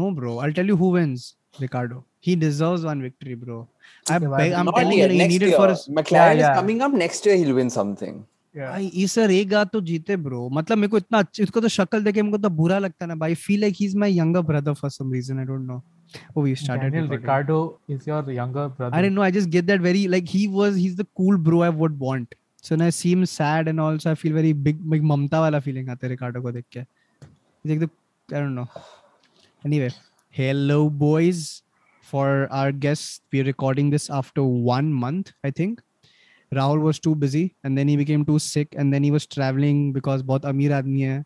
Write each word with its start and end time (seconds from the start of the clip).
no, 0.00 0.10
bro. 0.18 0.38
I'll 0.38 0.52
tell 0.58 0.72
you 0.72 0.76
who 0.82 0.90
wins. 0.96 1.28
Ricardo. 1.60 2.04
He 2.20 2.34
deserves 2.42 2.84
one 2.88 3.02
victory, 3.02 3.34
bro. 3.34 3.56
I 4.08 4.16
I'm 4.16 4.66
Not 4.66 4.76
telling 4.76 4.98
yet, 4.98 5.10
you, 5.10 5.16
he 5.16 5.18
next 5.18 5.32
needed 5.32 5.48
year. 5.48 5.56
for 5.56 5.68
us. 5.68 5.88
McLaren 5.88 6.12
Yeah, 6.12 6.42
yeah. 6.42 6.52
is 6.52 6.58
coming 6.58 6.82
up 6.86 6.92
next 6.92 7.26
year. 7.26 7.36
He'll 7.36 7.56
win 7.60 7.70
something. 7.78 8.20
Yeah. 8.54 8.70
भाई 8.70 8.86
इस 9.02 9.16
एक 9.18 9.52
आध 9.54 9.68
तो 9.72 9.80
जीते 9.80 10.16
bro 10.24 10.48
मतलब 10.52 10.78
मेरे 10.78 10.88
को 10.90 10.96
इतना 10.98 11.18
अच्छा 11.18 11.42
इसको 11.42 11.60
तो 11.60 11.68
शक्ल 11.74 12.02
देखे 12.04 12.22
मेरे 12.22 12.32
को 12.32 12.38
तो 12.38 12.48
बुरा 12.56 12.78
लगता 12.78 13.04
है 13.04 13.08
ना 13.08 13.14
भाई 13.22 13.34
feel 13.44 13.60
like 13.60 13.74
he 13.76 13.86
is 13.86 13.96
my 13.98 14.18
younger 14.18 14.40
brother 14.50 14.74
for 14.80 14.90
some 14.90 15.12
reason 15.12 15.38
I 15.38 15.44
don't 15.44 15.66
know 15.68 15.80
oh 16.36 16.42
we 16.46 16.54
started 16.60 16.92
Daniel. 16.92 17.06
Ricardo 17.08 17.58
is 17.88 18.06
your 18.06 18.18
younger 18.38 18.68
brother. 18.68 18.94
I 18.96 19.00
didn't 19.04 19.14
know. 19.18 19.22
I 19.26 19.30
just 19.36 19.48
get 19.54 19.66
that 19.68 19.80
very 19.84 20.02
like 20.14 20.26
he 20.32 20.40
was. 20.56 20.76
He's 20.80 20.96
the 20.96 21.06
cool 21.20 21.38
bro 21.46 21.62
I 21.68 21.70
would 21.82 21.94
want. 22.06 22.34
So 22.66 22.74
when 22.74 22.82
I 22.86 22.90
see 22.96 23.12
him 23.12 23.22
sad 23.34 23.70
and 23.72 23.80
also 23.84 24.10
I 24.10 24.14
feel 24.24 24.34
very 24.40 24.52
big, 24.66 24.82
like 24.94 25.06
mamta 25.12 25.40
wala 25.44 25.60
feeling 25.68 25.88
आता 25.94 26.06
है 26.06 26.10
Ricardo 26.12 26.42
को 26.42 26.52
देख 26.58 26.64
के. 26.76 26.84
He's 26.84 27.72
like 27.74 27.80
the 27.84 27.90
I 28.36 28.40
don't 28.40 28.54
know. 28.60 28.66
Anyway, 29.63 29.89
hello 30.29 30.89
boys. 30.89 31.63
For 32.03 32.47
our 32.51 32.71
guests, 32.71 33.19
we're 33.33 33.43
recording 33.43 33.89
this 33.89 34.09
after 34.09 34.43
one 34.43 34.93
month, 34.93 35.31
I 35.43 35.51
think. 35.51 35.81
Rahul 36.51 36.81
was 36.81 36.99
too 36.99 37.15
busy 37.15 37.55
and 37.63 37.77
then 37.77 37.89
he 37.89 37.97
became 37.97 38.23
too 38.23 38.39
sick 38.39 38.75
and 38.77 38.93
then 38.93 39.03
he 39.03 39.11
was 39.11 39.25
traveling 39.27 39.91
because 39.91 40.21
बहुत 40.23 40.45
अमीर 40.45 40.73
आदमी 40.73 41.01
है 41.01 41.23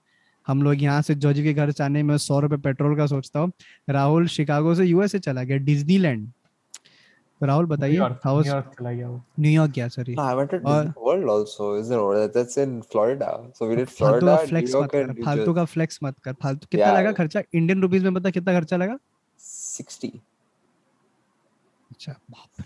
हम 0.47 0.61
लोग 0.63 0.81
यहाँ 0.83 1.01
से 1.01 1.15
George 1.15 1.39
के 1.41 1.53
घर 1.53 1.71
जाने 1.71 2.03
में 2.03 2.17
सौ 2.17 2.39
रुपए 2.39 2.57
पेट्रोल 2.57 2.95
का 2.97 3.05
सोचता 3.07 3.39
हूँ 3.39 3.51
राहुल 3.89 4.27
शिकागो 4.27 4.73
से 4.75 4.85
यूएसए 4.85 5.19
चला 5.19 5.43
गया 5.43 5.57
डिज्नीलैंड 5.57 6.27
राहुल 7.40 7.66
बताइए 7.66 7.98
हाउ 8.24 8.42
न्यूयॉर्क 8.42 9.72
गया 9.72 9.88
sorry 9.88 10.14
I 10.20 10.34
went 10.34 10.50
to 10.50 10.58
world 11.00 11.30
also 11.30 11.76
is 11.78 11.92
in 11.92 12.28
that's 12.34 12.58
in 12.58 12.80
Florida 12.92 13.32
so 13.58 13.66
we 13.66 13.76
did 13.76 13.88
Florida 13.88 14.38
New York 14.52 14.94
and 14.94 15.24
फालतू 15.24 15.54
का 15.54 15.64
फ्लेक्स 15.74 15.98
मत 16.02 16.18
कर 16.24 16.32
फालतू 16.42 16.66
कितना 16.70 16.92
लगा 16.92 17.12
खर्चा 17.14 17.42
इंडियन 17.52 17.82
रुपीस 17.82 18.02
में 18.02 18.14
बता 18.14 18.30
कितना 18.30 18.58
खर्चा 18.58 18.76
लगा 18.76 18.96
60 19.40 20.10
अच्छा 21.90 22.12
बाप 22.30 22.64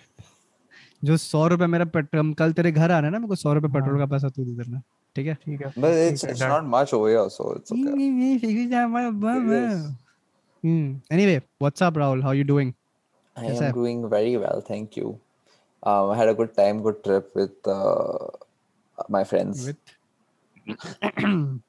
जो 1.02 1.16
सौ 1.16 1.46
रुपए 1.48 1.66
मेरा 1.66 1.84
पेट्रोल 1.92 2.32
कल 2.34 2.52
तेरे 2.52 2.72
घर 2.72 2.90
आना 2.90 3.06
है 3.06 3.12
ना 3.12 3.18
मेरे 3.18 3.28
को 3.28 3.34
सौ 3.36 3.52
रुपए 3.54 3.68
पेट्रोल 3.74 3.98
का 3.98 4.06
पैसा 4.06 4.28
तू 4.28 4.44
दे 4.44 4.62
देना 4.62 4.82
ठीक 5.16 5.26
है 5.26 5.34
ठीक 5.44 5.60
है 5.60 5.72
but 5.78 6.10
it's 6.10 6.24
it's 6.24 6.42
not 6.42 6.64
much 6.66 6.94
over 6.94 7.28
so 7.28 7.54
it's 7.56 7.72
okay 7.72 7.88
anyway 10.64 11.36
what's 11.36 11.82
up 11.82 11.98
Rahul 11.98 12.22
how 12.22 12.32
you 12.32 12.44
doing 12.44 12.72
I 13.37 13.45
Yes, 13.45 13.57
am 13.57 13.59
sir. 13.59 13.71
doing 13.71 14.09
very 14.09 14.37
well, 14.37 14.61
thank 14.61 14.95
you. 14.95 15.19
Um, 15.83 16.09
I 16.11 16.17
had 16.17 16.29
a 16.29 16.33
good 16.33 16.55
time, 16.55 16.81
good 16.81 17.03
trip 17.03 17.35
with 17.35 17.67
uh, 17.67 18.27
my 19.09 19.23
friends. 19.23 19.65
With 19.67 19.77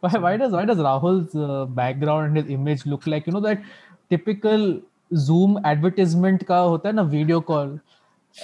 why, 0.00 0.18
why 0.24 0.36
does 0.36 0.52
why 0.52 0.64
does 0.64 0.78
Rahul's 0.78 1.34
uh, 1.34 1.64
background 1.66 2.28
and 2.28 2.36
his 2.36 2.50
image 2.50 2.86
look 2.86 3.06
like 3.06 3.26
you 3.26 3.32
know 3.32 3.40
that 3.40 3.62
typical 4.10 4.80
Zoom 5.16 5.58
advertisement 5.64 6.44
का 6.44 6.58
होता 6.58 6.88
है 6.88 6.94
ना 6.94 7.02
video 7.10 7.40
call 7.40 7.74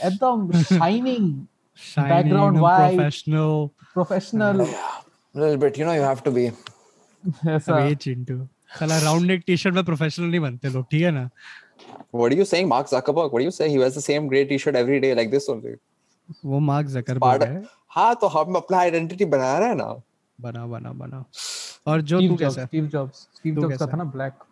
एकदम 0.04 0.50
shining 0.64 1.46
shining, 1.74 2.08
Background 2.08 2.56
and 2.56 2.62
white. 2.62 2.96
professional. 2.96 3.72
professional 3.94 4.60
A 5.34 5.38
little 5.38 5.56
bit, 5.58 5.78
you 5.78 5.84
know, 5.84 5.92
you 5.92 6.02
have 6.02 6.22
to 6.24 6.30
be. 6.30 6.50
ऐसा 7.46 7.72
अबे 7.72 7.94
चिंटू 7.94 8.36
साला 8.79 8.97
round 8.99 9.25
neck 9.31 9.43
T-shirt 9.47 9.75
में 9.75 9.83
professional 9.85 10.25
नहीं 10.29 10.39
बनते 10.39 10.69
लोग 10.69 10.85
ठीक 10.91 11.03
है 11.03 11.11
ना 11.11 11.29
What 12.13 12.33
are 12.33 12.37
you 12.39 12.45
saying, 12.49 12.67
Mark 12.71 12.87
Zuckerberg? 12.89 13.33
What 13.33 13.41
are 13.41 13.45
you 13.45 13.51
saying? 13.55 13.71
He 13.71 13.79
wears 13.79 13.95
the 13.95 14.01
same 14.03 14.27
gray 14.33 14.43
T-shirt 14.51 14.75
every 14.81 14.99
day, 15.05 15.09
like 15.19 15.31
this 15.31 15.47
only. 15.53 15.73
वो 16.45 16.59
मार्क 16.67 16.87
जकरबर्ग 16.89 17.43
है 17.43 17.63
हाँ 17.95 18.13
तो 18.21 18.27
हम 18.35 18.55
अपना 18.55 18.77
आइडेंटिटी 18.77 19.25
बना 19.33 19.57
रहे 19.59 19.67
हैं 19.69 19.75
ना 19.75 19.87
बना 20.39 20.65
बना 20.67 20.91
बना 21.01 21.23
और 21.87 22.01
जो 22.11 22.19
तू 22.27 22.35
कैसा 22.35 22.61
है? 22.61 22.67
Steve 22.67 22.87
Jobs 22.95 23.19
Steve 23.39 23.59
Jobs 23.59 23.77
का 23.77 23.85
था 23.87 23.97
ना 23.97 24.11
black 24.13 24.45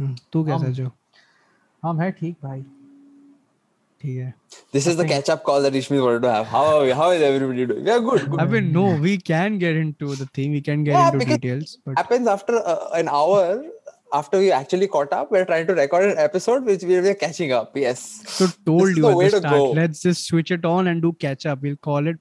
हम्म, 0.00 0.14
तू 0.32 0.44
कैसा 0.44 0.68
जो 0.80 0.90
हम 1.82 2.00
है 2.00 2.10
ठीक 2.20 2.36
भाई 2.44 2.60
ठीक 4.01 4.17
है 4.17 4.33
This 4.75 4.87
is 4.91 4.97
the 4.99 5.05
catch-up 5.09 5.43
call 5.49 5.61
that 5.65 5.75
Ishmi 5.79 5.99
wanted 6.05 6.23
to 6.25 6.31
have. 6.31 6.47
How 6.53 6.61
are 6.71 6.79
we? 6.85 6.89
How 7.01 7.05
is 7.17 7.21
everybody 7.27 7.65
doing? 7.71 7.83
We 7.87 7.91
are 7.95 8.01
good. 8.07 8.25
good. 8.31 8.41
I 8.41 8.45
mean, 8.53 8.71
no, 8.77 8.83
we 9.05 9.13
can 9.29 9.57
get 9.63 9.77
into 9.83 10.15
the 10.21 10.27
thing. 10.37 10.51
We 10.57 10.61
can 10.67 10.83
get 10.89 10.97
Yeah, 10.97 11.05
into 11.11 11.19
because 11.23 11.39
details. 11.45 11.77
But 11.85 12.01
happens 12.01 12.27
after 12.33 12.55
uh, 12.73 12.75
an 13.01 13.11
hour 13.19 13.45
after 14.19 14.39
we 14.43 14.49
actually 14.57 14.87
caught 14.95 15.13
up. 15.19 15.31
We're 15.35 15.45
trying 15.51 15.67
to 15.71 15.75
record 15.79 16.07
an 16.09 16.17
episode 16.25 16.65
which 16.71 16.83
we 16.91 16.97
are 17.01 17.15
catching 17.25 17.53
up. 17.59 17.77
Yes. 17.83 18.03
so 18.35 18.47
This 18.47 18.57
told 18.71 18.89
is 18.89 18.97
you 18.97 19.03
the 19.07 19.11
at 19.13 19.17
way 19.21 19.29
the 19.29 19.35
to 19.37 19.43
start. 19.45 19.55
go. 19.61 19.71
Let's 19.81 20.01
just 20.07 20.25
switch 20.31 20.51
it 20.57 20.65
on 20.73 20.87
and 20.93 21.01
do 21.07 21.13
catch 21.25 21.45
up. 21.53 21.61
We'll 21.67 21.79
call 21.89 22.11
it 22.13 22.17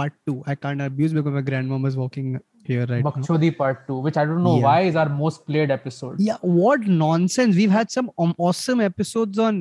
part 0.00 0.14
two. 0.30 0.36
I 0.54 0.56
can't 0.64 0.82
abuse 0.86 1.12
because 1.18 1.32
my 1.40 1.42
grandmom 1.50 1.86
is 1.90 1.98
walking 2.04 2.32
here 2.70 2.86
right 2.94 3.04
now. 3.04 3.10
Bakchodi 3.10 3.50
part 3.58 3.84
2 3.90 3.98
which 4.06 4.16
I 4.22 4.24
don't 4.30 4.42
know 4.48 4.56
Yeah. 4.56 4.64
why 4.70 4.80
is 4.92 4.96
our 5.02 5.12
most 5.20 5.44
played 5.52 5.70
episode 5.76 6.16
Yeah, 6.30 6.36
what 6.62 6.88
nonsense. 7.04 7.60
We've 7.60 7.70
had 7.76 7.90
some 7.98 8.10
um, 8.26 8.34
awesome 8.48 8.82
episodes 8.88 9.38
on 9.50 9.60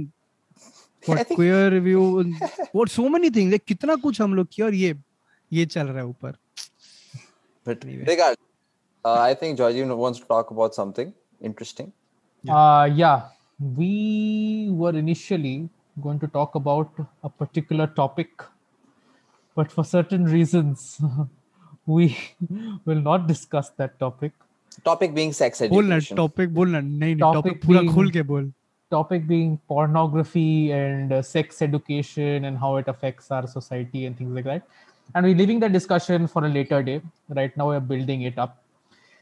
for 1.07 1.23
queer 1.35 1.71
review 1.73 2.03
और 2.81 2.89
so 2.89 3.09
many 3.09 3.31
things 3.31 3.51
like 3.51 3.65
कितना 3.69 3.95
कुछ 4.07 4.21
हम 4.21 4.35
लोग 4.35 4.49
किया 4.53 4.67
और 4.67 4.75
ये 4.75 4.95
ये 5.53 5.67
चल 5.67 5.87
रहा 5.87 5.99
है 5.99 6.07
ऊपर 6.07 6.37
but 7.67 7.85
regard 7.85 9.07
I 9.07 9.35
think 9.43 9.57
Georgie 9.59 9.83
wants 9.83 10.21
to 10.21 10.27
talk 10.29 10.53
about 10.53 10.75
something 10.75 11.13
interesting 11.43 11.89
या 13.01 13.15
we 13.79 14.69
were 14.79 14.97
initially 14.97 15.57
going 15.97 16.19
to 16.19 16.27
talk 16.27 16.55
about 16.57 16.91
a 17.23 17.29
particular 17.29 17.87
topic 17.87 18.45
but 19.57 19.71
for 19.71 19.85
certain 19.85 20.25
reasons 20.25 21.01
we 21.87 22.17
will 22.85 23.01
not 23.01 23.29
discuss 23.29 23.71
that 23.77 23.99
topic 23.99 24.33
topic 24.85 25.15
being 25.15 25.33
sex 25.33 25.61
education 25.61 25.75
bolna 25.75 25.99
topic 26.23 26.55
bolna 26.57 26.81
nahi 26.87 27.19
nahi 27.21 27.37
topic 27.37 27.61
pura 27.67 27.83
khul 27.91 28.11
ke 28.17 28.25
bol 28.31 28.49
Topic 28.95 29.27
being 29.35 29.55
pornography 29.75 30.73
and 30.81 31.13
uh, 31.13 31.23
sex 31.35 31.63
education 31.69 32.45
and 32.51 32.59
how 32.65 32.73
it 32.83 32.89
affects 32.97 33.31
our 33.39 33.47
society 33.47 34.07
and 34.07 34.17
things 34.19 34.35
like 34.41 34.45
that. 34.45 34.63
And 35.15 35.27
we're 35.27 35.41
leaving 35.45 35.61
that 35.61 35.73
discussion 35.79 36.27
for 36.35 36.45
a 36.45 36.49
later 36.59 36.83
day. 36.91 37.01
Right 37.41 37.57
now, 37.63 37.69
we're 37.73 37.81
building 37.95 38.23
it 38.33 38.39
up. 38.47 38.61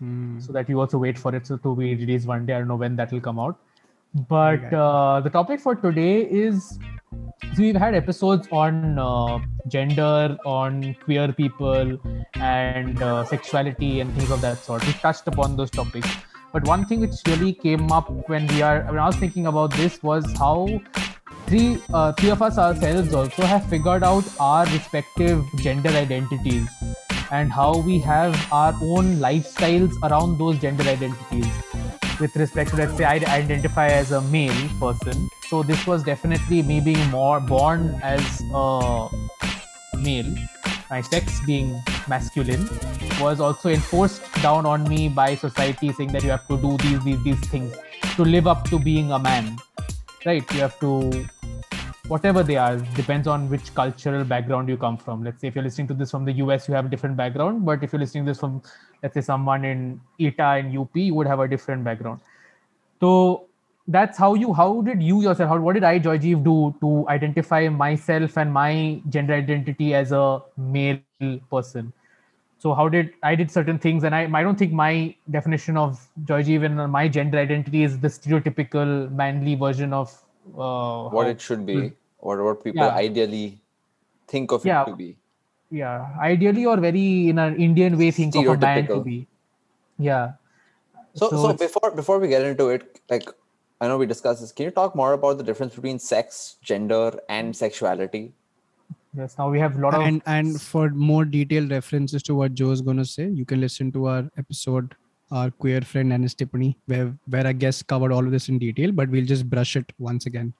Hmm. 0.02 0.40
so 0.44 0.52
that 0.54 0.68
you 0.68 0.80
also 0.82 0.98
wait 0.98 1.18
for 1.24 1.30
it 1.38 1.44
to 1.48 1.56
to 1.64 1.72
be 1.80 1.88
released 1.98 2.26
one 2.28 2.46
day. 2.46 2.54
I 2.54 2.58
don't 2.62 2.70
know 2.70 2.78
when 2.84 2.96
that 3.00 3.12
will 3.12 3.20
come 3.26 3.38
out. 3.42 3.58
But 4.30 4.64
Okay. 4.64 4.78
uh, 4.84 5.20
the 5.26 5.30
topic 5.36 5.60
for 5.66 5.74
today 5.82 6.14
is 6.40 6.66
so 7.12 7.60
we've 7.66 7.78
had 7.84 7.94
episodes 8.00 8.48
on 8.50 8.98
uh, 9.04 9.38
gender, 9.76 10.36
on 10.56 10.82
queer 11.04 11.28
people, 11.32 11.94
and 12.34 13.02
uh, 13.02 13.24
sexuality 13.24 13.92
and 14.00 14.12
things 14.18 14.34
of 14.38 14.40
that 14.48 14.58
sort. 14.58 14.86
We 14.90 14.92
touched 15.06 15.32
upon 15.34 15.56
those 15.62 15.70
topics. 15.78 16.08
But 16.52 16.66
one 16.66 16.84
thing 16.86 17.00
which 17.00 17.14
really 17.26 17.54
came 17.54 17.90
up 17.90 18.10
when 18.28 18.46
we 18.48 18.60
are 18.60 18.82
when 18.82 18.98
I 18.98 19.06
was 19.06 19.16
thinking 19.16 19.46
about 19.46 19.72
this 19.72 20.02
was 20.02 20.24
how 20.38 20.80
three 21.46 21.80
uh, 21.92 22.12
three 22.12 22.30
of 22.30 22.42
us 22.42 22.58
ourselves 22.58 23.14
also 23.14 23.42
have 23.42 23.64
figured 23.70 24.04
out 24.04 24.24
our 24.38 24.66
respective 24.66 25.42
gender 25.56 25.88
identities 25.88 26.68
and 27.30 27.50
how 27.50 27.78
we 27.78 27.98
have 28.00 28.36
our 28.52 28.74
own 28.82 29.16
lifestyles 29.16 29.94
around 30.02 30.38
those 30.38 30.58
gender 30.58 30.82
identities. 30.82 31.46
With 32.20 32.36
respect 32.36 32.70
to 32.70 32.76
let's 32.76 32.96
say 32.96 33.04
i 33.04 33.14
identify 33.34 33.88
as 33.88 34.12
a 34.12 34.20
male 34.20 34.68
person. 34.78 35.28
So 35.48 35.62
this 35.62 35.86
was 35.86 36.02
definitely 36.02 36.62
me 36.62 36.80
being 36.80 37.10
more 37.10 37.40
born 37.40 37.98
as 38.02 38.42
a 38.54 39.08
male 39.96 40.34
my 40.92 41.00
sex 41.00 41.40
being 41.46 41.68
masculine 42.06 42.64
was 43.18 43.40
also 43.40 43.70
enforced 43.70 44.22
down 44.42 44.66
on 44.66 44.86
me 44.92 45.08
by 45.08 45.34
society 45.34 45.90
saying 45.98 46.12
that 46.12 46.22
you 46.22 46.30
have 46.30 46.46
to 46.48 46.58
do 46.64 46.72
these 46.84 47.04
these 47.04 47.22
these 47.26 47.44
things 47.52 47.76
to 48.16 48.26
live 48.32 48.50
up 48.54 48.66
to 48.72 48.80
being 48.88 49.12
a 49.18 49.20
man. 49.26 49.56
Right 50.26 50.52
you 50.56 50.60
have 50.60 50.78
to 50.80 50.90
whatever 52.08 52.42
they 52.50 52.56
are 52.64 52.76
depends 52.98 53.30
on 53.34 53.48
which 53.54 53.72
cultural 53.78 54.24
background 54.32 54.68
you 54.68 54.76
come 54.76 54.98
from. 55.04 55.24
Let's 55.28 55.40
say 55.40 55.48
if 55.48 55.54
you're 55.54 55.64
listening 55.68 55.88
to 55.92 55.94
this 56.02 56.10
from 56.10 56.26
the 56.26 56.34
us 56.42 56.68
you 56.68 56.74
have 56.74 56.90
a 56.90 56.94
different 56.96 57.16
background 57.22 57.64
but 57.70 57.88
if 57.88 57.92
you're 57.92 58.04
listening 58.04 58.26
to 58.26 58.32
this 58.32 58.40
from 58.44 58.60
let's 59.02 59.14
say 59.14 59.24
someone 59.30 59.64
in 59.64 59.86
eta 60.20 60.50
and 60.58 60.78
up 60.82 61.00
you 61.06 61.14
would 61.14 61.32
have 61.34 61.46
a 61.46 61.48
different 61.56 61.84
background. 61.90 62.20
So 63.00 63.12
that's 63.88 64.16
how 64.16 64.34
you 64.34 64.52
how 64.52 64.80
did 64.82 65.02
you 65.02 65.22
yourself 65.22 65.48
how 65.48 65.58
what 65.58 65.72
did 65.74 65.84
i 65.84 65.98
Joyjeev, 65.98 66.44
do 66.44 66.74
to 66.80 67.08
identify 67.08 67.68
myself 67.68 68.36
and 68.38 68.52
my 68.52 69.00
gender 69.08 69.34
identity 69.34 69.94
as 69.94 70.12
a 70.12 70.40
male 70.56 71.00
person 71.50 71.92
so 72.58 72.74
how 72.74 72.88
did 72.88 73.10
i 73.24 73.34
did 73.34 73.50
certain 73.50 73.78
things 73.78 74.04
and 74.04 74.14
i, 74.14 74.22
I 74.32 74.42
don't 74.42 74.56
think 74.56 74.72
my 74.72 75.14
definition 75.30 75.76
of 75.76 76.00
Joyjeev 76.24 76.64
and 76.64 76.92
my 76.92 77.08
gender 77.08 77.38
identity 77.38 77.82
is 77.82 77.98
the 77.98 78.08
stereotypical 78.08 79.10
manly 79.10 79.56
version 79.56 79.92
of 79.92 80.12
uh, 80.56 81.08
what 81.08 81.26
it 81.26 81.40
should 81.40 81.66
be, 81.66 81.92
or 82.18 82.44
what 82.44 82.62
people 82.62 82.82
Yeah. 82.82 82.90
ideally 82.90 83.60
think 84.28 84.52
of 84.52 84.64
Yeah. 84.64 84.82
it 84.82 84.90
to 84.90 84.96
be. 84.96 85.16
yeah 85.70 86.06
ideally 86.20 86.64
or 86.70 86.76
very 86.76 87.28
in 87.28 87.38
an 87.38 87.54
indian 87.56 87.94
way 87.98 88.10
think 88.10 88.34
of 88.36 88.46
a 88.46 88.56
man 88.64 88.86
to 88.86 89.00
be 89.04 89.26
yeah 89.98 90.32
So, 91.14 91.28
So 91.30 91.36
so, 91.42 91.52
before 91.60 91.90
before 91.96 92.18
we 92.20 92.28
get 92.28 92.42
into 92.48 92.66
it, 92.74 93.00
like 93.12 93.26
I 93.82 93.88
know 93.88 93.98
we 93.98 94.06
discussed 94.06 94.40
this. 94.40 94.52
Can 94.52 94.66
you 94.66 94.70
talk 94.70 94.94
more 94.94 95.12
about 95.12 95.38
the 95.38 95.44
difference 95.44 95.74
between 95.74 95.98
sex, 95.98 96.56
gender, 96.62 97.18
and 97.28 97.54
sexuality? 97.54 98.32
yes 99.14 99.34
now 99.38 99.46
we 99.50 99.58
have 99.60 99.74
a 99.76 99.80
lot 99.84 99.94
of 99.94 100.02
and 100.08 100.22
and 100.34 100.58
for 100.66 100.88
more 101.08 101.24
detailed 101.32 101.70
references 101.70 102.22
to 102.28 102.34
what 102.34 102.54
Joe 102.54 102.70
is 102.70 102.80
gonna 102.80 103.04
say, 103.04 103.28
you 103.28 103.44
can 103.44 103.60
listen 103.60 103.92
to 103.96 104.06
our 104.06 104.30
episode 104.38 104.94
our 105.32 105.50
queer 105.50 105.80
friend 105.80 106.12
Anis 106.12 106.34
Tippany, 106.34 106.76
where 106.86 107.12
where 107.26 107.46
I 107.46 107.52
guess 107.52 107.82
covered 107.82 108.12
all 108.12 108.24
of 108.24 108.30
this 108.30 108.48
in 108.48 108.58
detail, 108.58 108.92
but 108.92 109.08
we'll 109.08 109.24
just 109.24 109.48
brush 109.48 109.76
it 109.76 109.92
once 109.98 110.26
again. 110.26 110.52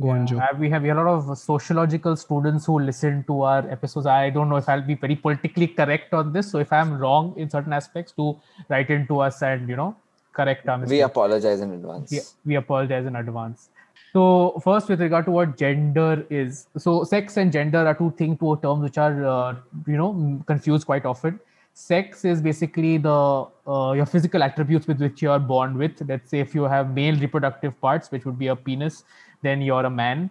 Go 0.00 0.10
on, 0.10 0.26
Joe. 0.26 0.36
We 0.36 0.40
have 0.40 0.58
we 0.60 0.70
have 0.70 0.84
a 0.84 0.94
lot 0.94 1.06
of 1.06 1.38
sociological 1.38 2.16
students 2.16 2.66
who 2.66 2.78
listen 2.80 3.24
to 3.28 3.42
our 3.42 3.68
episodes. 3.70 4.06
I 4.06 4.30
don't 4.30 4.48
know 4.48 4.56
if 4.56 4.68
I'll 4.68 4.86
be 4.92 4.94
very 4.94 5.16
politically 5.16 5.68
correct 5.68 6.12
on 6.12 6.32
this. 6.32 6.50
So 6.50 6.58
if 6.58 6.72
I'm 6.72 6.98
wrong 6.98 7.34
in 7.36 7.48
certain 7.48 7.72
aspects, 7.72 8.12
to 8.12 8.36
write 8.68 8.90
into 8.90 9.20
us 9.20 9.42
and 9.42 9.68
you 9.68 9.76
know 9.76 9.96
correct 10.34 10.68
our 10.68 10.78
We 10.84 11.00
apologize 11.00 11.60
in 11.60 11.72
advance. 11.72 12.10
we, 12.10 12.20
we 12.44 12.54
apologize 12.56 13.06
in 13.06 13.16
advance. 13.16 13.70
So 14.12 14.60
first, 14.62 14.88
with 14.88 15.00
regard 15.00 15.24
to 15.24 15.32
what 15.32 15.56
gender 15.56 16.24
is, 16.30 16.68
so 16.76 17.02
sex 17.02 17.36
and 17.36 17.50
gender 17.50 17.78
are 17.78 17.94
two 17.94 18.12
things, 18.16 18.38
two 18.38 18.56
terms 18.62 18.82
which 18.82 18.98
are 18.98 19.24
uh, 19.24 19.56
you 19.86 19.96
know 19.96 20.40
confused 20.46 20.86
quite 20.86 21.04
often. 21.04 21.40
Sex 21.72 22.24
is 22.24 22.40
basically 22.40 22.98
the 22.98 23.46
uh, 23.66 23.92
your 23.96 24.06
physical 24.06 24.44
attributes 24.44 24.86
with 24.86 25.00
which 25.00 25.20
you 25.20 25.30
are 25.30 25.40
born 25.40 25.76
with. 25.76 26.00
Let's 26.08 26.30
say 26.30 26.38
if 26.38 26.54
you 26.54 26.62
have 26.62 26.94
male 26.94 27.18
reproductive 27.18 27.80
parts, 27.80 28.12
which 28.12 28.24
would 28.24 28.38
be 28.38 28.48
a 28.48 28.56
penis, 28.56 29.02
then 29.42 29.60
you're 29.60 29.84
a 29.84 29.90
man 29.90 30.30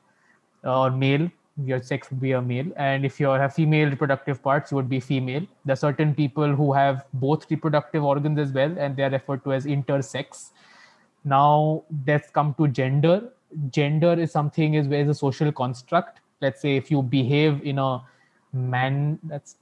uh, 0.64 0.84
or 0.84 0.92
male. 0.92 1.30
Your 1.62 1.84
sex 1.84 2.10
would 2.10 2.20
be 2.20 2.32
a 2.32 2.42
male, 2.42 2.66
and 2.78 3.06
if 3.06 3.20
you 3.20 3.28
have 3.28 3.54
female 3.54 3.90
reproductive 3.90 4.42
parts, 4.42 4.72
you 4.72 4.76
would 4.78 4.90
be 4.90 5.00
female. 5.00 5.46
There 5.66 5.74
are 5.74 5.76
certain 5.76 6.16
people 6.16 6.56
who 6.56 6.74
have 6.74 7.06
both 7.14 7.50
reproductive 7.52 8.04
organs 8.04 8.40
as 8.40 8.52
well, 8.52 8.76
and 8.78 8.96
they 8.98 9.04
are 9.04 9.12
referred 9.12 9.44
to 9.44 9.54
as 9.54 9.66
intersex. 9.66 10.50
Now 11.24 11.84
let's 12.08 12.32
come 12.32 12.56
to 12.56 12.68
gender. 12.68 13.30
Gender 13.70 14.14
is 14.14 14.32
something 14.32 14.74
is 14.74 14.88
where 14.88 15.02
is 15.02 15.10
a 15.10 15.14
social 15.14 15.52
construct. 15.52 16.22
Let's 16.42 16.60
say 16.60 16.76
if 16.76 16.90
you 16.90 17.04
behave 17.04 17.62
in 17.64 17.78
a 17.78 18.02
man 18.52 19.20
that's 19.24 19.58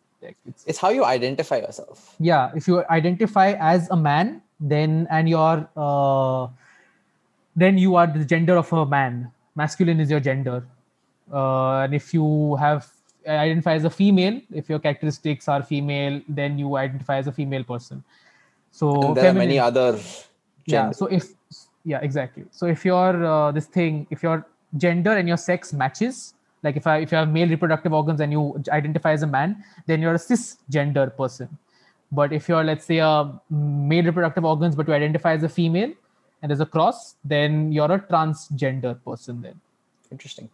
it's 0.45 0.63
It's 0.65 0.77
how 0.79 0.89
you 0.89 1.03
identify 1.03 1.57
yourself. 1.57 2.15
yeah 2.19 2.51
if 2.55 2.67
you 2.67 2.83
identify 2.89 3.53
as 3.53 3.89
a 3.89 3.97
man 3.97 4.41
then 4.59 5.07
and 5.09 5.27
you're 5.27 5.67
uh, 5.75 6.47
then 7.55 7.77
you 7.77 7.95
are 7.95 8.07
the 8.07 8.23
gender 8.23 8.55
of 8.55 8.71
a 8.71 8.85
man. 8.85 9.31
Masculine 9.55 9.99
is 9.99 10.09
your 10.09 10.19
gender 10.19 10.63
and 11.31 11.93
if 11.93 12.13
you 12.13 12.55
have 12.55 12.87
identify 13.27 13.73
as 13.73 13.83
a 13.85 13.89
female 13.89 14.41
if 14.51 14.69
your 14.69 14.79
characteristics 14.79 15.47
are 15.47 15.61
female 15.63 16.21
then 16.27 16.57
you 16.57 16.75
identify 16.75 17.17
as 17.17 17.27
a 17.27 17.31
female 17.31 17.63
person. 17.63 18.03
So 18.71 19.01
and 19.01 19.17
there 19.17 19.29
are 19.29 19.33
many 19.33 19.57
feminine- 19.57 19.63
other 19.63 19.99
yeah 20.65 20.91
so 20.91 21.05
if 21.07 21.27
yeah 21.83 21.99
exactly. 22.01 22.45
So 22.51 22.65
if 22.67 22.85
your 22.85 23.25
uh, 23.25 23.51
this 23.51 23.65
thing 23.65 24.07
if 24.09 24.23
your 24.23 24.45
gender 24.77 25.11
and 25.11 25.27
your 25.27 25.37
sex 25.37 25.73
matches 25.73 26.33
like 26.63 26.77
if 26.77 26.85
i 26.87 26.97
if 26.99 27.11
you 27.11 27.17
have 27.17 27.29
male 27.29 27.49
reproductive 27.49 27.91
organs 27.91 28.21
and 28.21 28.31
you 28.31 28.63
identify 28.69 29.11
as 29.11 29.23
a 29.23 29.27
man 29.27 29.63
then 29.87 30.01
you're 30.01 30.15
a 30.15 30.23
cisgender 30.29 31.15
person. 31.15 31.57
But 32.11 32.33
if 32.33 32.49
you're 32.49 32.63
let's 32.63 32.85
say 32.85 32.97
a 32.97 33.31
male 33.49 34.05
reproductive 34.05 34.45
organs 34.45 34.75
but 34.75 34.87
you 34.87 34.93
identify 34.93 35.33
as 35.33 35.43
a 35.43 35.49
female 35.49 35.91
and 36.41 36.49
there's 36.49 36.59
a 36.61 36.65
cross 36.65 37.15
then 37.23 37.71
you're 37.71 37.91
a 37.91 37.99
transgender 37.99 38.95
person 39.03 39.41
then. 39.41 39.59
Interesting. 40.11 40.49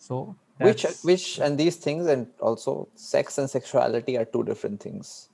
So 0.00 0.34
Which 0.58 0.84
which 1.08 1.26
and 1.44 1.56
these 1.56 1.76
things 1.76 2.06
and 2.12 2.26
also 2.48 2.72
sex 2.94 3.38
and 3.38 3.48
sexuality 3.48 4.16
are 4.18 4.24
two 4.24 4.42
different 4.48 4.82
things, 4.86 5.28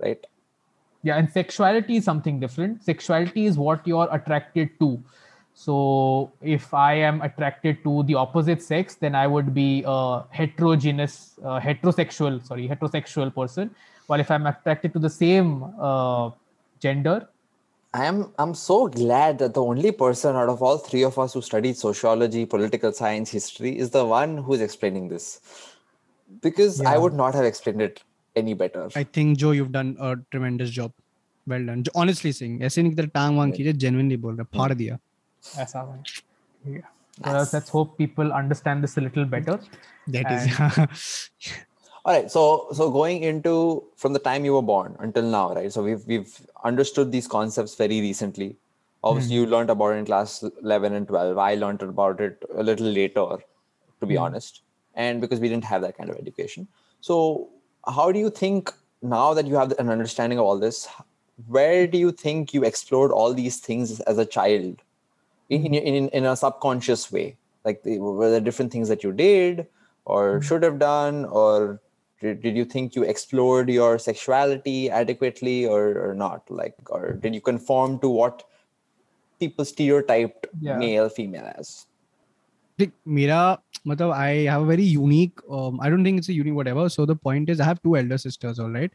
right? 0.00 0.24
yeah 1.04 1.18
and 1.20 1.30
sexuality 1.30 1.96
is 2.00 2.04
something 2.04 2.40
different. 2.40 2.82
Sexuality 2.82 3.46
is 3.46 3.58
what 3.58 3.86
you're 3.86 4.08
attracted 4.10 4.70
to. 4.80 4.88
So 5.62 5.74
if 6.54 6.72
i 6.74 6.94
am 7.08 7.20
attracted 7.26 7.82
to 7.84 8.02
the 8.04 8.14
opposite 8.20 8.62
sex 8.68 8.96
then 9.02 9.14
i 9.14 9.26
would 9.34 9.52
be 9.58 9.84
a 9.86 9.98
heterogeneous 10.38 11.16
uh, 11.44 11.60
heterosexual 11.60 12.40
sorry 12.48 12.66
heterosexual 12.72 13.34
person. 13.34 13.70
While 14.06 14.24
if 14.24 14.30
i'm 14.30 14.46
attracted 14.52 14.92
to 14.94 15.04
the 15.06 15.10
same 15.10 15.52
uh, 15.90 16.30
gender 16.80 17.28
I 17.93 18.05
am 18.05 18.17
I'm 18.37 18.53
so 18.53 18.87
glad 18.87 19.39
that 19.39 19.53
the 19.55 19.61
only 19.63 19.91
person 19.91 20.35
out 20.35 20.49
of 20.49 20.61
all 20.61 20.77
three 20.77 21.03
of 21.03 21.17
us 21.17 21.33
who 21.33 21.41
studied 21.41 21.77
sociology, 21.77 22.45
political 22.45 22.91
science, 22.91 23.31
history 23.31 23.77
is 23.85 23.89
the 23.89 24.05
one 24.05 24.37
who's 24.37 24.61
explaining 24.61 25.07
this. 25.09 25.29
Because 26.41 26.79
I 26.81 26.91
Yeah. 26.93 26.97
would 27.05 27.13
not 27.13 27.33
have 27.39 27.45
explained 27.45 27.81
it 27.81 28.03
any 28.35 28.53
better. 28.53 28.83
I 28.95 29.03
think 29.17 29.37
Joe, 29.43 29.51
you've 29.59 29.71
done 29.71 29.95
a 29.99 30.15
tremendous 30.31 30.69
job. 30.69 30.91
Well 31.47 31.65
done. 31.65 31.81
Jo- 31.87 31.91
Honestly 31.95 32.31
saying, 32.39 32.59
ऐसे 32.69 32.81
नहीं 32.83 32.91
कि 32.91 32.95
तेरा 33.01 33.09
टांग 33.13 33.37
वांग 33.37 33.53
खींचे, 33.53 33.73
genuinely 33.85 34.17
बोल 34.25 34.35
रहा, 34.37 34.45
फाड़ 34.57 34.73
दिया. 34.81 34.99
as 35.65 35.75
I 35.75 35.83
went. 35.89 36.09
yeah 36.75 36.87
Well, 37.25 37.45
let's 37.53 37.69
hope 37.75 37.97
people 37.97 38.31
understand 38.39 38.83
this 38.85 38.97
a 38.97 39.01
little 39.01 39.25
better 39.35 39.55
That 40.15 40.29
is. 40.35 40.45
All 42.04 42.14
right. 42.14 42.30
So 42.30 42.68
so 42.72 42.90
going 42.90 43.22
into 43.22 43.82
from 43.96 44.12
the 44.12 44.18
time 44.18 44.44
you 44.44 44.52
were 44.54 44.62
born 44.62 44.96
until 44.98 45.22
now, 45.22 45.54
right? 45.54 45.72
So 45.72 45.82
we've 45.82 46.06
we've 46.06 46.38
understood 46.62 47.12
these 47.12 47.26
concepts 47.26 47.74
very 47.76 48.00
recently. 48.00 48.56
Obviously, 49.02 49.36
hmm. 49.36 49.42
you 49.42 49.46
learned 49.46 49.70
about 49.70 49.90
it 49.90 49.96
in 49.96 50.06
class 50.06 50.42
11 50.62 50.94
and 50.94 51.06
12. 51.06 51.36
I 51.36 51.54
learned 51.54 51.82
about 51.82 52.20
it 52.20 52.42
a 52.54 52.62
little 52.62 52.86
later, 52.86 53.38
to 54.00 54.06
be 54.06 54.14
hmm. 54.16 54.22
honest, 54.22 54.62
and 54.94 55.20
because 55.20 55.40
we 55.40 55.48
didn't 55.48 55.64
have 55.64 55.82
that 55.82 55.96
kind 55.96 56.10
of 56.10 56.16
education. 56.16 56.68
So, 57.00 57.48
how 57.86 58.12
do 58.12 58.18
you 58.18 58.30
think 58.30 58.72
now 59.02 59.34
that 59.34 59.46
you 59.46 59.56
have 59.56 59.72
an 59.78 59.90
understanding 59.90 60.38
of 60.38 60.44
all 60.44 60.58
this? 60.58 60.88
Where 61.48 61.86
do 61.86 61.98
you 61.98 62.12
think 62.12 62.54
you 62.54 62.64
explored 62.64 63.12
all 63.12 63.34
these 63.34 63.58
things 63.58 64.00
as 64.00 64.18
a 64.18 64.26
child, 64.26 64.82
in 65.48 65.66
in 65.66 65.94
in, 65.94 66.08
in 66.10 66.24
a 66.24 66.36
subconscious 66.36 67.10
way? 67.10 67.36
Like, 67.64 67.82
the, 67.82 67.98
were 67.98 68.30
there 68.30 68.40
different 68.40 68.72
things 68.72 68.88
that 68.88 69.02
you 69.02 69.12
did 69.12 69.66
or 70.04 70.38
hmm. 70.38 70.40
should 70.42 70.62
have 70.62 70.78
done, 70.78 71.24
or 71.26 71.80
did, 72.24 72.40
did 72.40 72.56
you 72.56 72.64
think 72.64 72.96
you 72.96 73.02
explored 73.02 73.68
your 73.68 73.98
sexuality 73.98 74.90
adequately 74.90 75.66
or, 75.66 75.82
or 76.04 76.14
not? 76.14 76.50
Like 76.50 76.74
or 76.88 77.12
did 77.12 77.34
you 77.34 77.40
conform 77.40 77.98
to 78.00 78.08
what 78.08 78.44
people 79.38 79.64
stereotyped 79.64 80.46
yeah. 80.60 80.78
male 80.78 81.08
female 81.08 81.52
as? 81.58 81.86
Like 82.78 82.92
mira 83.04 83.58
i 83.86 84.30
have 84.52 84.62
a 84.62 84.66
very 84.66 84.82
unique 84.82 85.38
um, 85.48 85.78
i 85.80 85.88
don't 85.90 86.02
think 86.02 86.18
it's 86.18 86.30
a 86.30 86.32
unique 86.32 86.54
whatever. 86.54 86.88
So 86.88 87.04
the 87.06 87.14
point 87.14 87.50
is 87.50 87.60
i 87.60 87.64
have 87.64 87.82
two 87.82 87.96
elder 87.96 88.18
sisters 88.18 88.58
all 88.58 88.70
right? 88.70 88.92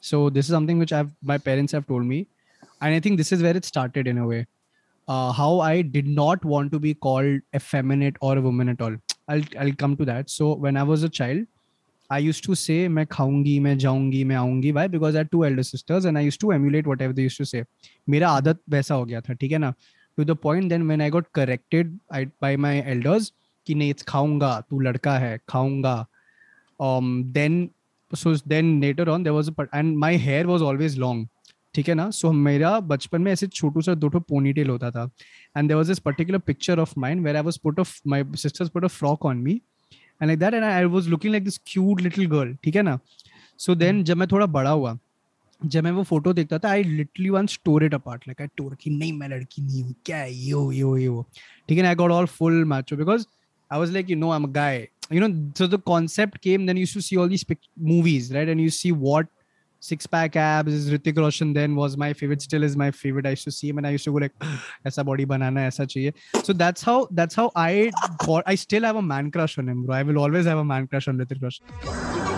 So 0.00 0.30
this 0.30 0.46
is 0.46 0.52
something 0.56 0.78
which 0.78 0.92
i've 0.92 1.12
my 1.22 1.38
parents 1.38 1.72
have 1.72 1.86
told 1.86 2.04
me. 2.04 2.26
And 2.80 2.94
i 2.94 3.00
think 3.00 3.18
this 3.18 3.30
is 3.30 3.42
where 3.42 3.56
it 3.56 3.66
started 3.66 4.08
in 4.08 4.18
a 4.18 4.26
way. 4.26 4.46
Uh, 5.06 5.32
how 5.32 5.60
i 5.60 5.82
did 5.82 6.08
not 6.08 6.44
want 6.44 6.72
to 6.72 6.78
be 6.88 6.94
called 6.94 7.40
effeminate 7.54 8.16
or 8.20 8.36
a 8.38 8.40
woman 8.40 8.68
at 8.70 8.80
all. 8.80 8.96
I'll, 9.28 9.42
I'll 9.60 9.72
come 9.84 9.96
to 9.96 10.04
that. 10.06 10.30
So 10.30 10.54
when 10.54 10.76
i 10.76 10.82
was 10.82 11.02
a 11.02 11.08
child 11.08 11.46
I 12.12 12.24
use 12.24 12.42
to 12.42 12.54
say 12.54 12.86
मैं 12.88 13.06
खाऊँगी 13.06 13.58
मैं 13.60 13.76
जाऊँगी 13.78 14.22
मैं 14.24 14.36
आऊँगी. 14.36 14.72
By 14.72 14.88
because 14.88 15.18
our 15.18 15.24
two 15.24 15.44
elder 15.44 15.62
sisters 15.62 16.06
and 16.06 16.18
I 16.18 16.30
to 16.40 16.52
emulate 16.52 16.86
whatever 17.02 17.20
use 17.20 17.38
to 17.38 17.44
say 17.44 17.62
मेरा 18.08 18.30
आदत 18.30 18.60
वैसा 18.70 18.94
हो 18.94 19.04
गया 19.04 19.20
था 19.20 19.34
ठीक 19.34 19.52
है 19.52 19.58
ना? 19.58 19.72
To 20.18 20.24
the 20.24 20.36
point 20.42 20.68
then 20.68 20.88
when 20.88 21.02
I 21.02 21.10
got 21.10 21.26
corrected 21.34 21.98
by 22.12 22.56
my 22.56 22.78
elders 22.86 23.32
कि 23.66 23.74
नहीं 23.74 23.90
इट्स 23.90 24.02
खाऊँगा 24.08 24.60
तू 24.70 24.80
लड़का 24.80 25.18
है 25.18 25.38
खाऊँगा. 25.48 26.06
Then 26.80 27.68
so 28.12 28.34
then 28.48 28.66
नेटर 28.78 29.08
on 29.08 29.22
there 29.22 29.32
was 29.32 29.50
and 29.74 29.96
my 29.96 30.16
hair 30.18 30.46
was 30.46 30.62
always 30.62 30.98
long 30.98 31.28
ठीक 31.74 31.88
है 31.88 31.94
ना? 31.94 32.10
सो 32.10 32.28
so, 32.28 32.34
मेरा 32.34 32.78
बचपन 32.80 33.22
में 33.22 33.30
ऐसे 33.32 33.46
छोटू 33.46 33.80
सा 33.80 33.94
दो 33.94 34.08
ठो 34.08 34.20
पोनीटेल 34.20 34.68
होता 34.70 34.90
था. 34.90 35.04
And 35.56 35.68
there 35.68 35.76
was 35.76 35.88
this 35.88 35.98
particular 35.98 36.38
picture 36.38 36.78
of 36.78 36.94
mind 36.98 37.24
where 37.24 37.36
I 37.36 37.42
was 37.42 37.58
put 37.64 37.80
of 37.80 38.00
my 38.06 38.24
sisters 38.36 38.68
put 38.68 38.84
a 38.84 38.88
frock 38.88 39.26
on 39.26 39.36
me 39.38 39.60
and 40.20 40.26
like 40.26 40.38
that 40.38 40.54
and 40.54 40.64
I 40.64 40.84
was 40.96 41.08
looking 41.08 41.32
like 41.32 41.44
this 41.44 41.60
cute 41.66 42.00
little 42.00 42.26
girl 42.30 42.56
ठीक 42.64 42.76
है 42.76 42.82
ना 42.82 42.98
so 43.58 43.74
then 43.74 44.02
जब 44.04 44.16
मैं 44.16 44.28
थोड़ा 44.32 44.46
बड़ा 44.58 44.70
हुआ 44.70 44.98
जब 45.62 45.84
मैं 45.84 45.90
वो 45.92 46.02
फ़ोटो 46.02 46.32
देखता 46.32 46.58
था 46.58 46.70
I 46.70 46.84
literally 46.84 47.28
one 47.30 47.46
store 47.46 47.84
it 47.84 47.94
apart 47.94 48.28
like 48.28 48.40
I 48.40 48.46
tore 48.56 48.76
कि 48.80 48.90
नहीं 48.90 49.12
मैं 49.12 49.28
लड़की 49.28 49.62
नहीं 49.62 49.82
हूँ 49.82 49.94
क्या 50.06 50.16
है 50.16 50.50
हो 50.50 50.70
ये 50.72 51.06
हो 51.06 51.26
ठीक 51.68 51.76
है 51.78 51.82
ना 51.82 51.88
I 51.88 51.94
got 51.94 52.10
all 52.10 52.26
full 52.38 52.64
macho 52.64 52.96
because 52.96 53.26
I 53.70 53.78
was 53.78 53.92
like, 53.92 54.08
you 54.08 54.16
know, 54.16 54.32
I'm 54.32 54.44
a 54.44 54.48
guy. 54.48 54.88
You 55.10 55.20
know, 55.20 55.30
so 55.54 55.66
the 55.66 55.78
concept 55.78 56.40
came. 56.42 56.66
Then 56.66 56.76
you 56.76 56.82
used 56.82 56.94
to 56.94 57.02
see 57.02 57.16
all 57.16 57.28
these 57.28 57.44
pic- 57.44 57.68
movies, 57.76 58.32
right? 58.32 58.48
And 58.48 58.60
you 58.60 58.70
see 58.70 58.90
what 58.92 59.26
six 59.80 60.06
pack 60.06 60.36
abs. 60.36 60.90
Hrithik 60.90 61.18
Roshan 61.18 61.52
then 61.52 61.74
was 61.74 61.96
my 61.96 62.12
favorite, 62.12 62.42
still 62.42 62.62
is 62.62 62.76
my 62.76 62.90
favorite. 62.90 63.26
I 63.26 63.30
used 63.30 63.44
to 63.44 63.50
see 63.50 63.68
him 63.68 63.78
and 63.78 63.86
I 63.86 63.90
used 63.90 64.04
to 64.04 64.12
go 64.12 64.18
like, 64.18 64.38
aisa 64.86 65.04
body 65.04 65.24
banana, 65.24 65.60
aisa 65.60 65.86
chahiye. 65.86 66.44
So 66.44 66.52
that's 66.52 66.82
how 66.82 67.08
that's 67.10 67.34
how 67.34 67.50
I 67.56 67.90
I 68.46 68.54
still 68.54 68.82
have 68.84 68.96
a 68.96 69.02
man 69.02 69.30
crush 69.30 69.58
on 69.58 69.68
him, 69.68 69.86
bro. 69.86 69.96
I 69.96 70.02
will 70.02 70.18
always 70.18 70.46
have 70.46 70.58
a 70.58 70.64
man 70.64 70.86
crush 70.86 71.08
on 71.08 71.18
Hrithik 71.18 71.42
Roshan. 71.42 72.29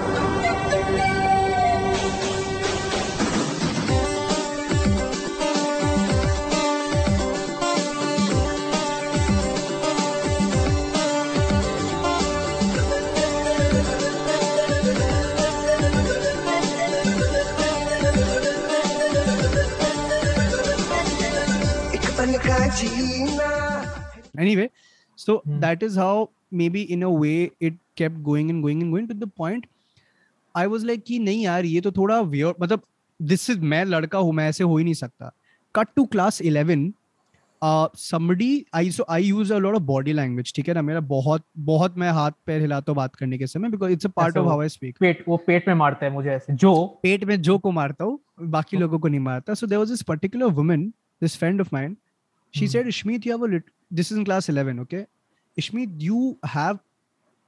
So 25.22 25.34
Hmm. 25.40 25.58
that 25.64 25.82
is 25.88 25.98
how 26.02 26.14
maybe 26.62 26.80
in 26.96 27.02
a 27.08 27.12
way 27.24 27.36
it 27.68 27.76
kept 28.00 28.22
going 28.30 28.50
and 28.54 28.64
going 28.66 28.82
and 28.86 28.94
going 28.96 29.10
to 29.12 29.18
the 29.24 29.30
point 29.42 29.68
i 30.54 30.66
was 30.72 30.86
like 30.88 31.04
कि 31.06 31.18
नहीं 31.28 31.44
यार 31.44 31.64
ये 31.64 31.80
तो 31.80 31.92
थोड़ा 31.98 32.20
weird 32.32 32.60
मतलब 32.62 32.82
this 33.20 33.48
is 33.50 33.60
मैं 33.74 33.84
लड़का 33.84 34.18
हूँ 34.18 34.32
मैं 34.40 34.48
ऐसे 34.48 34.64
हो 34.64 34.76
ही 34.76 34.84
नहीं 34.84 34.94
सकता 34.94 35.32
cut 35.74 35.88
to 35.96 36.04
class 36.16 36.40
11 36.42 36.90
uh, 37.62 37.88
somebody 38.02 38.46
I 38.78 38.88
so 38.94 39.04
I 39.16 39.18
use 39.24 39.50
a 39.56 39.58
lot 39.64 39.76
of 39.78 39.84
body 39.90 40.12
language 40.18 40.52
ठीक 40.54 40.68
है 40.68 40.74
ना 40.74 40.82
मेरा 40.82 41.00
बहुत 41.10 41.44
बहुत 41.68 41.98
मैं 41.98 42.10
हाथ 42.12 42.32
पैर 42.46 42.60
हिलाता 42.60 42.92
हूँ 42.92 42.96
बात 42.96 43.14
करने 43.16 43.38
के 43.38 43.46
समय 43.46 43.70
because 43.74 43.92
it's 43.96 44.08
a 44.08 44.12
part 44.20 44.28
ऐसा 44.30 44.40
of 44.40 44.46
वो- 44.46 44.52
how 44.54 44.64
I 44.64 44.70
speak 44.76 44.98
पेट 45.00 45.24
वो 45.28 45.36
पेट 45.46 45.68
में 45.68 45.74
मारता 45.82 46.06
है 46.06 46.12
मुझे 46.12 46.30
ऐसे 46.30 46.54
जो 46.64 46.72
पेट 47.02 47.24
में 47.30 47.40
जो 47.50 47.58
को 47.66 47.70
मारता 47.78 48.04
हूँ 48.04 48.18
बाकी 48.56 48.76
लोगों 48.76 48.98
को 48.98 49.08
नहीं 49.08 49.20
मारता 49.28 49.52
so 49.60 49.68
there 49.72 49.82
was 49.84 49.92
this 49.94 50.02
particular 50.10 50.48
woman 50.60 50.88
this 51.26 51.36
friend 51.42 51.64
of 51.66 51.72
mine 51.78 51.94
she 52.54 52.66
Hmm. 52.66 52.72
said 52.74 52.90
Ishmeet 52.94 53.28
you 53.30 53.36
have 53.36 53.46
a 53.48 53.52
lit- 53.54 53.70
this 53.98 54.10
is 54.12 54.18
in 54.18 54.24
class 54.30 54.48
11 54.48 54.80
okay 54.84 55.02
Ishmeet 55.56 56.00
you 56.08 56.20
have 56.52 56.78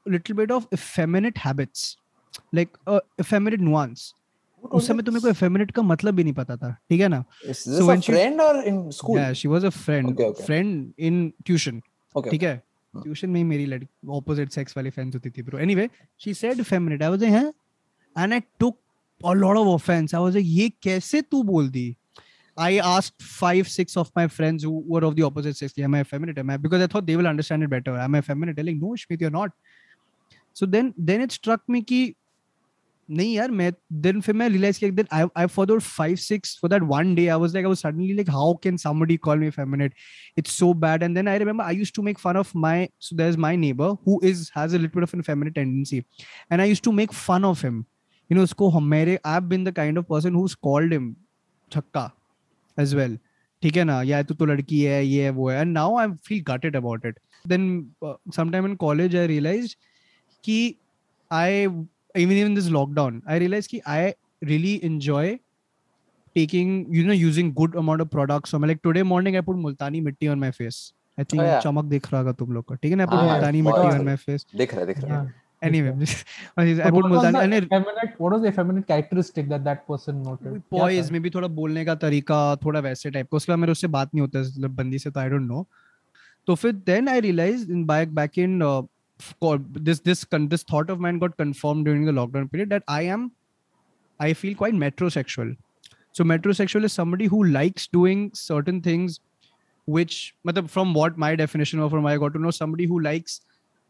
a 0.07 0.11
little 0.15 0.37
bit 0.37 0.51
of 0.51 0.67
effeminate 0.73 1.39
habits 1.39 1.87
like 2.53 2.77
a 2.87 3.01
effeminate 3.25 3.65
nuance 3.71 4.13
उस 4.63 4.87
समय 4.89 5.03
तुम्हें 5.03 5.21
को 5.23 5.31
effeminate 5.31 5.73
का 5.73 5.83
मतलब 5.83 6.15
भी 6.15 6.25
नहीं 6.25 6.35
पता 6.35 6.57
था 6.57 6.71
ठीक 6.91 7.01
है 7.01 7.09
ना 7.09 7.25
friend 7.47 8.41
or 8.45 8.53
in 8.71 8.79
school? 8.99 9.19
yeah 9.19 9.33
she 9.41 9.51
was 9.55 9.65
a 9.65 9.73
friend 9.81 10.13
Okay, 10.13 10.29
okay. 10.29 10.45
friend 10.45 11.09
in 11.09 11.19
tuition 11.49 11.83
Okay. 12.15 12.31
ठीक 12.31 12.43
है 12.43 12.61
Hmm. 12.95 13.03
ट्यूशन 13.03 13.31
में 13.31 13.37
ही 13.37 13.45
मेरी 13.45 13.65
लड़की 13.67 13.87
ऑपोजिट 14.17 14.51
सेक्स 14.53 14.77
वाली 14.77 14.91
फ्रेंड्स 14.91 15.15
होती 15.17 15.31
थी 15.37 15.43
bro 15.43 15.59
anyway 15.59 15.89
she 16.25 16.35
said 16.35 16.63
effeminate 16.63 17.03
I 17.03 17.09
was 17.11 17.23
like 17.23 17.33
हैं 17.35 18.23
and 18.23 18.33
I 18.33 18.41
took 18.61 18.77
a 19.21 19.33
lot 19.35 19.57
of 19.57 19.69
offence 19.69 20.15
I 20.15 20.21
was 20.23 20.35
like 20.35 20.47
ये 20.49 20.69
कैसे 20.83 21.23
तू 21.23 21.43
बोल 21.43 21.69
दी 21.71 21.85
I 22.58 22.78
asked 22.80 23.22
five, 23.22 23.70
six 23.70 23.96
of 23.96 24.12
my 24.16 24.28
friends 24.28 24.64
who 24.64 24.84
were 24.86 25.04
of 25.06 25.16
the 25.16 25.24
opposite 25.24 25.56
sex, 25.56 25.74
am 25.80 25.96
I 25.96 26.02
effeminate? 26.02 26.38
Am 26.38 26.50
I 26.50 26.58
because 26.58 26.82
I 26.82 26.88
thought 26.88 27.06
they 27.06 27.16
will 27.16 27.28
understand 27.28 27.64
it 27.64 27.70
better. 27.70 27.98
Am 27.98 28.16
I 28.16 28.18
effeminate? 28.20 28.58
They're 28.58 28.66
like, 28.66 28.76
no, 28.76 28.88
Shmit, 28.88 29.22
you're 29.22 29.30
not. 29.30 29.52
So 30.54 30.66
then 30.66 30.94
then 30.98 31.22
it 31.22 31.32
struck 31.32 31.62
me 31.70 31.82
कि 31.82 32.16
नहीं 33.12 33.36
यार 33.36 33.52
मैं 33.52 33.74
then 33.90 34.22
फिर 34.22 34.36
मैं 34.36 34.50
realized 34.50 34.80
कि 34.84 34.96
then 34.96 35.08
I 35.12 35.28
I 35.44 35.48
for 35.48 35.66
those 35.66 35.86
five 35.86 36.20
six 36.20 36.56
for 36.56 36.68
that 36.68 36.84
one 36.84 37.16
day 37.16 37.30
I 37.30 37.38
was 37.38 37.54
like 37.54 37.66
I 37.66 37.70
was 37.70 37.80
suddenly 37.80 38.14
like 38.14 38.28
how 38.28 38.60
can 38.66 38.78
somebody 38.78 39.18
call 39.18 39.38
me 39.38 39.48
effeminate? 39.48 39.94
It's 40.36 40.52
so 40.52 40.74
bad. 40.74 41.02
And 41.02 41.16
then 41.16 41.28
I 41.28 41.38
remember 41.38 41.64
I 41.64 41.72
used 41.72 41.96
to 41.96 42.04
make 42.10 42.20
fun 42.20 42.36
of 42.36 42.54
my 42.54 42.90
so 43.00 43.16
there's 43.16 43.38
my 43.38 43.56
neighbor 43.56 43.96
who 44.04 44.20
is 44.22 44.52
has 44.54 44.74
a 44.74 44.78
little 44.78 44.94
bit 45.00 45.04
of 45.04 45.14
an 45.14 45.22
effeminate 45.22 45.56
tendency, 45.56 46.06
and 46.52 46.62
I 46.62 46.66
used 46.66 46.84
to 46.84 46.92
make 46.92 47.14
fun 47.14 47.46
of 47.46 47.62
him. 47.62 47.86
You 48.28 48.36
know, 48.36 48.44
उसको 48.44 48.72
हम- 48.74 48.90
मेरे 48.94 49.18
I've 49.24 49.50
been 49.50 49.64
the 49.64 49.72
kind 49.72 49.98
of 49.98 50.08
person 50.08 50.34
who's 50.34 50.56
called 50.56 50.92
him 50.92 51.16
छक्का 51.72 52.12
as 52.79 52.95
well 52.95 53.19
ठीक 53.63 53.77
है 53.77 53.85
ना? 53.85 54.01
या 54.03 54.23
तो 54.23 54.35
तो 54.35 54.47
लड़की 54.47 54.81
है 54.83 55.05
ये 55.07 55.23
है 55.25 55.31
वो 55.31 55.49
है. 55.51 55.61
And 55.61 55.73
now 55.73 55.97
I 55.99 56.07
feel 56.27 56.43
gut 56.49 56.65
it 56.65 56.77
about 56.77 57.07
it 57.07 57.19
then 57.49 57.93
sometime 58.37 58.67
in 58.67 58.75
college 58.77 59.17
I 59.17 59.27
realize 59.27 59.75
कि 60.45 60.75
I 61.31 61.63
even 61.63 62.33
even 62.33 62.55
this 62.55 62.69
lockdown 62.69 63.23
I 63.29 63.39
realize 63.39 63.69
कि 63.69 63.81
I 63.87 64.11
really 64.45 64.81
enjoy 64.85 65.35
taking 66.35 66.97
you 66.97 67.07
know 67.07 67.13
using 67.13 67.53
good 67.55 67.77
amount 67.77 68.01
of 68.01 68.09
products 68.09 68.55
like 68.55 68.79
today 68.83 69.03
morning 69.03 69.37
I 69.37 69.43
put 69.43 69.57
multani 69.57 70.01
mitti 70.01 70.29
on 70.29 70.39
my 70.39 70.51
face 70.51 70.93
I 71.19 71.25
think 71.25 71.63
चमक 71.65 71.85
दिख 71.85 72.13
रहा 72.13 72.21
होगा 72.21 72.33
तुम 72.33 72.53
लोग 72.53 72.65
का 72.69 72.75
ठीक 72.75 72.91
है 72.91 72.97
ना? 72.97 73.03
आई 73.03 73.09
put 73.09 73.31
multani 73.31 73.63
mitti 73.63 73.89
on 73.89 74.05
my 74.05 74.17
face 74.17 74.47
दिख 74.57 74.73
रहा 74.73 74.81
है 74.81 74.87
दिख 74.87 74.99
रहा 74.99 75.23
है 75.23 75.44
है 75.65 75.71
anyway 75.71 75.93
i 76.59 76.75
So 76.75 76.91
put 76.91 76.95
what, 76.95 77.11
was 77.11 77.23
the 77.27 77.43
and 77.43 77.55
it 77.55 77.65
effeminate, 77.65 78.19
what 78.19 78.33
was 78.35 78.43
the 78.43 78.49
effeminate 78.49 78.87
characteristic 78.87 79.49
that 79.53 79.65
that 79.69 79.87
person 79.91 80.23
noted? 80.23 80.63
में 81.13 81.21
भी 81.23 81.31
थोड़ा 81.31 81.49
बोलने 81.61 81.85
का 81.85 81.95
तरीका 82.07 82.41
थोड़ा 82.65 82.81
वैसे 82.81 83.11
टाइप 83.11 83.31
का 83.31 83.37
उसके 83.37 83.53
बाद 83.53 83.59
मेरे 83.59 83.73
उससे 83.73 83.87
बात 83.99 84.15
नहीं 84.15 84.21
होता 84.21 84.39
है 84.39 84.45
मतलब 84.45 84.75
बंदी 84.77 84.99
से 84.99 85.11
तो 85.11 85.21
आई 85.21 85.29
डोंट 85.29 85.49
नो 85.49 85.67
तो 86.47 86.55
फिर 86.55 86.73
then 86.91 87.09
I 87.09 87.21
realize 87.21 87.71
in 87.71 87.85
back 87.87 88.15
back 88.15 88.39
in 88.39 88.61
this 89.89 90.01
this 90.01 90.25
this 90.53 90.65
thought 90.71 90.89
of 90.91 91.01
mine 91.01 91.19
got 91.19 91.37
confirmed 91.37 91.85
during 91.89 92.05
the 92.05 92.13
lockdown 92.13 92.51
period 92.53 92.71
that 92.71 92.83
I 92.95 93.03
am 93.17 93.31
I 94.21 94.33
feel 94.35 94.55
quite 94.55 94.75
metrosexual. 94.75 95.57
So 96.13 96.25
metrosexual 96.25 96.85
is 96.85 96.93
somebody 96.93 97.27
who 97.27 97.45
likes 97.45 97.87
doing 97.87 98.31
certain 98.35 98.81
things 98.81 99.21
which 99.87 100.35
matlab, 100.47 100.71
from 100.71 100.95
what 100.95 101.19
my 101.19 101.35
definition 101.37 101.81
of 101.81 101.91
from 101.91 102.07
I 102.07 102.17
got 102.17 102.33
to 102.35 102.39
know 102.39 102.51
somebody 102.51 102.87
who 102.87 103.01
likes 103.01 103.41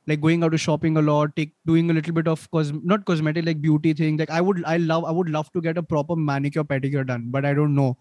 like 0.07 0.21
going 0.21 0.43
out 0.45 0.53
to 0.53 0.59
shopping 0.59 0.97
a 0.97 1.03
lot, 1.03 1.37
take 1.37 1.55
doing 1.67 1.91
a 1.91 1.95
little 1.95 2.15
bit 2.15 2.29
of 2.29 2.51
cos 2.51 2.73
not 2.95 3.05
cosmetic 3.05 3.47
like 3.47 3.63
beauty 3.63 3.95
thing. 3.95 4.17
Like 4.17 4.31
I 4.31 4.41
would 4.41 4.65
I 4.67 4.77
love 4.77 5.05
I 5.05 5.17
would 5.21 5.31
love 5.39 5.53
to 5.53 5.65
get 5.69 5.79
a 5.79 5.83
proper 5.95 6.17
manicure 6.17 6.65
pedicure 6.65 7.07
done, 7.07 7.31
but 7.39 7.45
I 7.45 7.55
don't 7.55 7.75
know. 7.75 7.97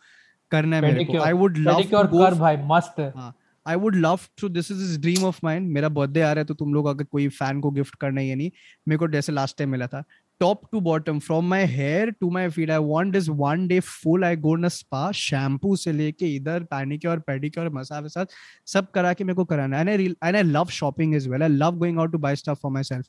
karna 0.52 0.82
hai 0.82 0.92
mere. 0.94 1.22
I 1.22 1.34
would 1.44 1.58
love 1.68 1.80
Pedicure 1.80 2.04
to 2.10 2.18
go 2.18 2.36
bhai 2.44 2.58
mast 2.74 3.02
hai 3.04 3.10
है 3.22 3.32
I 3.66 3.76
would 3.76 3.96
love 3.96 4.20
to 4.42 4.48
this 4.50 4.72
is 4.72 4.82
is 4.84 5.00
dream 5.02 5.24
of 5.26 5.40
mind 5.44 5.70
मेरा 5.74 5.90
birthday 5.98 6.22
आ 6.22 6.32
रहा 6.32 6.40
है 6.40 6.46
तो 6.46 6.54
तुम 6.54 6.74
लोग 6.74 6.88
अगर 6.88 7.04
कोई 7.04 7.28
फ़ैन 7.28 7.60
को 7.62 7.70
गिफ्ट 7.72 7.96
करना 8.02 8.22
ही 8.22 8.36
नहीं 8.36 8.50
मेरे 8.88 8.98
को 9.00 9.08
जैसे 9.08 9.32
लास्ट 9.32 9.58
टाइम 9.58 9.70
मिला 9.70 9.88
था 9.88 10.04
top 10.44 10.62
to 10.72 10.80
bottom 10.82 11.20
from 11.20 11.46
my 11.50 11.66
hair 11.66 12.10
to 12.12 12.30
my 12.32 12.50
feet 12.50 12.72
I 12.72 12.78
want 12.78 13.16
is 13.16 13.30
one 13.32 13.68
day 13.68 13.80
full 13.80 14.24
I 14.26 14.36
go 14.36 14.56
in 14.58 14.68
spa 14.68 15.12
shampoo 15.16 15.76
से 15.76 15.92
लेके 15.92 16.34
इधर 16.36 16.64
पैनिक्योर 16.72 17.20
पेडिक्योर 17.28 17.70
मसाज 17.74 18.04
वसाज 18.04 18.28
सब 18.74 18.90
करा 18.92 19.14
के 19.14 19.24
मेरे 19.24 19.36
को 19.36 19.46
कराना 19.46 19.78
है। 19.78 20.02
And 20.02 20.36
I 20.36 20.44
love 20.44 20.66
shopping 20.72 21.16
is 21.16 21.30
well 21.30 21.44
I 21.44 21.50
love 21.50 21.78
going 21.78 22.00
out 22.00 22.12
to 22.12 22.18
buy 22.18 22.36
stuff 22.36 22.58
for 22.62 22.72
my 22.72 22.84
self 22.84 23.06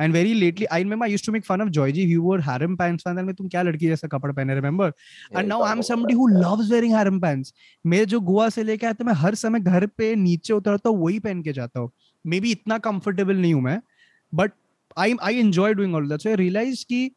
and 0.00 0.12
very 0.12 0.34
lately 0.34 0.66
I 0.66 0.82
remember 0.82 1.06
I 1.06 1.10
use 1.10 1.26
to 1.26 1.32
make 1.32 1.44
fun 1.44 1.62
of 1.62 1.68
जॉयजी 1.68 2.02
you 2.02 2.22
were 2.22 2.40
harem 2.40 2.76
pants 2.76 3.06
में 3.06 3.34
तुम 3.34 3.48
क्या 3.48 3.62
लड़की 3.62 3.86
जैसा 3.86 4.08
कपड़ा 4.08 4.32
पहने 4.32 4.54
remember 4.54 4.92
and 5.36 5.48
now 5.48 5.62
I 5.62 5.72
am 5.72 5.80
somebody 5.80 6.14
who 6.18 6.28
loves 6.34 6.70
wearing 6.72 6.94
harem 6.96 7.18
pants. 7.24 7.52
मैं 7.86 8.04
जो 8.04 8.20
गोवा 8.20 8.48
से 8.48 8.62
लेके 8.62 8.86
आया 8.86 8.92
था 8.92 9.04
मैं 9.04 9.14
हर 9.14 9.34
समय 9.34 9.60
घर 9.60 9.86
पे 9.86 10.14
नीचे 10.16 10.52
उतरता 10.52 10.90
हूँ 10.90 11.04
वही 11.04 11.18
पहन 11.18 11.42
के 11.42 11.52
जाता 11.52 11.80
हूँ। 11.80 11.90
मे 12.24 12.40
बी 12.40 12.50
इतना 12.50 12.78
कंफर्टेबल 12.78 13.36
नहीं 13.36 13.54
हूँ 13.54 13.62
मैं 13.62 13.80
but 14.34 14.52
I 14.97 15.15
I 15.23 15.39
enjoy 15.39 15.73
doing 15.73 15.95
all 15.95 16.07
that 16.09 16.21
so 16.21 16.29
I 16.29 16.35
realise 16.35 16.83
कि 16.89 17.09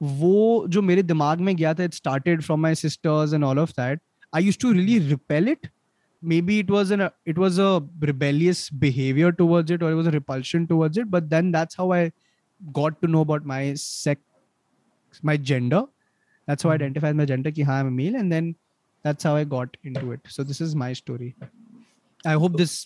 वो 0.00 0.64
जो 0.68 0.82
मेरे 0.82 1.02
दिमाग 1.02 1.40
में 1.48 1.54
गया 1.56 1.74
था 1.74 1.84
it 1.84 1.94
started 1.94 2.42
from 2.42 2.60
my 2.62 2.74
sisters 2.74 3.32
and 3.34 3.44
all 3.44 3.58
of 3.58 3.70
that 3.80 4.00
I 4.36 4.44
used 4.44 4.60
to 4.60 4.72
really 4.72 4.98
repel 5.08 5.48
it 5.48 5.68
maybe 6.30 6.54
it 6.62 6.70
was 6.72 6.90
an 6.94 7.02
it 7.32 7.38
was 7.42 7.58
a 7.66 7.66
rebellious 8.08 8.58
behavior 8.80 9.28
towards 9.36 9.70
it 9.76 9.84
or 9.86 9.92
it 9.92 9.94
was 10.00 10.08
a 10.08 10.10
repulsion 10.14 10.64
towards 10.72 10.98
it 11.02 11.06
but 11.14 11.28
then 11.30 11.46
that's 11.54 11.78
how 11.82 11.86
i 11.98 12.00
got 12.78 12.98
to 13.04 13.08
know 13.12 13.22
about 13.26 13.46
my 13.52 13.60
sex 13.82 15.22
my 15.30 15.36
gender 15.52 15.80
that's 16.48 16.66
how 16.66 16.72
i 16.72 16.74
Mhm. 16.74 16.82
identified 16.82 17.16
my 17.20 17.26
gender 17.30 17.52
ki, 17.58 17.64
हाँ, 17.70 17.78
i'm 17.84 17.88
a 17.92 17.94
male 18.00 18.18
and 18.22 18.36
then 18.36 18.50
that's 19.04 19.28
how 19.28 19.32
i 19.38 19.46
got 19.54 19.80
into 19.92 20.12
it 20.16 20.30
so 20.36 20.46
this 20.50 20.60
is 20.66 20.74
my 20.84 20.90
story 21.00 21.30
i 22.34 22.36
hope 22.44 22.60
this 22.62 22.76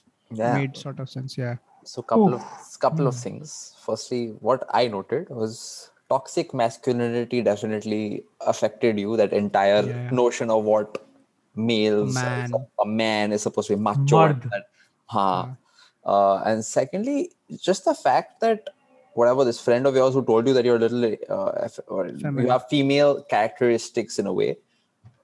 Yeah. 0.42 0.54
made 0.60 0.80
sort 0.84 1.02
of 1.06 1.10
sense 1.16 1.36
yeah 1.42 1.56
So 1.83 2.01
couple 2.01 2.33
Ooh. 2.33 2.35
of 2.35 2.79
couple 2.79 3.07
of 3.07 3.15
things. 3.15 3.75
Firstly, 3.85 4.27
what 4.39 4.65
I 4.69 4.87
noted 4.87 5.29
was 5.29 5.91
toxic 6.09 6.53
masculinity 6.53 7.41
definitely 7.41 8.23
affected 8.41 8.99
you. 8.99 9.17
That 9.17 9.33
entire 9.33 9.83
yeah. 9.83 10.09
notion 10.11 10.49
of 10.49 10.63
what 10.63 11.05
males 11.55 12.15
man. 12.15 12.51
a 12.79 12.85
man 12.85 13.31
is 13.31 13.41
supposed 13.41 13.67
to 13.67 13.75
be 13.75 13.81
macho. 13.81 14.27
Mud. 14.27 14.41
That, 14.43 14.63
huh. 15.05 15.45
yeah. 15.47 15.53
Uh, 16.05 16.43
and 16.45 16.65
secondly, 16.65 17.31
just 17.57 17.85
the 17.85 17.93
fact 17.93 18.39
that 18.41 18.69
whatever 19.13 19.43
this 19.43 19.59
friend 19.59 19.85
of 19.85 19.95
yours 19.95 20.13
who 20.13 20.23
told 20.23 20.47
you 20.47 20.53
that 20.53 20.65
you're 20.65 20.77
a 20.77 20.79
little 20.79 21.03
uh, 21.29 21.67
you 22.41 22.47
have 22.47 22.67
female 22.69 23.23
characteristics 23.23 24.17
in 24.17 24.25
a 24.25 24.33
way 24.33 24.51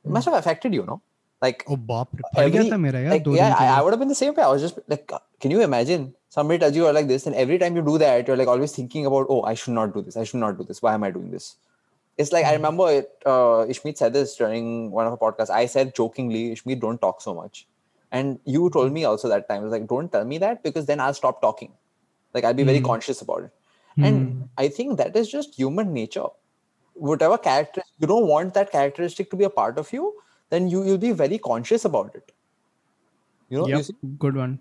mm. 0.05 0.11
must 0.11 0.25
have 0.25 0.33
affected 0.33 0.73
you, 0.73 0.85
no? 0.85 1.01
Like, 1.41 1.63
oh, 1.67 1.77
bop. 1.77 2.09
Every, 2.35 2.69
like 2.69 3.25
yeah, 3.27 3.55
I, 3.57 3.67
I 3.67 3.81
would 3.81 3.91
have 3.91 3.99
been 3.99 4.07
the 4.07 4.15
same 4.15 4.33
way. 4.33 4.43
I 4.43 4.47
was 4.47 4.61
just 4.61 4.79
like, 4.87 5.11
can 5.39 5.51
you 5.51 5.61
imagine 5.61 6.15
somebody 6.29 6.59
tells 6.59 6.75
you 6.75 6.83
you're 6.83 6.93
like 6.93 7.07
this, 7.07 7.25
and 7.25 7.35
every 7.35 7.57
time 7.57 7.75
you 7.75 7.81
do 7.81 7.97
that, 7.97 8.27
you're 8.27 8.37
like 8.37 8.47
always 8.47 8.71
thinking 8.75 9.05
about, 9.05 9.27
oh, 9.29 9.43
I 9.43 9.53
should 9.53 9.73
not 9.73 9.93
do 9.93 10.01
this. 10.01 10.17
I 10.17 10.23
should 10.23 10.39
not 10.39 10.57
do 10.57 10.63
this. 10.63 10.81
Why 10.81 10.93
am 10.93 11.03
I 11.03 11.11
doing 11.11 11.31
this? 11.31 11.55
It's 12.17 12.31
like 12.31 12.45
I 12.45 12.53
remember 12.53 12.89
it. 12.91 13.09
Uh, 13.25 13.65
Ishmeet 13.73 13.97
said 13.97 14.13
this 14.13 14.35
during 14.37 14.91
one 14.91 15.05
of 15.05 15.11
our 15.13 15.17
podcasts. 15.31 15.49
I 15.49 15.65
said 15.65 15.95
jokingly, 15.95 16.51
Ishmeet, 16.55 16.79
don't 16.79 16.99
talk 17.01 17.21
so 17.21 17.33
much, 17.33 17.67
and 18.11 18.39
you 18.45 18.69
told 18.69 18.91
me 18.93 19.03
also 19.05 19.27
that 19.29 19.49
time. 19.49 19.61
It 19.61 19.65
was 19.65 19.71
like, 19.73 19.87
don't 19.87 20.11
tell 20.11 20.25
me 20.25 20.37
that 20.39 20.63
because 20.63 20.85
then 20.85 20.99
I'll 20.99 21.13
stop 21.13 21.41
talking. 21.41 21.73
Like 22.33 22.43
I'll 22.43 22.53
be 22.53 22.63
very 22.63 22.79
Hmm. 22.79 22.85
conscious 22.85 23.21
about 23.21 23.43
it. 23.43 23.51
And 24.01 24.33
Hmm. 24.33 24.41
I 24.57 24.67
think 24.69 24.97
that 24.97 25.15
is 25.15 25.29
just 25.29 25.55
human 25.55 25.93
nature. 25.93 26.27
Whatever 26.93 27.37
character 27.37 27.81
you 27.99 28.07
don't 28.07 28.27
want 28.27 28.53
that 28.53 28.71
characteristic 28.71 29.29
to 29.31 29.35
be 29.35 29.43
a 29.45 29.49
part 29.49 29.77
of 29.77 29.91
you, 29.91 30.13
then 30.49 30.69
you 30.69 30.83
you'll 30.85 30.97
be 30.97 31.11
very 31.11 31.37
conscious 31.37 31.85
about 31.85 32.15
it. 32.15 32.31
You 33.49 33.59
know, 33.59 33.67
you 33.67 33.77
Yep, 33.77 33.83
see? 33.83 33.95
good 34.17 34.35
one 34.35 34.59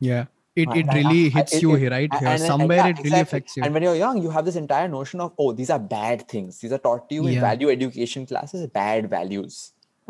yeah 0.00 0.24
it, 0.54 0.68
Right, 0.68 0.78
it 0.78 0.86
right. 0.88 0.96
really 0.96 1.20
I- 1.24 1.26
I- 1.26 1.34
hits 1.34 1.52
it- 1.58 1.62
you 1.62 1.74
it- 1.74 1.78
here 1.82 1.90
right 1.90 2.10
and- 2.10 2.20
here 2.20 2.28
and- 2.30 2.40
and 2.46 2.50
somewhere 2.52 2.78
yeah, 2.78 2.88
it 2.88 2.98
really 2.98 3.08
exactly. 3.10 3.20
affects 3.26 3.56
you 3.56 3.62
And 3.66 3.72
when 3.78 3.82
you're 3.86 3.94
young, 4.00 4.18
you 4.24 4.30
have 4.38 4.44
this 4.48 4.56
entire 4.60 4.88
notion 4.94 5.20
of, 5.26 5.32
oh, 5.44 5.52
these 5.60 5.70
are 5.76 5.78
bad 5.92 6.24
things. 6.32 6.58
These 6.64 6.72
are 6.78 6.80
taught 6.88 7.06
to 7.12 7.14
you 7.18 7.22
in 7.28 7.32
Yeah. 7.36 7.40
value 7.44 7.70
education 7.74 8.26
classes, 8.32 8.66
bad 8.80 9.08
values. 9.14 9.60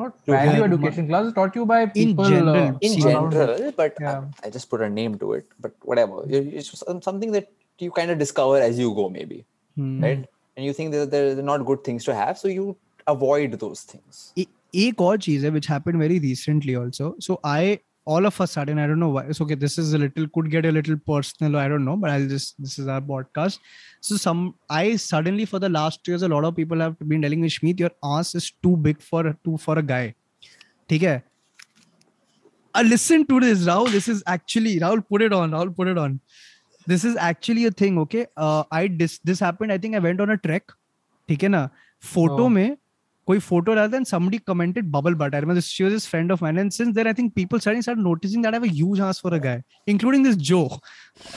Not 0.02 0.16
To 0.26 0.32
value 0.32 0.50
have- 0.62 0.72
education 0.72 1.06
classes 1.12 1.32
taught 1.38 1.54
you 1.60 1.66
by 1.72 1.78
people 1.98 2.24
general, 2.32 2.56
uh, 2.62 2.72
In 2.88 2.96
See, 2.96 3.04
around 3.12 3.34
it. 3.34 3.38
general, 3.38 3.72
but 3.76 4.00
I- 4.00 4.04
Yeah. 4.06 4.24
I, 4.48 4.50
just 4.56 4.68
put 4.74 4.80
a 4.80 4.90
name 4.96 5.16
to 5.22 5.30
it. 5.34 5.46
But 5.66 5.76
whatever. 5.92 6.24
It- 6.28 6.50
It's 6.62 6.70
just 6.72 6.84
some- 6.88 7.02
something 7.10 7.30
that 7.38 7.48
you 7.86 7.92
kind 8.00 8.10
of 8.16 8.18
discover 8.24 8.58
as 8.70 8.78
you 8.84 8.90
go, 8.98 9.08
maybe. 9.20 9.44
Hmm. 9.76 10.02
Right? 10.08 10.26
And 10.56 10.66
you 10.70 10.72
think 10.80 10.92
that 10.98 11.10
they're, 11.14 11.34
they're 11.36 11.50
not 11.52 11.64
good 11.70 11.84
things 11.90 12.04
to 12.10 12.14
have. 12.24 12.36
So 12.44 12.48
you 12.56 12.76
avoid 13.16 13.58
those 13.60 13.82
things. 13.94 14.26
ए- 14.38 14.46
एक 14.88 15.00
और 15.10 15.16
चीज 15.28 15.44
है 15.44 15.50
which 15.60 15.66
happened 15.76 15.98
very 16.02 16.18
recently 16.24 16.74
also 16.80 17.08
so 17.28 17.38
i 17.52 17.78
all 18.06 18.26
of 18.26 18.38
a 18.40 18.46
sudden, 18.46 18.78
I 18.78 18.86
don't 18.86 18.98
know 18.98 19.08
why. 19.10 19.24
It's 19.32 19.40
okay. 19.40 19.54
This 19.54 19.78
is 19.78 19.92
a 19.94 19.98
little 19.98 20.26
could 20.36 20.50
get 20.50 20.66
a 20.66 20.72
little 20.72 20.96
personal. 21.10 21.56
I 21.56 21.68
don't 21.68 21.84
know, 21.84 21.96
but 21.96 22.10
I'll 22.10 22.26
just 22.26 22.60
this 22.60 22.78
is 22.78 22.88
our 22.88 23.00
podcast. 23.00 23.58
So 24.00 24.16
some 24.16 24.54
I 24.68 24.96
suddenly 24.96 25.44
for 25.44 25.58
the 25.60 25.68
last 25.68 26.02
two 26.04 26.12
years, 26.12 26.22
a 26.22 26.28
lot 26.28 26.44
of 26.44 26.56
people 26.56 26.80
have 26.80 26.96
been 27.12 27.22
telling 27.22 27.40
me, 27.40 27.48
Shmeet, 27.48 27.78
your 27.78 27.90
ass 28.04 28.34
is 28.34 28.50
too 28.62 28.76
big 28.76 29.00
for 29.10 29.22
too 29.44 29.56
for 29.66 29.78
a 29.78 29.82
guy. 29.82 30.14
Okay. 30.92 31.22
Uh, 32.74 32.82
listen 32.86 33.24
to 33.26 33.38
this, 33.40 33.64
Rahul. 33.66 33.90
This 33.90 34.08
is 34.08 34.22
actually 34.26 34.78
Rahul. 34.80 35.06
Put 35.08 35.22
it 35.22 35.32
on. 35.32 35.50
Rahul, 35.52 35.74
put 35.76 35.88
it 35.88 35.98
on. 35.98 36.20
This 36.86 37.04
is 37.04 37.16
actually 37.16 37.66
a 37.66 37.70
thing. 37.70 37.98
Okay. 37.98 38.26
Uh, 38.36 38.64
I 38.70 38.88
this 38.88 39.18
this 39.30 39.38
happened. 39.38 39.72
I 39.72 39.78
think 39.78 39.94
I 39.94 39.98
went 40.00 40.20
on 40.20 40.30
a 40.30 40.36
trek. 40.36 40.72
ठीक 41.28 41.42
है 41.42 41.48
ना 41.48 41.68
photo 42.04 42.44
Oh. 42.44 42.48
में 42.48 42.76
koi 43.27 43.39
photo 43.39 43.75
rather 43.75 43.91
than 43.95 44.05
somebody 44.05 44.39
commented 44.39 44.91
bubble 44.91 45.15
butt. 45.15 45.35
I 45.35 45.39
remember 45.39 45.55
this, 45.55 45.67
she 45.67 45.83
was 45.83 45.93
this 45.93 46.05
friend 46.05 46.31
of 46.31 46.41
mine. 46.41 46.57
And 46.57 46.73
since 46.73 46.95
then, 46.95 47.07
I 47.07 47.13
think 47.13 47.35
people 47.35 47.59
suddenly 47.59 47.81
started 47.81 48.03
noticing 48.03 48.41
that 48.43 48.53
I 48.53 48.55
have 48.55 48.63
a 48.63 48.67
huge 48.79 48.99
ass 48.99 49.19
for 49.19 49.33
a 49.33 49.39
guy, 49.39 49.63
including 49.85 50.23
this 50.23 50.37
Joe. 50.37 50.79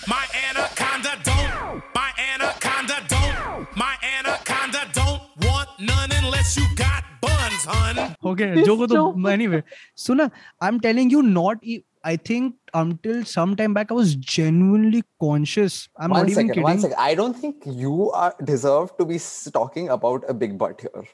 My 0.06 0.24
anaconda 0.48 1.18
don't, 1.24 1.82
my 1.94 2.10
anaconda 2.32 2.98
don't, 3.08 3.76
my 3.76 3.94
anaconda 4.14 4.82
don't 4.92 5.22
want 5.42 5.68
none 5.80 6.10
unless 6.22 6.56
you 6.56 6.64
got 6.76 7.04
buns, 7.20 7.64
hun. 7.64 8.16
Okay, 8.24 8.54
this 8.54 8.66
Joe, 8.66 8.76
go 8.76 9.12
to, 9.12 9.28
anyway. 9.36 9.62
So, 9.94 10.14
na, 10.14 10.28
I'm 10.60 10.80
telling 10.80 11.10
you, 11.10 11.22
not. 11.22 11.58
E- 11.62 11.84
I 12.02 12.16
think 12.16 12.54
until 12.72 13.24
some 13.26 13.56
time 13.56 13.74
back, 13.74 13.90
I 13.90 13.94
was 13.94 14.14
genuinely 14.14 15.02
conscious. 15.20 15.86
I'm 15.98 16.10
one 16.10 16.20
not 16.20 16.30
second, 16.30 16.44
even 16.44 16.48
kidding. 16.48 16.62
One 16.62 16.78
second. 16.78 16.96
I 16.98 17.14
don't 17.14 17.36
think 17.36 17.64
you 17.66 18.10
are 18.12 18.34
deserve 18.42 18.96
to 18.96 19.04
be 19.04 19.18
talking 19.52 19.90
about 19.90 20.24
a 20.26 20.32
big 20.32 20.56
butt 20.56 20.80
here. 20.80 21.04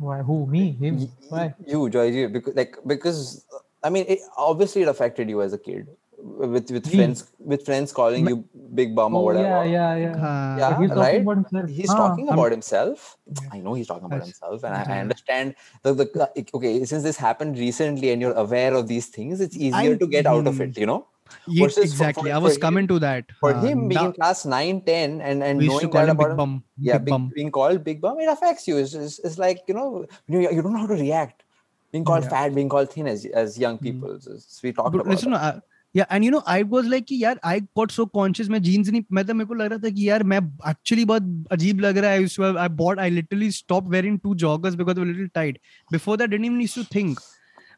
Why? 0.00 0.18
Who? 0.24 0.46
Me? 0.46 0.72
Him? 0.80 0.98
Y- 0.98 1.08
Why? 1.28 1.54
You, 1.66 1.88
Joy, 1.90 2.28
because 2.28 2.54
like 2.56 2.76
because 2.86 3.44
I 3.84 3.90
mean, 3.90 4.06
it, 4.08 4.20
obviously 4.36 4.82
it 4.82 4.88
affected 4.88 5.28
you 5.28 5.42
as 5.42 5.52
a 5.52 5.58
kid 5.58 5.88
with 6.22 6.70
with 6.70 6.86
Me? 6.88 6.96
friends 6.96 7.24
with 7.38 7.64
friends 7.68 7.92
calling 7.92 8.26
you 8.28 8.36
big 8.74 8.94
bum 8.96 9.14
or 9.14 9.20
Oh, 9.20 9.24
whatever. 9.28 9.64
yeah, 9.68 9.94
yeah, 9.94 9.94
yeah. 9.96 10.16
Uh, 10.30 10.56
Yeah, 10.62 10.78
he's 10.80 10.88
talking 10.88 11.02
right? 11.04 11.20
about 11.20 11.36
himself. 11.42 11.70
He's 11.80 11.90
Huh. 11.92 11.96
talking 12.02 12.28
I'm- 12.28 12.38
about 12.38 12.50
himself. 12.56 13.16
I 13.52 13.60
know 13.60 13.74
he's 13.74 13.86
talking 13.92 14.08
about 14.10 14.22
himself, 14.24 14.64
and 14.64 14.74
I, 14.74 14.82
I 14.96 14.98
understand 15.04 15.54
the, 15.82 15.92
the 15.94 16.44
okay. 16.54 16.84
Since 16.84 17.02
this 17.04 17.16
happened 17.28 17.58
recently, 17.58 18.10
and 18.10 18.20
you're 18.22 18.38
aware 18.46 18.72
of 18.74 18.88
these 18.88 19.06
things, 19.18 19.40
it's 19.48 19.56
easier 19.68 19.94
I- 19.94 20.02
to 20.04 20.06
get 20.16 20.26
out 20.26 20.46
of 20.46 20.60
it. 20.60 20.76
You 20.78 20.86
know, 20.86 21.00
Yeah, 21.47 21.63
versus 21.65 21.75
for- 21.77 21.83
exactly. 21.83 22.29
for- 22.31 22.35
I 22.35 22.39
was 22.45 22.53
for 22.55 22.61
coming 22.61 22.83
him- 22.83 22.87
to 22.89 22.99
that. 22.99 23.31
for 23.39 23.51
Uh, 23.53 23.61
him 23.61 23.87
being 23.87 23.99
now- 24.01 24.05
in 24.07 24.13
class 24.13 24.45
9, 24.45 24.81
10, 24.89 25.21
and 25.21 25.43
and 25.43 25.57
we 25.59 25.65
used 25.65 25.79
to 25.79 25.85
knowing 25.85 25.91
call 25.95 26.01
that 26.01 26.09
him 26.11 26.15
about 26.17 26.29
Big 26.29 26.31
him, 26.31 26.37
Bum. 26.37 26.63
yeah, 26.89 26.97
Big 26.97 27.05
big, 27.05 27.11
Bum. 27.15 27.31
being 27.35 27.51
called 27.51 27.83
big 27.83 28.01
bum, 28.01 28.19
it 28.25 28.29
affects 28.33 28.67
you. 28.67 28.77
It's, 28.77 28.93
it's, 28.93 29.19
it's 29.19 29.37
like 29.45 29.63
you 29.67 29.73
know, 29.73 30.05
you, 30.27 30.41
you 30.41 30.61
don't 30.61 30.73
know 30.73 30.79
how 30.87 30.91
to 30.95 30.99
react. 31.01 31.43
Being 31.91 32.05
called 32.05 32.23
Yeah. 32.23 32.29
fat, 32.35 32.55
being 32.59 32.69
called 32.75 32.91
thin 32.97 33.07
as 33.07 33.25
as 33.45 33.57
young 33.67 33.77
people. 33.87 34.15
It's- 34.17 34.59
we 34.63 34.71
talked 34.71 34.91
But 34.97 35.01
about. 35.01 35.11
listen, 35.15 35.31
that. 35.37 35.55
I, 35.55 35.61
yeah, 35.93 36.05
and 36.09 36.25
you 36.27 36.31
know, 36.35 36.43
I 36.45 36.61
was 36.75 36.85
like 36.93 37.05
कि 37.11 37.19
यार 37.23 37.39
I 37.51 37.55
got 37.81 37.91
so 37.97 38.05
conscious 38.19 38.49
मैं 38.55 38.61
jeans 38.69 38.89
नहीं 38.95 39.03
मैं 39.19 39.25
तो 39.25 39.33
मेरे 39.41 39.47
को 39.47 39.53
लग 39.61 39.71
रहा 39.71 39.83
था 39.85 39.89
कि 39.99 40.09
यार 40.09 40.23
मैं 40.33 40.39
actually 40.73 41.05
बहुत 41.13 41.29
अजीब 41.57 41.79
लग 41.87 41.97
रहा 41.97 42.11
है 42.11 42.19
I 42.19 42.23
used 42.27 42.35
to 42.41 42.43
have, 42.47 42.57
I 42.57 42.67
bought 42.83 42.99
I 42.99 43.09
literally 43.17 43.51
stopped 43.59 43.87
wearing 43.97 44.19
two 44.27 44.35
joggers 44.45 44.77
because 44.81 44.95
they 44.95 45.05
were 45.05 45.11
a 45.11 45.13
little 45.13 45.33
tight 45.41 45.61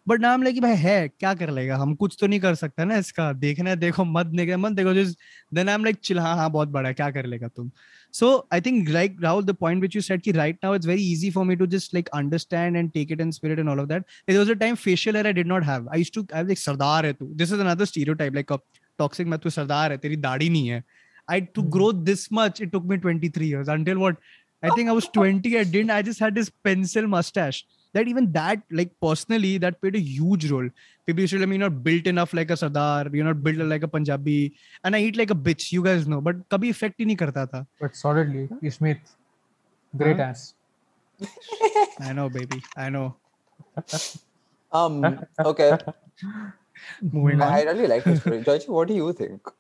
but 0.09 0.21
नाम 0.21 0.43
लगे 0.43 0.61
भाई 0.61 0.75
है 0.77 1.09
क्या 1.09 1.35
कर 1.35 1.51
लेगा? 1.51 1.77
हम 1.77 1.95
कुछ 1.95 2.17
तो 2.21 2.27
नहीं 2.27 2.41
कर 2.41 2.55
सकते 2.55 2.85
ना 2.85 2.97
इसका। 2.97 3.33
देखना 3.33 3.75
देखो 3.75 4.05
मत 4.05 4.27
देखे 4.27 4.57
मत 4.57 4.73
देखो 4.73 4.95
जिस 4.95 5.15
then 5.55 5.69
I 5.69 5.75
am 5.75 5.85
like 5.85 5.97
chill 5.97 6.19
हाँ 6.19 6.51
बहुत 6.51 6.69
बड़ा 6.69 6.89
है 6.89 6.95
क्या 6.95 7.11
कर 7.11 7.27
लेगा 7.27 7.49
तुम? 7.49 7.71
So 8.13 8.49
I 8.53 8.61
think 8.61 8.89
like 8.89 9.17
Rahul 9.23 9.45
the 9.45 9.51
point 9.51 9.83
which 9.83 9.97
you 9.97 10.03
set 10.03 10.23
की 10.23 10.33
right 10.33 10.59
now 10.65 10.75
it's 10.75 10.87
very 10.87 11.13
easy 11.13 11.31
for 11.31 11.45
me 11.45 11.57
to 11.57 11.67
just 11.67 11.95
like 11.95 12.09
understand 12.09 12.77
and 12.77 12.91
take 12.93 13.13
it 13.13 13.21
in 13.21 13.31
spirit 13.31 13.59
and 13.59 13.69
all 13.69 13.81
of 13.81 13.89
that 13.89 14.05
it 14.29 14.37
was 14.37 14.51
a 14.51 14.55
time 14.55 14.75
facial 14.75 15.17
I 15.17 15.33
did 15.33 15.47
not 15.47 15.65
have 15.65 15.89
I 15.95 16.05
to 16.15 16.27
I 16.35 16.43
like 16.43 16.59
सरदार 16.59 17.07
है 17.07 17.13
तू 17.13 17.27
this 17.35 17.53
is 17.53 17.61
another 17.61 17.85
stereotype 17.85 18.35
like 18.35 18.59
toxic 18.99 19.27
मैं 19.27 19.39
तू 19.39 19.51
सरदार 19.51 19.93
है 19.93 19.99
तेरी 19.99 20.17
दाढ़ी 20.17 20.49
नहीं 20.49 20.69
है. 20.69 20.85
I 21.31 21.41
to 21.41 21.63
hmm. 21.63 21.69
grow 21.71 21.93
this 21.93 22.31
much, 22.31 22.61
it 22.61 22.73
took 22.73 22.85
me 22.85 22.97
23 22.97 23.47
years. 23.47 23.69
Until 23.69 23.99
what? 23.99 24.17
I 24.63 24.71
think 24.71 24.89
I 24.89 24.93
was 24.93 25.09
20. 25.09 25.59
I 25.59 25.65
didn't, 25.65 25.91
I 25.91 26.03
just 26.03 26.21
had 26.21 26.35
this 26.35 26.51
pencil 26.65 27.07
mustache. 27.07 27.65
that 27.95 28.09
even 28.09 28.33
that 28.33 28.63
like 28.71 28.91
personally 29.01 29.59
that 29.59 29.81
played 29.81 29.97
a 29.97 30.01
huge 30.01 30.51
role. 30.51 30.69
People 31.07 31.21
used 31.21 31.33
to 31.33 31.39
tell 31.39 31.49
me 31.49 31.57
you're 31.57 31.69
not 31.69 31.83
built 31.83 32.07
enough 32.07 32.33
like 32.33 32.51
a 32.51 32.57
sardar 32.57 33.09
you're 33.13 33.25
not 33.25 33.43
built 33.43 33.59
like 33.59 33.83
a 33.83 33.89
punjabi 33.89 34.55
and 34.85 34.97
i 34.97 35.01
eat 35.01 35.17
like 35.17 35.31
a 35.31 35.35
bitch 35.35 35.73
you 35.73 35.83
guys 35.83 36.07
know 36.07 36.21
but 36.21 36.37
kabhi 36.49 36.71
effect 36.71 36.95
hi 36.99 37.07
nahi 37.11 37.19
karta 37.23 37.49
tha. 37.53 37.67
But 37.81 37.97
solidly 37.97 38.49
ismit 38.63 38.99
great 39.97 40.21
ass. 40.21 40.55
I 42.01 42.13
know 42.13 42.29
baby 42.29 42.63
i 42.77 42.89
know. 42.99 43.17
Um 44.81 45.03
okay. 45.45 45.67
Moving 47.01 47.43
on. 47.43 47.49
i 47.49 47.63
really 47.63 47.87
like 47.87 48.05
this 48.05 48.21
story. 48.21 48.41
George 48.47 48.65
what 48.77 48.89
do 48.89 48.95
you 48.95 49.13
think? 49.13 49.51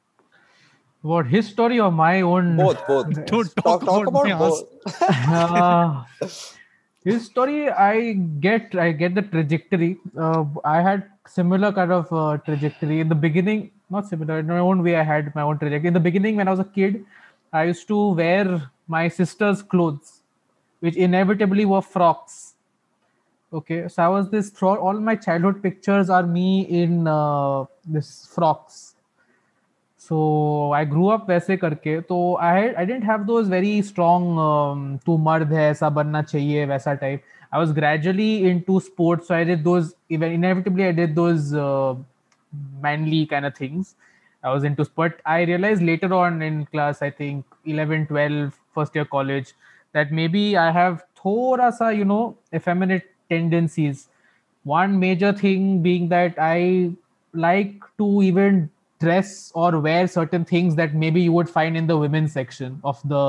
What 1.02 1.26
his 1.26 1.48
story 1.48 1.80
or 1.80 1.90
my 1.90 2.20
own? 2.22 2.56
Both 2.56 2.86
both. 2.86 3.12
Don't 3.26 3.56
talk, 3.56 3.64
talk, 3.64 3.84
talk 3.84 4.06
about, 4.06 4.26
about 4.26 4.38
both. 4.38 4.64
Uh, 5.28 6.04
his 7.04 7.26
story, 7.26 7.68
I 7.70 8.12
get, 8.12 8.74
I 8.74 8.92
get 8.92 9.14
the 9.14 9.22
trajectory. 9.22 9.98
Uh, 10.16 10.44
I 10.64 10.80
had 10.80 11.04
similar 11.26 11.72
kind 11.72 11.92
of 11.92 12.12
uh, 12.12 12.38
trajectory 12.38 13.00
in 13.00 13.08
the 13.08 13.14
beginning. 13.14 13.70
Not 13.90 14.08
similar 14.08 14.38
in 14.38 14.46
my 14.46 14.58
own 14.58 14.82
way. 14.82 14.96
I 14.96 15.02
had 15.02 15.34
my 15.34 15.42
own 15.42 15.58
trajectory 15.58 15.88
in 15.88 15.94
the 15.94 16.00
beginning 16.00 16.36
when 16.36 16.48
I 16.48 16.50
was 16.50 16.60
a 16.60 16.64
kid. 16.64 17.04
I 17.52 17.64
used 17.64 17.88
to 17.88 18.12
wear 18.12 18.70
my 18.86 19.08
sister's 19.08 19.62
clothes, 19.62 20.20
which 20.80 20.96
inevitably 20.96 21.64
were 21.64 21.82
frocks. 21.82 22.54
Okay, 23.52 23.86
so 23.88 24.02
I 24.02 24.08
was 24.08 24.30
this 24.30 24.48
throughout 24.48 24.78
all 24.78 24.94
my 24.94 25.14
childhood 25.14 25.62
pictures 25.62 26.08
are 26.08 26.22
me 26.22 26.62
in 26.62 27.06
uh, 27.06 27.64
this 27.84 28.26
frocks. 28.34 28.91
So 30.12 30.72
I 30.76 30.84
grew 30.84 31.06
up 31.08 31.28
वैसे 31.28 31.56
करके 31.56 32.00
तो 32.08 32.16
I 32.46 32.56
I 32.80 32.84
didn't 32.88 33.04
have 33.10 33.22
those 33.26 33.46
very 33.52 33.70
strong 33.90 34.24
um, 34.46 34.80
तू 35.06 35.16
मर्द 35.28 35.52
है 35.52 35.70
ऐसा 35.70 35.88
बनना 35.98 36.20
चाहिए 36.22 36.66
वैसा 36.66 36.94
type. 37.02 37.22
I 37.50 37.60
was 37.60 37.72
gradually 37.78 38.26
into 38.48 38.78
sports, 38.88 39.28
so 39.28 39.34
I 39.34 39.44
did 39.50 39.62
those. 39.68 39.94
Inevitably, 40.10 40.84
I 40.88 40.92
did 40.98 41.14
those 41.14 41.54
uh, 41.54 41.94
manly 42.82 43.20
kind 43.30 43.48
of 43.50 43.54
things. 43.54 43.94
I 44.44 44.52
was 44.56 44.64
into 44.64 44.84
sport. 44.90 45.22
I 45.36 45.38
realized 45.52 45.86
later 45.90 46.12
on 46.18 46.42
in 46.42 46.60
class, 46.66 47.00
I 47.00 47.10
think 47.22 47.46
11, 47.76 48.06
12, 48.12 48.60
first 48.74 49.00
year 49.00 49.06
college, 49.16 49.54
that 49.92 50.12
maybe 50.20 50.44
I 50.58 50.70
have 50.72 51.04
thoda 51.22 51.72
sa, 51.80 51.88
you 52.02 52.04
know, 52.12 52.36
effeminate 52.60 53.10
tendencies. 53.30 54.08
One 54.74 55.00
major 55.06 55.32
thing 55.32 55.82
being 55.88 56.08
that 56.14 56.38
I 56.50 56.92
like 57.48 57.90
to 58.04 58.12
even 58.30 58.62
dress 59.04 59.34
or 59.54 59.68
wear 59.86 60.06
certain 60.14 60.44
things 60.52 60.78
that 60.80 60.96
maybe 61.04 61.22
you 61.26 61.32
would 61.36 61.52
find 61.58 61.80
in 61.82 61.86
the 61.92 61.98
women's 62.04 62.32
section 62.38 62.80
of 62.92 63.00
the 63.14 63.24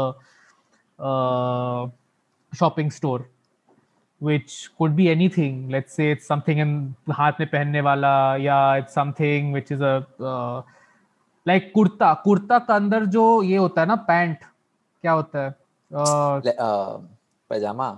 uh, 1.00 1.88
shopping 2.62 2.92
store 2.98 3.22
which 4.30 4.70
could 4.78 4.96
be 4.98 5.10
anything 5.14 5.56
let's 5.70 5.94
say 6.00 6.12
it's 6.16 6.28
something 6.34 6.62
in 6.66 6.76
हाथ 7.12 7.40
में 7.40 7.50
पहनने 7.50 7.82
वाला 7.88 8.14
या 8.44 8.60
it's 8.82 8.96
something 9.00 9.52
which 9.58 9.74
is 9.78 9.82
a 9.82 9.96
uh, 10.32 10.62
like 11.50 11.72
kurta 11.76 12.14
kurta 12.28 12.60
का 12.68 12.76
अंदर 12.76 13.06
जो 13.18 13.26
ये 13.44 13.58
होता 13.58 13.82
है 13.82 13.88
ना 13.88 13.96
पैंट 14.12 14.38
क्या 15.02 15.12
होता 15.12 15.44
है 15.44 15.56
uh, 15.94 16.42
uh, 16.60 16.98
pajama. 17.52 17.90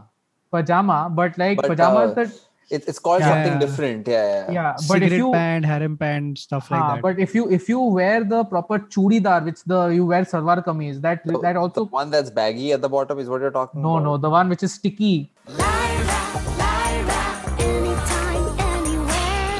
pajama 0.53 0.97
but 1.19 1.38
like 1.38 1.61
But, 1.61 1.69
pajama 1.71 1.99
uh, 1.99 2.07
is 2.07 2.15
that 2.15 2.31
It, 2.71 2.84
it's 2.88 2.97
called 2.97 3.19
Yeah. 3.21 3.30
something 3.32 3.60
different. 3.60 4.08
Yeah, 4.08 4.28
yeah. 4.28 4.51
yeah 4.51 4.75
but 4.89 5.04
if 5.04 5.12
you 5.12 5.32
pant, 5.32 5.65
harem 5.65 5.97
pant, 5.97 6.38
stuff 6.39 6.71
like 6.71 6.82
हाँ, 6.82 6.93
that. 6.95 7.01
but 7.04 7.19
if 7.19 7.36
you 7.36 7.43
if 7.58 7.69
you 7.69 7.80
wear 7.80 8.23
the 8.23 8.43
proper 8.45 8.80
chudidar 8.80 9.43
which 9.45 9.63
the 9.73 9.82
you 9.97 10.06
wear 10.13 10.23
salwar 10.32 10.58
kameez 10.69 10.99
that 11.01 11.25
The- 11.25 11.39
that 11.45 11.56
also 11.63 11.86
the 11.86 11.91
one 11.99 12.10
that's 12.15 12.32
baggy 12.32 12.71
at 12.78 12.82
the 12.82 12.89
bottom 12.89 13.19
is 13.19 13.30
what 13.30 13.41
you're 13.41 13.51
talking 13.51 13.84
no 13.84 13.97
about. 13.97 14.04
no 14.10 14.17
the 14.17 14.32
one 14.38 14.49
which 14.49 14.63
is 14.63 14.73
sticky 14.73 15.13
Lyra, 15.60 16.17
Lyra, 16.62 17.19
anytime. 17.67 18.47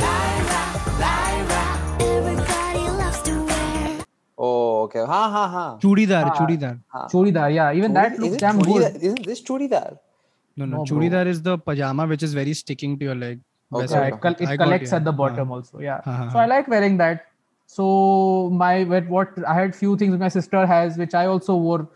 Lyra, 0.04 0.64
Lyra, 1.04 1.62
everybody 2.08 2.86
loves 3.02 3.22
to 3.30 3.36
wear. 3.52 4.00
Oh, 4.38 4.84
okay. 4.88 5.06
Ha 5.14 5.22
ha 5.36 5.46
ha. 5.58 5.66
chudidar, 5.86 6.24
Ah. 6.32 6.34
chudidar. 6.40 6.74
ha. 6.88 7.08
chudidar 7.14 7.54
yeah 7.60 7.72
even 7.82 7.94
that 7.94 8.18
looks 8.26 8.38
damn 8.38 8.60
good 8.72 8.98
Isn't 9.02 9.26
this 9.26 9.42
chudidar? 9.52 9.98
No, 10.58 10.66
no. 10.66 10.84
churidar 10.84 11.26
is 11.28 11.42
the 11.42 11.58
pajama 11.58 12.08
which 12.08 12.24
is 12.24 12.34
very 12.34 12.54
sticking 12.54 12.98
to 13.00 13.06
your 13.06 13.16
leg. 13.16 13.40
Okay. 13.74 14.08
It, 14.08 14.58
collects 14.58 14.92
got, 14.92 14.98
at 14.98 15.04
the 15.04 15.10
uh-huh. 15.10 15.18
bottom 15.18 15.52
uh-huh. 15.52 15.54
also. 15.54 15.80
Yeah. 15.80 16.02
Uh-huh. 16.06 16.32
So 16.32 16.40
I 16.40 16.46
like 16.46 16.68
wearing 16.68 16.98
that. 16.98 17.28
So 17.68 18.50
my 18.54 18.84
what, 18.84 19.08
what 19.08 19.30
I 19.48 19.54
had 19.56 19.76
few 19.76 19.98
things 19.98 20.18
my 20.18 20.30
sister 20.30 20.66
has, 20.66 20.98
which 20.98 21.14
I 21.14 21.26
also 21.26 21.56
wore 21.56 21.90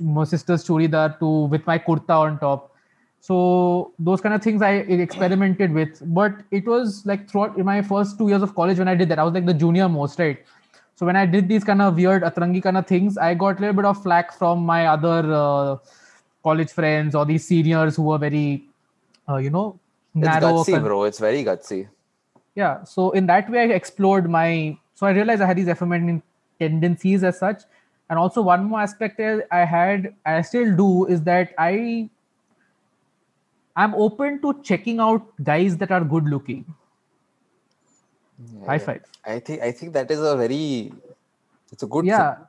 my 0.00 0.24
sister's 0.24 0.64
churidar 0.64 1.18
to 1.18 1.28
with 1.46 1.66
my 1.66 1.78
kurta 1.78 2.20
on 2.20 2.38
top. 2.38 2.72
So 3.20 3.92
those 3.98 4.20
kind 4.20 4.34
of 4.34 4.42
things 4.42 4.62
I 4.62 4.74
experimented 4.74 5.72
with, 5.72 6.00
but 6.14 6.32
it 6.52 6.66
was 6.66 7.04
like 7.04 7.28
throughout 7.28 7.58
my 7.58 7.82
first 7.82 8.18
two 8.18 8.28
years 8.28 8.42
of 8.42 8.54
college 8.54 8.78
when 8.78 8.88
I 8.88 8.94
did 8.94 9.08
that, 9.08 9.18
I 9.18 9.24
was 9.24 9.34
like 9.34 9.46
the 9.46 9.54
junior 9.54 9.88
most, 9.88 10.18
right? 10.20 10.38
So 10.94 11.04
when 11.04 11.16
I 11.16 11.26
did 11.26 11.48
these 11.48 11.64
kind 11.64 11.82
of 11.82 11.96
weird 11.96 12.22
atrangi 12.22 12.62
kind 12.62 12.76
of 12.76 12.86
things, 12.86 13.18
I 13.18 13.34
got 13.34 13.58
a 13.58 13.60
little 13.60 13.74
bit 13.74 13.84
of 13.84 14.00
flack 14.02 14.32
from 14.32 14.64
my 14.64 14.86
other 14.86 15.32
uh, 15.32 15.76
college 16.48 16.72
friends 16.78 17.14
or 17.20 17.24
these 17.32 17.46
seniors 17.52 17.96
who 18.00 18.04
were 18.10 18.18
very 18.18 18.46
uh, 19.28 19.36
you 19.48 19.50
know 19.58 19.66
narrow. 20.14 20.60
It's 20.60 20.70
gutsy, 20.70 20.82
bro. 20.88 21.04
It's 21.12 21.18
very 21.28 21.44
gutsy. 21.52 21.80
yeah 22.60 22.84
so 22.90 23.04
in 23.20 23.26
that 23.30 23.48
way 23.54 23.62
i 23.62 23.72
explored 23.78 24.28
my 24.34 24.44
so 25.00 25.06
i 25.08 25.10
realized 25.16 25.42
i 25.46 25.48
had 25.48 25.58
these 25.60 25.68
effeminate 25.72 26.22
tendencies 26.62 27.24
as 27.30 27.38
such 27.42 27.64
and 28.10 28.18
also 28.22 28.44
one 28.48 28.64
more 28.70 28.80
aspect 28.84 29.20
i 29.58 29.64
had 29.72 30.06
i 30.34 30.36
still 30.50 30.70
do 30.78 30.88
is 31.16 31.20
that 31.26 31.52
i 31.66 31.72
i'm 33.84 33.94
open 34.06 34.40
to 34.46 34.54
checking 34.70 35.04
out 35.08 35.28
guys 35.50 35.76
that 35.82 35.92
are 35.98 36.02
good 36.14 36.32
looking 36.36 36.64
high 38.66 38.78
five 38.78 39.02
I 39.24 39.38
think 39.40 39.62
I 39.62 39.72
think 39.72 39.92
that 39.94 40.10
is 40.10 40.20
a 40.20 40.36
very 40.36 40.92
it's 41.72 41.82
a 41.82 41.86
good 41.86 42.06
yeah 42.06 42.34
thing. 42.34 42.44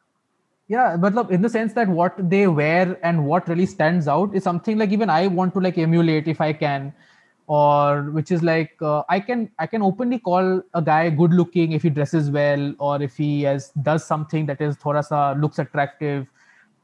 Yeah 0.67 0.97
but 0.97 1.13
look, 1.13 1.31
in 1.31 1.41
the 1.41 1.49
sense 1.49 1.73
that 1.73 1.87
what 1.87 2.13
they 2.29 2.47
wear 2.47 2.97
and 3.03 3.25
what 3.25 3.47
really 3.47 3.65
stands 3.65 4.07
out 4.07 4.35
is 4.35 4.43
something 4.43 4.77
like 4.77 4.91
even 4.91 5.09
i 5.09 5.27
want 5.27 5.53
to 5.53 5.59
like 5.59 5.77
emulate 5.77 6.27
if 6.27 6.41
i 6.41 6.53
can. 6.53 6.93
Or 7.49 8.11
which 8.11 8.29
is 8.29 8.43
like 8.43 8.71
uh, 8.81 9.03
i 9.07 9.21
can 9.21 9.49
i 9.57 9.65
can 9.65 9.81
openly 9.81 10.19
call 10.19 10.61
a 10.73 10.81
guy 10.81 11.09
good 11.09 11.33
looking 11.33 11.71
if 11.71 11.83
he 11.83 11.89
dresses 11.89 12.29
well 12.29 12.73
or 12.77 13.01
if 13.01 13.15
he 13.15 13.43
has 13.43 13.69
does 13.83 14.03
something 14.05 14.45
that 14.47 14.59
is 14.59 14.75
thoda 14.75 15.01
sa 15.01 15.31
looks 15.31 15.57
attractive. 15.57 16.27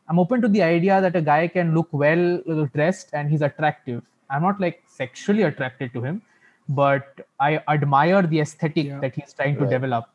I'm 0.08 0.19
open 0.19 0.41
to 0.41 0.48
the 0.48 0.62
idea 0.63 1.02
that 1.02 1.17
a 1.17 1.22
guy 1.22 1.50
can 1.50 1.74
look 1.76 1.89
well 1.91 2.24
uh, 2.50 2.65
dressed 2.74 3.10
and 3.12 3.30
he's 3.30 3.41
attractive. 3.41 4.04
I'm 4.30 4.41
not 4.41 4.62
like 4.62 4.82
sexually 4.88 5.43
attracted 5.43 5.91
to 5.96 6.02
him 6.02 6.22
but 6.69 7.28
i 7.41 7.62
admire 7.67 8.22
the 8.22 8.39
aesthetic 8.39 8.86
Yeah. 8.86 9.00
that 9.02 9.15
he's 9.15 9.34
trying 9.34 9.58
to 9.58 9.65
develop 9.65 10.06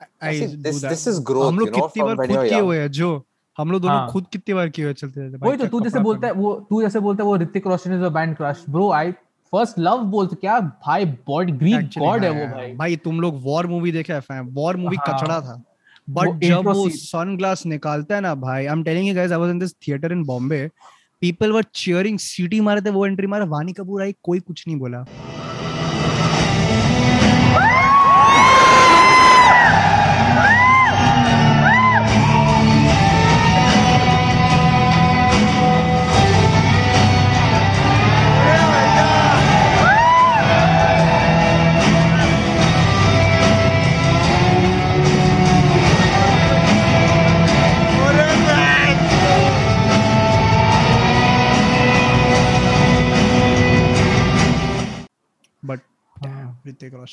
I 0.00 0.32
this- 0.64 0.82
this 0.84 1.06
is 1.06 1.16
growth, 1.22 1.48
हम 1.48 1.58
लोग 1.58 1.68
कितनी 1.74 2.02
बार 2.02 2.16
खुद 2.16 2.36
किए 2.48 2.60
हुए 2.60 2.78
हैं 2.78 2.90
जो 2.92 3.10
हम 3.58 3.70
लोग 3.70 3.80
दोनों 3.82 3.96
हाँ। 3.96 4.08
खुद 4.10 4.26
कितनी 4.32 4.54
बार 4.54 4.68
किए 4.68 4.84
हुए 4.84 4.94
चलते 4.94 5.20
रहते 5.20 5.36
वही 5.38 5.56
तो 5.56 5.66
तू 5.66 5.80
जैसे 5.80 5.98
बोलता 6.00 6.26
है 6.26 6.32
वो 6.32 6.52
तू 6.70 6.80
जैसे 6.82 7.00
बोलता 7.00 7.22
है 7.22 7.26
वो 7.26 7.36
Hrithik 7.36 7.66
Roshan 7.66 7.94
is 7.94 8.02
a 8.02 8.08
band 8.08 8.36
crush 8.36 8.64
bro 8.68 8.90
I 8.92 9.10
first 9.52 9.78
love 9.78 10.02
बोलते 10.10 10.36
क्या 10.36 10.58
भाई 10.86 11.04
बॉडी 11.28 11.52
ग्रीक 11.54 11.88
गॉड 11.98 12.24
है 12.24 12.30
वो 12.30 12.46
भाई। 12.54 12.72
भाई 12.74 12.96
तुम 13.04 13.20
लोग 13.20 13.40
वॉर 13.44 13.66
मूवी 13.66 13.92
देखे 13.92 14.12
हैं 14.12 14.20
फ़ैन 14.20 14.48
वॉर 14.52 14.76
मूवी 14.76 14.96
हाँ। 14.96 15.06
कचड़ा 15.08 15.40
था। 15.40 15.62
बट 16.08 16.44
जब 16.44 16.66
वो 16.68 16.88
सनग्लास 16.88 17.64
निकालता 17.66 18.14
है 18.14 18.20
ना 18.20 18.34
भाई 18.34 18.66
I 18.66 18.72
am 18.72 18.82
telling 18.82 19.08
you 19.08 19.14
guys 19.14 19.32
I 19.32 19.38
was 19.38 19.50
in 19.50 19.58
this 19.58 19.74
theatre 19.88 20.12
in 20.12 20.24
Bombay 20.24 20.66
people 21.22 21.52
were 21.52 21.64
cheering 21.74 22.18
सीटी 22.18 22.60
मारे 22.60 22.80
थे 22.80 22.90
वो 22.90 23.06
एंट्री 23.06 23.26
मारा 23.26 23.44
वानी 23.54 23.72
कपूर 23.72 24.02
आई 24.02 24.14
कोई 24.22 24.40
कुछ 24.40 24.64
नहीं 24.68 24.76
बोला। 24.78 25.04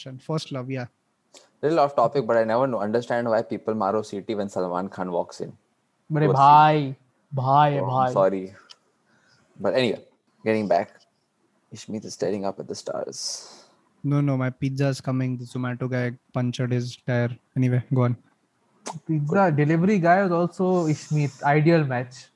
question. 0.05 0.19
First 0.19 0.51
love, 0.51 0.69
yeah. 0.69 0.87
Little 1.61 1.79
off 1.79 1.95
topic, 1.95 2.27
but 2.27 2.37
I 2.37 2.43
never 2.43 2.63
understand 2.77 3.29
why 3.29 3.41
people 3.41 3.73
maro 3.73 4.01
city 4.01 4.35
when 4.35 4.49
Salman 4.49 4.89
Khan 4.89 5.11
walks 5.11 5.39
in. 5.41 5.51
But 6.09 6.31
bhai, 6.31 6.95
bhai, 7.31 7.79
oh, 7.79 7.87
bhai. 7.87 8.13
Sorry, 8.13 8.53
but 9.59 9.73
anyway, 9.73 10.01
getting 10.43 10.67
back, 10.67 10.91
Ishmeet 11.73 12.05
is 12.05 12.13
staring 12.13 12.45
up 12.45 12.59
at 12.59 12.67
the 12.67 12.75
stars. 12.75 13.63
No, 14.03 14.21
no, 14.21 14.37
my 14.37 14.51
pizza 14.51 14.89
is 14.89 15.01
coming. 15.01 15.37
The 15.37 15.45
Zomato 15.45 15.89
guy 15.89 16.13
punctured 16.31 16.71
his 16.71 16.95
tire. 17.07 17.35
Anyway, 17.57 17.83
go 17.93 18.03
on. 18.03 18.15
Pizza 19.07 19.25
Good. 19.25 19.55
delivery 19.55 19.97
guy 19.97 20.21
was 20.23 20.31
also 20.31 20.85
Ishmeet. 20.85 21.41
Ideal 21.41 21.83
match. 21.85 22.27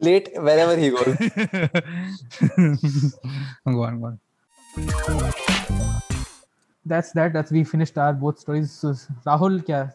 Late 0.00 0.30
wherever 0.34 0.76
he 0.76 0.90
goes. 0.90 1.16
go 3.64 3.82
on, 3.84 4.00
go 4.00 4.06
on 4.06 4.18
that's 6.86 7.12
that. 7.12 7.32
That's 7.32 7.50
we 7.50 7.64
finished 7.64 7.98
our 7.98 8.12
both 8.12 8.38
stories. 8.38 8.70
So, 8.70 8.94
Rahul, 9.26 9.64
kya? 9.64 9.92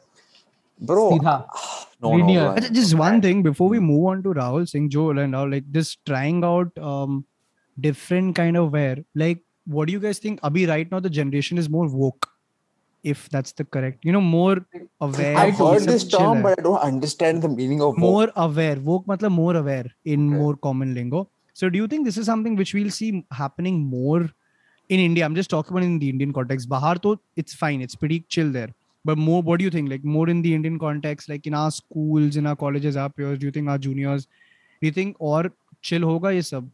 Bro, 0.80 1.12
Seedha. 1.12 1.46
no, 2.02 2.12
linear. 2.12 2.56
No, 2.56 2.70
just 2.70 2.96
one 2.96 3.22
thing 3.22 3.44
before 3.44 3.70
we 3.70 3.80
move 3.80 4.06
on 4.06 4.24
to 4.24 4.30
Rahul 4.30 4.68
Singh, 4.68 4.90
Joel, 4.90 5.20
and 5.20 5.32
now 5.32 5.46
like 5.46 5.72
this 5.72 5.96
trying 6.06 6.44
out 6.44 6.78
um 6.78 7.26
different 7.80 8.36
kind 8.36 8.58
of 8.58 8.72
wear. 8.72 8.98
Like, 9.16 9.40
what 9.66 9.88
do 9.88 9.94
you 9.94 10.00
guys 10.00 10.20
think? 10.20 10.42
Abhi, 10.42 10.68
right 10.68 10.92
now 10.92 11.00
the 11.00 11.10
generation 11.10 11.58
is 11.58 11.70
more 11.70 11.88
woke. 11.88 12.28
If 13.04 13.30
that's 13.30 13.52
the 13.54 13.64
correct, 13.66 14.06
you 14.06 14.12
know, 14.12 14.22
more 14.22 14.64
aware. 15.00 15.36
I've 15.36 15.58
heard 15.58 15.84
this 15.84 16.08
term, 16.08 16.44
but 16.44 16.60
I 16.60 16.62
don't 16.62 16.78
understand 16.78 17.42
the 17.42 17.50
meaning 17.50 17.82
of 17.82 17.88
woke. 17.88 17.98
more 17.98 18.32
aware. 18.36 18.80
Woke, 18.80 19.08
matlab 19.08 19.32
more 19.32 19.56
aware 19.56 19.86
in 20.06 20.28
okay. 20.30 20.38
more 20.38 20.56
common 20.56 20.94
lingo. 20.94 21.30
So, 21.54 21.70
do 21.70 21.80
you 21.80 21.88
think 21.88 22.06
this 22.06 22.18
is 22.18 22.28
something 22.28 22.56
which 22.56 22.76
we'll 22.76 22.92
see 22.92 23.26
happening 23.32 23.80
more 23.80 24.30
in 24.96 25.02
India? 25.04 25.26
I'm 25.28 25.36
just 25.40 25.52
talking 25.54 25.76
about 25.76 25.86
in 25.88 25.98
the 26.04 26.10
Indian 26.14 26.36
context. 26.38 26.70
Bahar, 26.74 26.94
though, 27.06 27.14
it's 27.44 27.58
fine. 27.62 27.84
It's 27.88 28.00
pretty 28.04 28.20
chill 28.36 28.52
there. 28.58 28.74
But 29.10 29.22
more, 29.30 29.42
what 29.50 29.62
do 29.62 29.68
you 29.68 29.72
think? 29.76 29.90
Like 29.96 30.04
more 30.18 30.28
in 30.36 30.44
the 30.48 30.54
Indian 30.60 30.78
context, 30.84 31.32
like 31.34 31.48
in 31.52 31.58
our 31.62 31.72
schools, 31.78 32.40
in 32.44 32.52
our 32.52 32.62
colleges, 32.66 33.00
our 33.06 33.16
peers. 33.22 33.40
Do 33.40 33.50
you 33.50 33.56
think 33.58 33.74
our 33.76 33.82
juniors? 33.88 34.28
Do 34.82 34.90
you 34.90 34.94
think 35.00 35.26
और 35.32 35.52
chill 35.90 36.04
होगा 36.12 36.32
ये 36.32 36.42
सब? 36.52 36.70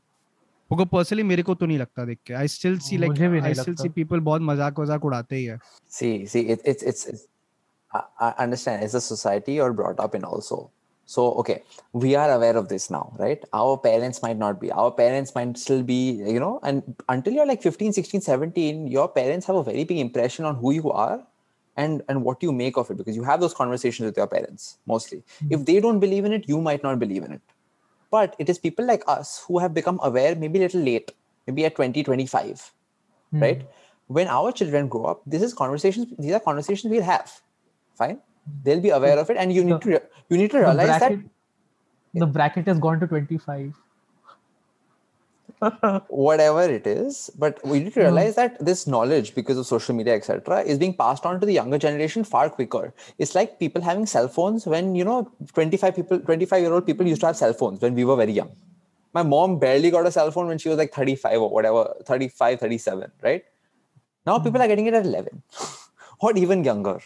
होगा 0.71 0.84
personally 0.91 1.23
मेरे 1.23 1.43
को 1.47 1.53
तो 1.56 1.65
नहीं 1.65 1.77
लगता 1.80 2.06
देख 2.06 2.17
के 2.27 2.34
I 2.34 2.47
still 2.53 2.77
see 2.86 2.97
like 2.97 3.12
I 3.21 3.53
still 3.53 3.73
लगता। 3.73 3.84
सी 3.84 3.89
पीपल 3.89 4.19
बहुत 4.30 4.41
मज़ाक 4.41 4.80
वजाक 4.80 5.06
उड़ाते 5.06 5.36
ही 5.36 5.45
है 5.45 5.60
See, 5.97 6.25
see, 6.25 6.47
it, 6.56 6.62
it's 6.65 6.84
it's. 6.84 7.06
it's 7.13 7.27
I, 7.97 8.01
I 8.19 8.34
understand. 8.43 8.84
It's 8.84 8.93
a 8.93 9.01
society 9.01 9.53
you're 9.53 9.73
brought 9.73 9.99
up 10.06 10.15
in 10.19 10.25
also. 10.30 10.58
So 11.07 11.31
okay, 11.41 11.63
we 11.93 12.15
are 12.15 12.29
aware 12.31 12.57
of 12.57 12.67
this 12.67 12.89
now, 12.89 13.13
right? 13.17 13.43
Our 13.53 13.77
parents 13.77 14.21
might 14.21 14.37
not 14.37 14.59
be. 14.59 14.71
Our 14.71 14.91
parents 14.91 15.33
might 15.33 15.57
still 15.57 15.81
be, 15.81 16.21
you 16.35 16.39
know, 16.39 16.59
and 16.63 16.95
until 17.07 17.33
you're 17.33 17.45
like 17.47 17.61
15, 17.61 17.93
16, 17.93 18.21
17, 18.21 18.87
your 18.87 19.07
parents 19.07 19.47
have 19.47 19.55
a 19.55 19.63
very 19.63 19.85
big 19.85 19.99
impression 19.99 20.43
on 20.43 20.55
who 20.55 20.71
you 20.71 20.91
are 20.91 21.25
and 21.77 22.03
and 22.09 22.23
what 22.23 22.43
you 22.43 22.51
make 22.51 22.77
of 22.77 22.91
it 22.91 22.97
because 22.97 23.15
you 23.15 23.23
have 23.23 23.39
those 23.39 23.53
conversations 23.53 24.05
with 24.05 24.17
your 24.17 24.27
parents 24.27 24.77
mostly. 24.85 25.23
Hmm. 25.39 25.53
If 25.57 25.65
they 25.65 25.79
don't 25.79 26.01
believe 26.01 26.25
in 26.25 26.33
it, 26.33 26.49
you 26.49 26.59
might 26.59 26.83
not 26.83 26.99
believe 26.99 27.23
in 27.23 27.31
it. 27.31 27.41
But 28.11 28.35
it 28.37 28.49
is 28.49 28.57
people 28.57 28.85
like 28.85 29.03
us 29.07 29.43
who 29.47 29.59
have 29.59 29.73
become 29.73 29.99
aware 30.03 30.35
maybe 30.35 30.59
a 30.59 30.63
little 30.63 30.81
late, 30.81 31.11
maybe 31.47 31.65
at 31.65 31.75
20, 31.75 32.03
25 32.03 32.71
hmm. 33.31 33.39
right 33.39 33.61
when 34.07 34.27
our 34.27 34.51
children 34.51 34.87
grow 34.87 35.05
up 35.05 35.21
this 35.25 35.41
is 35.41 35.53
conversations 35.53 36.07
these 36.17 36.33
are 36.33 36.39
conversations 36.39 36.91
we'll 36.91 37.03
have 37.03 37.41
fine 37.95 38.19
they'll 38.63 38.81
be 38.81 38.89
aware 38.89 39.17
of 39.17 39.29
it 39.29 39.38
and 39.38 39.53
you 39.53 39.63
need 39.63 39.81
the, 39.81 39.99
to 39.99 40.01
you 40.29 40.38
need 40.38 40.51
to 40.51 40.60
realize 40.60 40.88
the 40.88 40.99
bracket, 40.99 41.19
that 42.13 42.19
the 42.19 42.25
bracket 42.25 42.67
has 42.67 42.79
gone 42.79 42.99
to 42.99 43.07
25 43.07 43.73
whatever 46.10 46.62
it 46.62 46.86
is 46.86 47.31
but 47.38 47.60
we 47.65 47.79
need 47.79 47.93
to 47.93 48.01
realize 48.01 48.33
mm. 48.33 48.36
that 48.36 48.63
this 48.63 48.86
knowledge 48.86 49.33
because 49.33 49.57
of 49.57 49.65
social 49.65 49.95
media 49.95 50.13
etc 50.13 50.62
is 50.62 50.77
being 50.77 50.93
passed 50.93 51.25
on 51.25 51.39
to 51.39 51.45
the 51.45 51.53
younger 51.53 51.77
generation 51.79 52.23
far 52.23 52.49
quicker. 52.49 52.93
It's 53.17 53.33
like 53.33 53.57
people 53.57 53.81
having 53.81 54.05
cell 54.05 54.27
phones 54.27 54.67
when 54.67 54.93
you 54.93 55.03
know 55.03 55.31
25 55.53 55.95
people 55.95 56.19
25 56.19 56.62
year 56.62 56.73
old 56.73 56.86
people 56.86 57.07
used 57.07 57.21
to 57.21 57.27
have 57.27 57.38
cell 57.38 57.53
phones 57.53 57.81
when 57.81 57.95
we 57.95 58.05
were 58.05 58.15
very 58.15 58.33
young. 58.33 58.51
My 59.13 59.23
mom 59.23 59.57
barely 59.57 59.89
got 59.89 60.05
a 60.05 60.12
cell 60.12 60.29
phone 60.29 60.47
when 60.47 60.60
she 60.60 60.69
was 60.69 60.77
like 60.77 60.93
35 60.93 61.41
or 61.41 61.49
whatever 61.49 61.95
35 62.05 62.60
37 62.60 63.12
right? 63.23 63.43
Now 64.27 64.38
mm. 64.38 64.43
people 64.43 64.60
hmm. 64.60 64.65
are 64.65 64.67
getting 64.67 64.86
it 64.86 64.93
at 64.93 65.05
11 65.05 65.41
or 66.19 66.38
even 66.38 66.63
younger? 66.63 66.99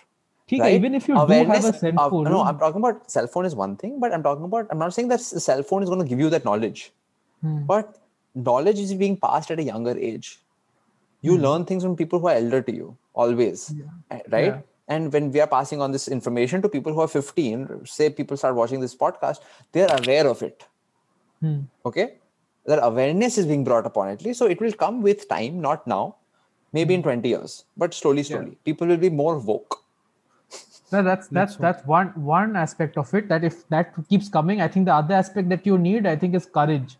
Right? 0.60 0.74
even 0.74 0.96
if 0.96 1.08
you 1.08 1.14
do 1.16 1.20
have 1.20 1.30
Awareness 1.30 1.66
a 1.66 1.74
cell 1.74 2.10
phone 2.10 2.24
no, 2.26 2.44
I'm 2.44 2.58
talking 2.60 2.80
about 2.82 3.10
cell 3.12 3.28
phone 3.28 3.46
is 3.46 3.56
one 3.56 3.76
thing, 3.78 4.00
but 4.00 4.14
I'm 4.14 4.24
talking 4.24 4.44
about 4.46 4.68
I'm 4.72 4.80
not 4.80 4.94
saying 4.94 5.08
that 5.10 5.22
cell 5.22 5.64
phone 5.64 5.84
is 5.84 5.90
going 5.90 6.02
to 6.02 6.08
give 6.08 6.20
you 6.20 6.30
that 6.30 6.46
knowledge, 6.46 6.92
Hmm. 7.42 7.66
but 7.66 7.98
knowledge 8.36 8.80
is 8.80 8.94
being 8.94 9.18
passed 9.18 9.52
at 9.52 9.60
a 9.60 9.64
younger 9.64 9.98
age. 9.98 10.40
You 11.22 11.36
Hmm. 11.38 11.42
learn 11.44 11.66
things 11.66 11.84
from 11.84 11.96
people 11.96 12.20
who 12.20 12.28
are 12.28 12.36
elder 12.36 12.62
to 12.62 12.76
you 12.76 12.98
always, 13.14 13.74
eh, 14.10 14.20
right? 14.30 14.46
Yeah. 14.46 14.62
And 14.88 15.14
when 15.14 15.32
we 15.32 15.40
are 15.40 15.48
passing 15.48 15.82
on 15.82 15.92
this 15.92 16.08
information 16.08 16.62
to 16.64 16.70
people 16.70 16.94
who 16.94 17.02
are 17.02 17.08
15, 17.08 17.86
say 17.86 18.10
people 18.10 18.36
start 18.38 18.56
watching 18.56 18.80
this 18.82 18.96
podcast, 18.96 19.40
they're 19.72 19.94
aware 20.00 20.28
of 20.28 20.42
it. 20.44 20.66
Hmm. 21.42 21.60
Okay, 21.86 22.08
that 22.66 22.80
awareness 22.84 23.38
is 23.38 23.46
being 23.46 23.64
brought 23.64 23.86
upon 23.86 24.10
at 24.10 24.22
least, 24.24 24.40
so 24.40 24.48
it 24.48 24.60
will 24.62 24.74
come 24.74 25.02
with 25.02 25.28
time, 25.30 25.62
not 25.62 25.88
now, 25.88 26.16
maybe 26.74 26.94
Hmm. 26.94 27.00
in 27.00 27.04
20 27.04 27.30
years, 27.30 27.64
but 27.78 27.94
slowly, 27.94 28.24
slowly, 28.24 28.58
people 28.66 28.88
will 28.88 28.98
be 28.98 29.10
more 29.10 29.38
woke. 29.40 29.78
No, 30.93 31.03
that's 31.03 31.29
that's 31.29 31.57
that's 31.57 31.85
one 31.85 32.09
one 32.15 32.55
aspect 32.57 32.97
of 32.97 33.13
it. 33.15 33.29
That 33.29 33.45
if 33.45 33.69
that 33.71 33.93
keeps 34.09 34.29
coming, 34.29 34.61
I 34.61 34.69
think 34.69 34.87
the 34.87 34.95
other 34.95 35.15
aspect 35.15 35.49
that 35.49 35.67
you 35.67 35.79
need, 35.79 36.07
I 36.07 36.17
think, 36.17 36.35
is 36.35 36.47
courage. 36.47 36.97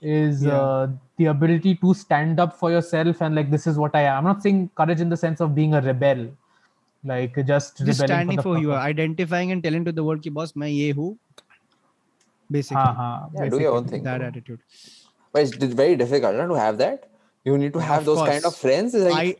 Is 0.00 0.42
Yeah. 0.44 0.58
uh, 0.58 0.88
the 1.16 1.26
ability 1.32 1.76
to 1.82 1.94
stand 1.94 2.40
up 2.40 2.56
for 2.62 2.70
yourself 2.72 3.20
and 3.22 3.36
like 3.40 3.50
this 3.50 3.66
is 3.72 3.78
what 3.78 3.94
I 3.94 4.02
am. 4.02 4.16
I'm 4.18 4.24
not 4.24 4.42
saying 4.42 4.70
courage 4.80 5.00
in 5.00 5.08
the 5.08 5.16
sense 5.16 5.40
of 5.40 5.54
being 5.54 5.74
a 5.74 5.80
rebel, 5.80 6.24
like 7.04 7.36
just 7.52 7.78
just 7.78 8.00
rebelling 8.00 8.06
standing 8.08 8.36
the 8.36 8.42
for 8.42 8.58
you 8.58 8.70
purpose. 8.70 8.82
identifying 8.86 9.52
and 9.52 9.62
telling 9.62 9.84
to 9.90 9.92
the 9.92 10.02
world 10.08 10.22
ki 10.26 10.30
boss 10.40 10.52
मैं 10.64 10.68
ये 10.68 10.90
हूँ 10.98 11.16
basically 12.50 12.76
हाँ, 12.76 12.94
हाँ, 12.96 13.30
Yeah, 13.34 13.48
do 13.48 13.60
your 13.60 13.76
own 13.76 13.84
basically. 13.84 13.98
thing. 13.98 14.04
that 14.04 14.18
bro. 14.18 14.28
attitude 14.28 14.60
But 15.32 15.42
it's 15.42 15.56
di- 15.56 15.66
very 15.82 15.96
difficult 15.96 16.34
no, 16.36 16.48
to 16.48 16.54
have 16.54 16.78
that. 16.78 17.08
You 17.44 17.56
need 17.58 17.72
to 17.74 17.78
Yeah, 17.78 17.86
have 17.92 18.00
of 18.00 18.04
those 18.06 18.18
kind 18.18 18.38
of 18.38 18.42
course. 18.44 18.58
friends. 18.64 18.94
It's 18.94 19.04
like, 19.04 19.14
I 19.14 19.36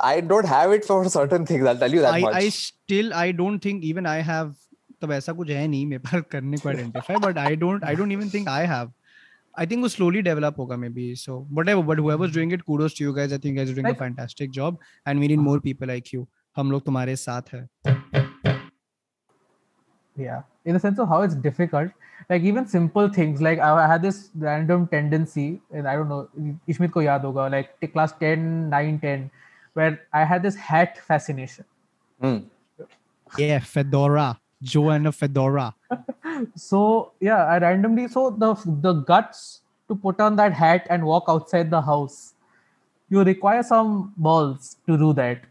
I 0.00 0.20
don't 0.20 0.46
have 0.46 0.72
it 0.72 0.84
for 0.84 1.08
certain 1.08 1.44
things. 1.44 1.66
I'll 1.66 1.76
tell 1.78 1.92
you 1.92 2.00
that 2.02 2.14
I, 2.14 2.20
much. 2.20 2.34
I 2.34 2.48
still 2.48 3.12
I 3.14 3.32
don't 3.32 3.58
think 3.58 3.84
even 3.84 4.06
I 4.06 4.20
have 4.30 4.54
तब 5.02 5.12
ऐसा 5.12 5.32
कुछ 5.32 5.50
है 5.50 5.66
नहीं 5.68 5.86
मेरे 5.86 5.98
पास 6.04 6.22
करने 6.32 6.56
को 6.58 6.70
identify 6.72 7.18
but 7.24 7.38
I 7.38 7.54
don't 7.64 7.84
I 7.84 7.94
don't 7.98 8.12
even 8.12 8.30
think 8.30 8.48
I 8.48 8.62
have 8.70 8.88
I 9.62 9.66
think 9.66 9.82
वो 9.82 9.88
slowly 9.94 10.22
develop 10.28 10.56
होगा 10.58 10.78
maybe 10.84 11.06
so 11.20 11.36
whatever 11.58 11.82
but 11.90 12.02
whoever's 12.04 12.32
doing 12.38 12.54
it 12.56 12.64
kudos 12.70 12.94
to 12.98 13.04
you 13.04 13.14
guys 13.18 13.32
I 13.36 13.38
think 13.38 13.54
you 13.54 13.60
guys 13.60 13.70
are 13.70 13.76
doing 13.78 13.86
a 13.86 13.94
Like- 13.94 14.02
fantastic 14.04 14.50
job 14.58 14.80
and 15.06 15.24
we 15.24 15.28
need 15.32 15.44
more 15.50 15.60
people 15.68 15.92
like 15.94 16.12
you 16.16 16.26
हम 16.56 16.70
लोग 16.72 16.84
तुम्हारे 16.84 17.16
साथ 17.16 17.54
है 17.54 17.66
yeah 20.16 20.42
in 20.64 20.74
the 20.74 20.80
sense 20.84 20.98
of 20.98 21.08
how 21.08 21.22
it's 21.22 21.34
difficult 21.34 21.90
like 22.30 22.42
even 22.42 22.66
simple 22.70 23.08
things 23.16 23.42
like 23.46 23.60
i 23.66 23.68
I 23.82 23.86
had 23.90 24.06
this 24.06 24.16
random 24.46 24.86
tendency 24.94 25.44
and 25.72 25.90
i 25.90 25.94
don't 25.98 26.10
know 26.12 26.22
ishmit 26.74 26.94
ko 26.96 27.04
yaad 27.08 27.26
hoga 27.28 27.44
like 27.54 27.68
t- 27.84 27.90
class 27.92 28.14
10 28.22 28.48
9 28.72 28.98
10 29.04 29.28
where 29.73 30.01
I 30.13 30.23
had 30.23 30.43
this 30.43 30.55
hat 30.55 30.97
fascination. 30.97 31.65
Mm. 32.21 32.45
Yeah, 33.37 33.59
fedora. 33.59 34.39
Joanna 34.63 35.11
Fedora. 35.11 35.75
so 36.55 37.11
yeah, 37.19 37.45
I 37.45 37.57
randomly 37.59 38.07
so 38.07 38.29
the 38.29 38.55
the 38.65 38.93
guts 38.93 39.61
to 39.87 39.95
put 39.95 40.19
on 40.19 40.37
that 40.37 40.53
hat 40.53 40.87
and 40.89 41.05
walk 41.05 41.25
outside 41.27 41.69
the 41.69 41.81
house. 41.81 42.33
You 43.09 43.23
require 43.23 43.61
some 43.61 44.13
balls 44.17 44.77
to 44.87 44.97
do 44.97 45.13
that. 45.13 45.41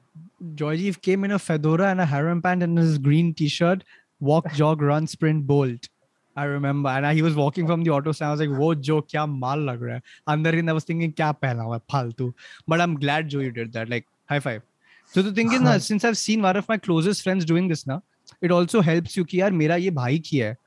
Georgiev 0.54 1.00
came 1.02 1.24
in 1.24 1.30
a 1.30 1.38
fedora 1.38 1.88
and 1.88 2.00
a 2.00 2.06
harem 2.06 2.42
pant 2.42 2.62
and 2.62 2.76
his 2.76 2.98
green 2.98 3.32
t-shirt, 3.32 3.84
walk, 4.18 4.52
jog, 4.60 4.82
run, 4.82 5.06
sprint, 5.06 5.46
bolt. 5.46 5.88
I 6.34 6.44
remember. 6.44 6.88
And 6.88 7.06
he 7.14 7.22
was 7.22 7.34
walking 7.34 7.66
from 7.66 7.84
the 7.84 7.90
auto 7.90 8.12
stand. 8.12 8.28
I 8.28 8.32
was 8.32 8.40
like, 8.40 8.58
whoa, 8.58 8.74
Joe, 8.74 9.02
kya 9.02 9.28
mal 9.30 9.58
lag 9.58 9.80
raha 9.80 10.00
hai. 10.26 10.34
Andar 10.34 10.68
I 10.68 10.72
was 10.72 10.84
thinking, 10.84 11.12
kya 11.12 11.38
pehna 11.38 11.64
hua 11.64 11.80
paltu. 11.80 12.32
But 12.66 12.80
I'm 12.80 12.98
glad, 12.98 13.28
Joe, 13.28 13.40
you 13.40 13.50
did 13.50 13.72
that. 13.74 13.90
Like, 13.90 14.06
high 14.31 14.39
five 14.39 14.61
so 15.15 15.21
the 15.21 15.31
thing 15.31 15.51
is 15.53 15.61
ना 15.61 15.75
since 15.87 16.05
I've 16.05 16.17
seen 16.17 16.41
one 16.41 16.57
of 16.61 16.69
my 16.69 16.77
closest 16.77 17.23
friends 17.23 17.45
doing 17.45 17.67
this 17.73 17.87
ना 17.87 18.01
it 18.43 18.51
also 18.51 18.81
helps 18.81 19.17
you 19.17 19.25
कि 19.25 19.41
यार 19.41 19.51
मेरा 19.51 19.75
ये 19.75 19.91
भाई 19.91 20.19
किया 20.29 20.47
है 20.47 20.57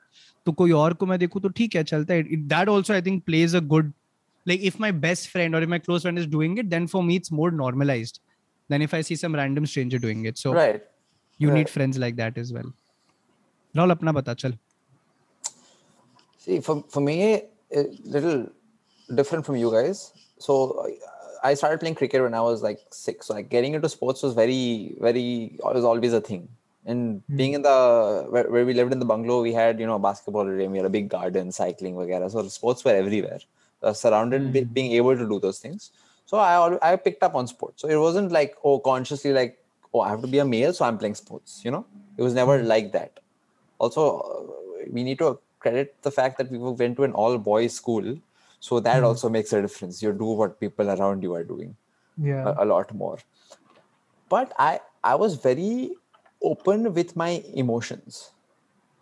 तो 0.46 0.52
कोई 0.60 0.70
और 0.72 0.94
को 0.94 1.06
मैं 1.06 1.18
देखूं 1.18 1.40
तो 1.40 1.48
ठीक 1.58 1.74
है 1.76 1.84
चलता 1.84 2.14
है 2.14 2.24
It- 2.36 2.48
that 2.52 2.68
also 2.74 2.94
I 2.94 3.00
think 3.08 3.24
plays 3.26 3.54
a 3.54 3.60
good 3.74 3.92
like 4.46 4.62
if 4.70 4.78
my 4.84 4.90
best 5.06 5.28
friend 5.32 5.54
or 5.54 5.62
if 5.62 5.68
my 5.74 5.78
close 5.86 6.02
friend 6.08 6.18
is 6.24 6.26
doing 6.26 6.56
it 6.62 6.70
then 6.70 6.86
for 6.94 7.02
me 7.08 7.16
it's 7.22 7.32
more 7.40 7.50
normalized 7.50 8.20
than 8.72 8.82
if 8.86 8.94
I 8.94 9.02
see 9.10 9.16
some 9.24 9.34
random 9.42 9.66
stranger 9.74 9.98
doing 10.06 10.24
it 10.32 10.38
so 10.38 10.54
Right. 10.54 10.82
you 11.38 11.50
need 11.50 11.66
Right. 11.66 11.74
friends 11.76 11.98
like 12.06 12.16
that 12.22 12.38
as 12.44 12.52
well 12.58 12.72
Rahul 13.76 13.90
अपना 13.90 14.12
बता 14.12 14.34
चल 14.44 14.58
See, 16.42 16.58
for, 16.60 16.82
for 16.88 17.00
me, 17.02 17.14
a 17.80 17.82
little 18.04 18.46
different 19.18 19.44
from 19.44 19.56
you 19.56 19.70
guys. 19.70 19.98
So 20.38 20.86
I- 21.49 21.53
started 21.53 21.79
playing 21.79 21.95
cricket 21.95 22.21
when 22.21 22.33
I 22.33 22.41
was 22.41 22.61
like 22.63 22.79
six. 22.91 23.27
So 23.27 23.33
like 23.33 23.49
getting 23.49 23.73
into 23.73 23.89
sports 23.89 24.23
was 24.23 24.33
very, 24.33 24.95
very 24.99 25.57
was 25.63 25.83
always 25.83 26.13
a 26.13 26.21
thing. 26.21 26.47
And 26.85 27.21
hmm. 27.27 27.37
being 27.37 27.53
in 27.53 27.61
the 27.63 28.27
where, 28.29 28.49
where 28.49 28.65
we 28.65 28.73
lived 28.73 28.93
in 28.93 28.99
the 28.99 29.05
bungalow, 29.05 29.41
we 29.41 29.53
had 29.53 29.79
you 29.79 29.87
know 29.87 29.95
a 29.95 29.99
basketball 29.99 30.47
area, 30.47 30.69
we 30.69 30.77
had 30.77 30.85
a 30.85 30.95
big 30.97 31.09
garden, 31.09 31.51
cycling, 31.51 31.95
vagara. 31.95 32.29
So 32.29 32.47
sports 32.47 32.83
were 32.85 32.95
everywhere. 32.95 33.39
Surrounded, 33.93 34.41
hmm. 34.41 34.51
be- 34.51 34.63
being 34.63 34.91
able 34.93 35.15
to 35.15 35.27
do 35.27 35.39
those 35.39 35.59
things. 35.59 35.91
So 36.25 36.37
I 36.37 36.91
I 36.91 36.95
picked 36.95 37.23
up 37.23 37.35
on 37.35 37.47
sports. 37.47 37.81
So 37.81 37.87
it 37.87 37.97
wasn't 37.97 38.31
like 38.31 38.55
oh 38.63 38.79
consciously 38.79 39.33
like 39.33 39.59
oh 39.93 40.01
I 40.01 40.09
have 40.09 40.21
to 40.21 40.27
be 40.27 40.39
a 40.39 40.45
male, 40.45 40.73
so 40.73 40.85
I'm 40.85 40.97
playing 40.97 41.15
sports. 41.15 41.61
You 41.63 41.71
know, 41.71 41.85
it 42.17 42.23
was 42.23 42.33
never 42.33 42.59
hmm. 42.59 42.67
like 42.67 42.91
that 42.93 43.19
also 43.79 44.53
we 44.91 45.03
need 45.03 45.19
to 45.19 45.39
credit 45.59 45.95
the 46.01 46.11
fact 46.11 46.37
that 46.37 46.51
we 46.51 46.57
went 46.57 46.95
to 46.97 47.03
an 47.03 47.11
all 47.11 47.37
boys 47.37 47.73
school 47.73 48.17
so 48.68 48.78
that 48.88 49.04
also 49.10 49.28
makes 49.36 49.52
a 49.58 49.60
difference 49.66 50.02
you 50.06 50.12
do 50.22 50.30
what 50.40 50.58
people 50.64 50.90
around 50.94 51.22
you 51.28 51.34
are 51.40 51.44
doing 51.52 51.70
yeah 52.30 52.48
a, 52.50 52.64
a 52.64 52.66
lot 52.72 52.92
more 53.02 53.16
but 54.34 54.52
i 54.58 54.72
i 55.12 55.14
was 55.24 55.36
very 55.46 55.72
open 56.50 56.92
with 56.98 57.14
my 57.22 57.30
emotions 57.64 58.20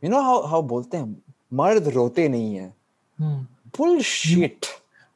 you 0.07 0.11
know 0.15 0.23
how 0.29 0.37
how 0.55 0.61
bolte 0.75 0.95
hain 1.01 1.17
मर्द 1.63 1.89
रोते 1.99 2.29
नहीं 2.29 2.55
है 2.57 2.67
Hmm. 3.21 3.39
bullshit 3.77 4.67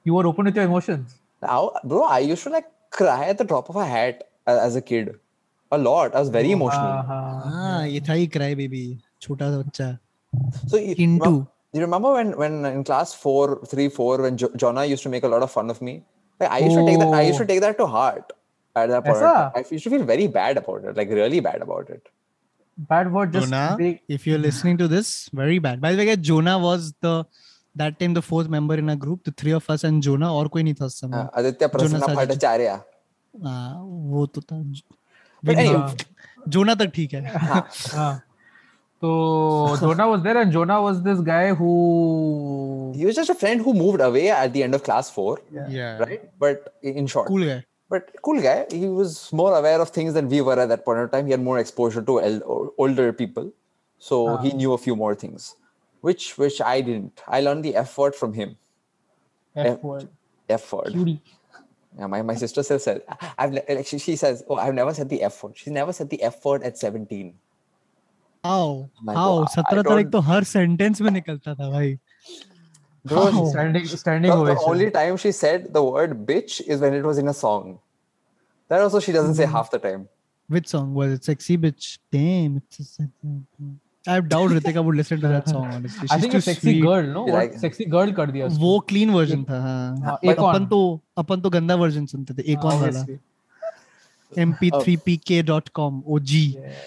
you 0.09 0.15
were 0.15 0.23
open 0.31 0.49
with 0.51 0.57
your 0.61 0.65
emotions 0.69 1.13
now 1.47 1.59
bro 1.91 2.01
i 2.15 2.19
used 2.29 2.47
to 2.47 2.51
like 2.55 2.71
cry 2.99 3.19
at 3.33 3.39
the 3.43 3.47
drop 3.53 3.69
of 3.75 3.77
a 3.83 3.85
hat 3.91 4.25
a- 4.53 4.57
as 4.69 4.79
a 4.81 4.83
kid 4.91 5.11
a 5.77 5.79
lot 5.83 6.17
i 6.21 6.23
was 6.25 6.33
very 6.37 6.55
emotional 6.57 6.95
Uh-huh. 7.03 7.51
हाँ 7.53 7.87
ये 7.89 8.01
था 8.09 8.13
ही 8.21 8.27
cry 8.37 8.49
baby 8.63 8.83
छोटा 9.27 9.51
सा 9.55 9.61
बच्चा 9.63 9.89
So 10.73 10.81
you, 10.87 10.95
Into. 11.07 11.31
remem- 11.67 11.79
you 11.79 11.81
remember 11.87 12.13
when 12.21 12.33
when 12.45 12.65
in 12.73 12.85
class 12.93 13.15
four, 13.25 13.61
three, 13.75 13.89
four, 13.99 14.13
when 14.27 14.37
jo- 14.45 14.53
Jonna 14.65 14.89
used 14.95 15.03
to 15.09 15.13
make 15.19 15.25
a 15.31 15.35
lot 15.35 15.43
of 15.43 15.51
fun 15.59 15.71
of 15.77 15.83
me? 15.91 15.95
Like, 16.41 16.51
I 16.51 16.59
used 16.65 16.77
to 16.81 16.87
take 16.87 16.99
that. 17.05 17.15
I 17.21 17.23
used 17.29 17.39
to 17.39 17.45
Oh. 17.45 17.53
take 17.53 17.61
that 17.67 17.79
to 17.85 17.87
heart. 17.99 18.33
At 18.81 18.91
that 18.91 19.05
point, 19.07 19.17
Aisa? 19.19 19.53
I 19.61 19.65
used 19.77 19.85
to 19.85 19.91
feel 19.95 20.05
very 20.11 20.27
bad 20.35 20.59
about 20.61 20.85
it, 20.91 20.97
like 21.03 21.11
really 21.21 21.41
bad 21.51 21.63
about 21.71 21.91
it. 21.99 22.03
bad 22.91 23.09
word 23.15 23.33
just 23.33 23.47
Jonah, 23.49 23.75
big- 23.79 23.99
if 24.17 24.27
you're 24.29 24.39
listening 24.45 24.79
to 24.83 24.87
this, 24.93 25.09
very 25.41 25.59
bad. 25.65 25.81
By 25.81 25.91
the 25.93 25.99
way, 25.99 26.07
guys, 26.07 26.23
Jonah 26.29 26.55
was 26.63 26.87
the 27.07 27.13
that 27.83 27.99
time 28.01 28.15
the 28.19 28.23
fourth 28.29 28.49
member 28.55 28.79
in 28.83 28.89
our 28.95 28.97
group. 29.03 29.25
The 29.29 29.35
three 29.43 29.53
of 29.59 29.69
us 29.75 29.85
and 29.89 30.03
Jonah 30.07 30.31
और 30.39 30.49
कोई 30.55 30.63
नहीं 30.69 30.75
था 30.81 30.87
उस 30.87 30.97
Uh, 30.97 31.07
समय. 31.07 31.29
Aditya 31.43 31.69
Prasanna 31.75 31.91
Jonas 31.91 32.09
Ajit. 32.09 32.17
Bhattacharya. 32.23 32.79
हाँ, 33.45 33.83
वो 34.15 34.27
तो 34.37 34.41
था. 34.53 34.63
But 35.45 35.57
anyway, 35.57 36.05
जोना 36.57 36.75
तक 36.81 36.93
ठीक 36.95 37.15
है. 37.15 37.35
Ah. 38.07 38.13
So 39.00 39.78
Jonah 39.80 40.08
was 40.10 40.24
there, 40.24 40.38
and 40.38 40.52
Jonah 40.52 40.82
was 40.82 41.02
this 41.04 41.20
guy 41.22 41.54
who 41.54 42.94
he 42.96 43.06
was 43.06 43.16
just 43.16 43.30
a 43.30 43.36
friend 43.36 43.62
who 43.62 43.74
moved 43.74 44.02
away 44.02 44.30
at 44.32 44.54
the 44.54 44.64
end 44.64 44.74
of 44.74 44.84
class 44.84 45.10
four, 45.10 45.40
Yeah. 45.52 45.98
right? 46.00 46.22
But 46.40 46.74
in 46.82 47.06
short, 47.06 47.28
Cool 47.28 47.46
guy. 47.46 47.64
but 47.90 48.10
cool 48.24 48.42
guy. 48.42 48.66
He 48.72 48.88
was 48.88 49.32
more 49.32 49.56
aware 49.58 49.80
of 49.82 49.90
things 49.90 50.16
than 50.16 50.28
we 50.30 50.42
were 50.42 50.60
at 50.60 50.70
that 50.70 50.84
point 50.84 51.00
in 51.00 51.10
time. 51.10 51.26
He 51.26 51.32
had 51.32 51.42
more 51.42 51.60
exposure 51.60 52.02
to 52.02 52.20
el- 52.22 52.74
older 52.78 53.14
people, 53.14 53.52
so 54.00 54.38
he 54.38 54.50
uh-huh. 54.50 54.58
knew 54.58 54.74
a 54.74 54.78
few 54.80 54.96
more 54.96 55.14
things, 55.14 55.56
which 56.02 56.36
which 56.38 56.60
I 56.60 56.82
didn't. 56.82 57.22
I 57.28 57.42
learned 57.42 57.64
the 57.66 57.76
F 57.76 57.96
word 57.98 58.16
from 58.16 58.34
him. 58.34 58.58
F 59.56 59.84
word. 59.84 60.08
F 60.50 60.74
word. 60.74 60.88
Cutie. 60.92 61.22
Yeah, 62.00 62.06
my, 62.08 62.22
my 62.22 62.36
sister 62.36 62.62
still 62.62 62.78
says 62.80 63.02
I've 63.38 63.52
ne- 63.54 63.64
like 63.70 63.88
she, 63.88 63.98
she 63.98 64.16
says, 64.16 64.44
Oh, 64.48 64.56
I've 64.56 64.74
never 64.74 64.94
said 64.94 65.10
the 65.10 65.22
F 65.24 65.44
word. 65.44 65.58
She's 65.58 65.74
never 65.74 65.92
said 65.94 66.10
the 66.10 66.22
F 66.22 66.44
word 66.46 66.62
at 66.64 66.78
17. 66.78 67.34
My 69.08 69.16
How? 69.16 69.46
सत्रह 69.56 69.82
तारीख 69.90 70.12
तो 70.12 70.20
हर 70.30 70.44
sentence 70.52 71.02
में 71.02 71.12
निकलता 71.12 71.54
था 71.56 71.70
भाई. 71.72 71.98
Bro? 73.06 73.24
Standing, 73.50 73.86
standing 73.86 74.32
the, 74.32 74.46
the 74.54 74.62
only 74.70 74.92
time 74.92 75.18
she 75.24 75.32
said 75.32 75.68
the 75.74 75.84
word 75.84 76.16
bitch 76.30 76.56
is 76.76 76.82
when 76.86 76.94
it 76.94 77.06
was 77.10 77.20
in 77.24 77.28
a 77.30 77.34
song. 77.34 77.80
That 78.70 78.82
also 78.82 79.00
she 79.00 79.14
doesn't 79.18 79.34
mm. 79.34 79.38
say 79.38 79.46
Mm. 79.46 79.52
half 79.58 79.70
the 79.76 79.80
time. 79.80 80.08
Which 80.56 80.68
song 80.68 80.94
was 80.94 81.14
it? 81.18 81.24
Sexy 81.30 81.58
bitch. 81.58 81.86
Damn. 82.12 82.58
It's 82.58 83.00
a 83.00 83.08
I 84.10 84.20
doubt 84.34 84.52
Ritika 84.52 84.84
would 84.84 84.96
listen 84.96 85.20
to 85.22 85.30
that 85.30 85.50
song 85.54 85.66
honestly. 85.78 86.08
She's 86.08 86.12
I 86.12 86.20
think 86.20 86.32
too 86.34 86.38
a 86.38 86.42
sexy 86.42 86.68
sweet. 86.68 86.82
girl, 86.84 87.08
no? 87.16 87.24
Like- 87.38 87.56
sexy 87.64 87.86
girl 87.96 88.12
कर 88.20 88.32
दिया 88.36 88.46
उसको. 88.46 88.62
वो 88.62 88.80
clean 88.90 89.10
version 89.16 89.44
था 89.50 89.60
हाँ 89.62 89.98
हाँ, 90.04 90.20
Akon. 90.26 90.50
अपन 90.50 90.66
तो 90.74 90.80
अपन 91.24 91.42
तो 91.42 91.50
गंदा 91.56 91.76
वर्जन 91.82 92.06
सुनते 92.14 92.34
थे 92.38 92.52
एकॉन 92.54 92.80
वाला 92.82 93.06
mp3pk.com 94.46 96.02
og 96.08 96.22
Yeah. 96.22 96.86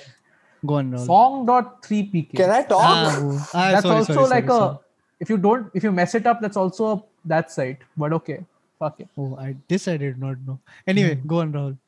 Go 0.64 0.74
on 0.74 0.90
Rahul. 0.92 1.06
Song.3pk. 1.06 2.36
Can 2.36 2.50
I 2.50 2.62
talk? 2.62 2.80
Ah, 2.84 3.48
ah, 3.54 3.70
that's 3.72 3.82
sorry, 3.82 3.96
also 3.96 4.12
sorry, 4.14 4.28
like 4.28 4.46
sorry, 4.46 4.60
a 4.60 4.66
sorry. 4.66 4.78
if 5.20 5.30
you 5.30 5.38
don't 5.38 5.70
if 5.74 5.82
you 5.84 5.92
mess 5.92 6.14
it 6.14 6.26
up 6.26 6.40
that's 6.40 6.56
also 6.56 6.86
a, 6.86 7.02
that 7.24 7.50
site 7.50 7.78
but 7.96 8.12
okay 8.12 8.44
fuck 8.78 8.98
it 9.00 9.08
oh 9.18 9.36
I 9.36 9.56
this 9.68 9.88
I 9.88 9.96
did 9.96 10.18
not 10.18 10.36
know 10.46 10.58
anyway 10.86 11.14
Hmm. 11.16 11.26
go 11.26 11.40
on 11.40 11.52
Rahul 11.52 11.78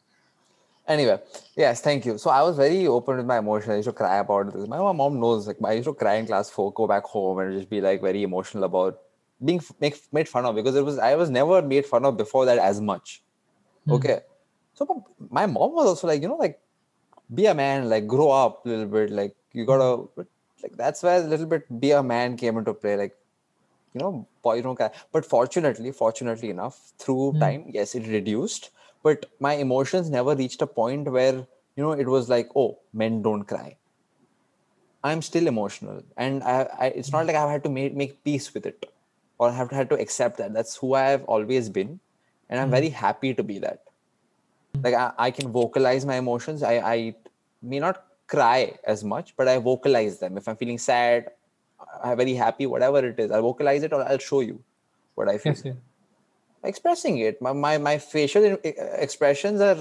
Anyway, 0.88 1.16
yes, 1.56 1.80
thank 1.80 2.04
you. 2.04 2.18
So 2.18 2.28
I 2.28 2.42
was 2.42 2.56
very 2.56 2.88
open 2.88 3.16
with 3.16 3.24
my 3.24 3.38
emotions. 3.38 3.70
I 3.70 3.76
used 3.76 3.88
to 3.88 3.92
cry 3.92 4.16
about 4.18 4.52
this. 4.52 4.66
My 4.66 4.78
mom 4.78 5.20
knows, 5.20 5.46
like, 5.46 5.58
I 5.64 5.74
used 5.74 5.86
to 5.86 5.94
cry 5.94 6.14
in 6.14 6.26
class 6.26 6.50
four, 6.50 6.72
go 6.72 6.88
back 6.88 7.04
home 7.04 7.38
and 7.38 7.56
just 7.56 7.70
be 7.70 7.80
like 7.80 8.00
very 8.02 8.24
emotional 8.24 8.64
about 8.64 8.98
being 9.44 9.58
f- 9.58 9.70
make, 9.80 9.96
made 10.12 10.28
fun 10.28 10.44
of 10.44 10.56
because 10.56 10.74
it 10.74 10.84
was 10.84 10.98
I 10.98 11.14
was 11.14 11.30
never 11.30 11.62
made 11.62 11.86
fun 11.86 12.04
of 12.04 12.16
before 12.16 12.46
that 12.46 12.58
as 12.58 12.80
much. 12.80 13.22
Okay, 13.88 14.20
so 14.74 15.04
my 15.30 15.46
mom 15.46 15.72
was 15.72 15.86
also 15.86 16.08
like, 16.08 16.20
you 16.20 16.26
know, 16.28 16.36
like 16.36 16.60
be 17.34 17.46
a 17.46 17.54
man, 17.54 17.88
like 17.88 18.06
grow 18.06 18.30
up 18.30 18.64
a 18.66 18.68
little 18.68 18.86
bit, 18.86 19.10
like 19.10 19.34
you 19.52 19.64
gotta, 19.64 20.08
like 20.62 20.76
that's 20.76 21.02
where 21.02 21.22
a 21.22 21.26
little 21.26 21.46
bit 21.46 21.80
be 21.80 21.90
a 21.92 22.02
man 22.02 22.36
came 22.36 22.58
into 22.58 22.74
play, 22.74 22.96
like 22.96 23.16
you 23.94 24.00
know, 24.00 24.26
boy, 24.42 24.54
you 24.54 24.62
don't 24.62 24.76
cry. 24.76 24.90
But 25.12 25.24
fortunately, 25.24 25.92
fortunately 25.92 26.50
enough, 26.50 26.92
through 26.98 27.32
hmm. 27.32 27.40
time, 27.40 27.64
yes, 27.68 27.94
it 27.94 28.06
reduced. 28.06 28.70
But 29.02 29.26
my 29.40 29.54
emotions 29.54 30.10
never 30.10 30.34
reached 30.34 30.62
a 30.62 30.66
point 30.66 31.10
where 31.10 31.34
you 31.76 31.82
know 31.82 31.92
it 31.92 32.06
was 32.06 32.28
like, 32.28 32.48
oh, 32.56 32.78
men 32.92 33.22
don't 33.22 33.44
cry. 33.44 33.76
I'm 35.04 35.20
still 35.20 35.48
emotional, 35.48 36.02
and 36.16 36.44
I, 36.44 36.68
I 36.78 36.86
it's 36.86 37.10
not 37.10 37.26
like 37.26 37.36
I've 37.36 37.50
had 37.50 37.64
to 37.64 37.70
make 37.70 37.94
make 37.94 38.22
peace 38.24 38.54
with 38.54 38.66
it, 38.66 38.92
or 39.38 39.50
have 39.50 39.70
had 39.70 39.90
to 39.90 39.96
accept 39.96 40.38
that. 40.38 40.52
That's 40.54 40.76
who 40.76 40.94
I 40.94 41.08
have 41.10 41.24
always 41.24 41.68
been, 41.68 41.98
and 42.48 42.60
I'm 42.60 42.68
hmm. 42.68 42.76
very 42.76 42.88
happy 42.88 43.34
to 43.34 43.42
be 43.42 43.58
that. 43.58 43.82
Like 44.82 44.94
I, 44.94 45.12
I 45.18 45.30
can 45.30 45.50
vocalize 45.50 46.06
my 46.06 46.16
emotions. 46.16 46.62
I 46.62 46.74
I 46.74 47.14
may 47.61 47.79
not 47.79 48.03
cry 48.27 48.73
as 48.85 49.03
much, 49.03 49.33
but 49.37 49.47
I 49.47 49.57
vocalize 49.57 50.19
them. 50.19 50.37
If 50.37 50.47
I'm 50.47 50.55
feeling 50.57 50.77
sad, 50.77 51.31
I'm 52.03 52.17
very 52.17 52.33
happy, 52.33 52.65
whatever 52.65 53.05
it 53.07 53.19
is, 53.19 53.31
I'll 53.31 53.41
vocalize 53.41 53.83
it 53.83 53.93
or 53.93 54.01
I'll 54.03 54.17
show 54.29 54.39
you 54.41 54.59
what 55.15 55.29
I 55.29 55.37
feel. 55.37 55.53
yes 55.53 55.63
yeah. 55.65 55.73
Expressing 56.63 57.19
it. 57.19 57.41
My, 57.41 57.53
my, 57.53 57.77
my 57.77 57.97
facial 57.97 58.43
e- 58.45 58.57
expressions 59.05 59.61
are 59.61 59.77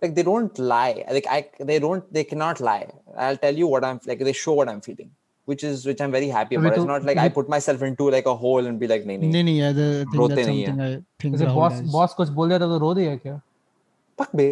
like 0.00 0.14
they 0.14 0.22
don't 0.22 0.58
lie. 0.58 1.04
Like 1.10 1.26
I, 1.28 1.48
they 1.60 1.78
don't, 1.78 2.10
they 2.12 2.24
cannot 2.24 2.60
lie. 2.60 2.88
I'll 3.16 3.36
tell 3.36 3.54
you 3.54 3.66
what 3.66 3.84
I'm 3.84 4.00
like. 4.06 4.20
They 4.20 4.32
show 4.32 4.52
what 4.52 4.68
I'm 4.68 4.80
feeling, 4.80 5.10
which 5.44 5.62
is 5.64 5.84
which 5.84 6.00
I'm 6.00 6.12
very 6.12 6.28
happy 6.28 6.56
Abhi 6.56 6.60
about. 6.60 6.72
It's 6.74 6.82
to- 6.84 6.88
not 6.92 7.04
like 7.04 7.18
I 7.18 7.28
put 7.28 7.48
myself 7.48 7.82
into 7.82 8.08
like 8.10 8.26
a 8.26 8.34
hole 8.34 8.64
and 8.66 8.78
be 8.80 8.86
like, 8.86 9.04
nahi, 9.04 9.18
nahi, 9.20 9.32
नहीं 9.32 9.44
नहीं 9.44 9.58
yeah, 9.60 9.72
the 9.72 9.88
thing 10.10 10.20
रोते 10.20 10.34
that's 10.36 10.48
नहीं 10.48 10.62
है। 10.62 10.66
something 10.66 10.80
I 10.86 11.22
think 11.22 11.34
जैसे 11.36 11.46
Rahul 11.46 11.54
boss 11.54 11.72
has. 11.72 11.90
Boss 11.92 12.14
कुछ 12.20 12.28
बोल 12.38 12.48
दिया 12.48 12.58
था 12.60 12.66
तो 12.72 12.78
रो 12.86 12.94
दिया 12.94 13.16
क्या 13.26 13.40
fuck 14.22 14.34
me. 14.40 14.48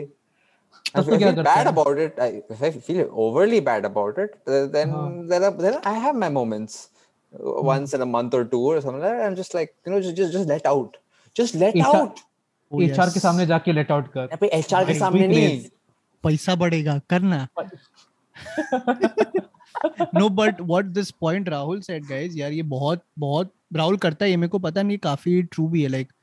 पैसा 16.23 16.55
बढ़ेगा 16.55 17.01
करना। 17.09 17.47
No 20.15 20.29
but 20.29 20.61
what 20.61 20.85
this 20.85 21.11
point 21.11 21.49
Rahul 21.49 21.81
करता 23.97 24.25
है 24.25 24.31
ये 24.31 24.37
मेरे 24.37 24.47
को 24.47 24.59
पता 24.59 24.81
नहीं 24.81 24.97
काफ़ी 24.97 25.43
ट्रू 25.43 25.67
भी 25.67 25.83
है 25.83 25.87
like 25.87 26.13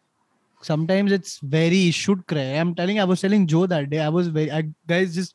sometimes 0.63 1.13
it's 1.13 1.39
very 1.41 1.91
should 1.91 2.27
cry. 2.27 2.49
I'm 2.61 2.75
telling 2.75 3.01
I 3.01 3.05
was 3.05 3.21
telling 3.21 3.47
Joe 3.47 3.67
that 3.67 3.91
day. 3.91 4.01
I 4.01 4.09
was 4.09 4.29
very 4.29 4.51
I, 4.51 4.65
guys 4.87 5.15
just 5.15 5.35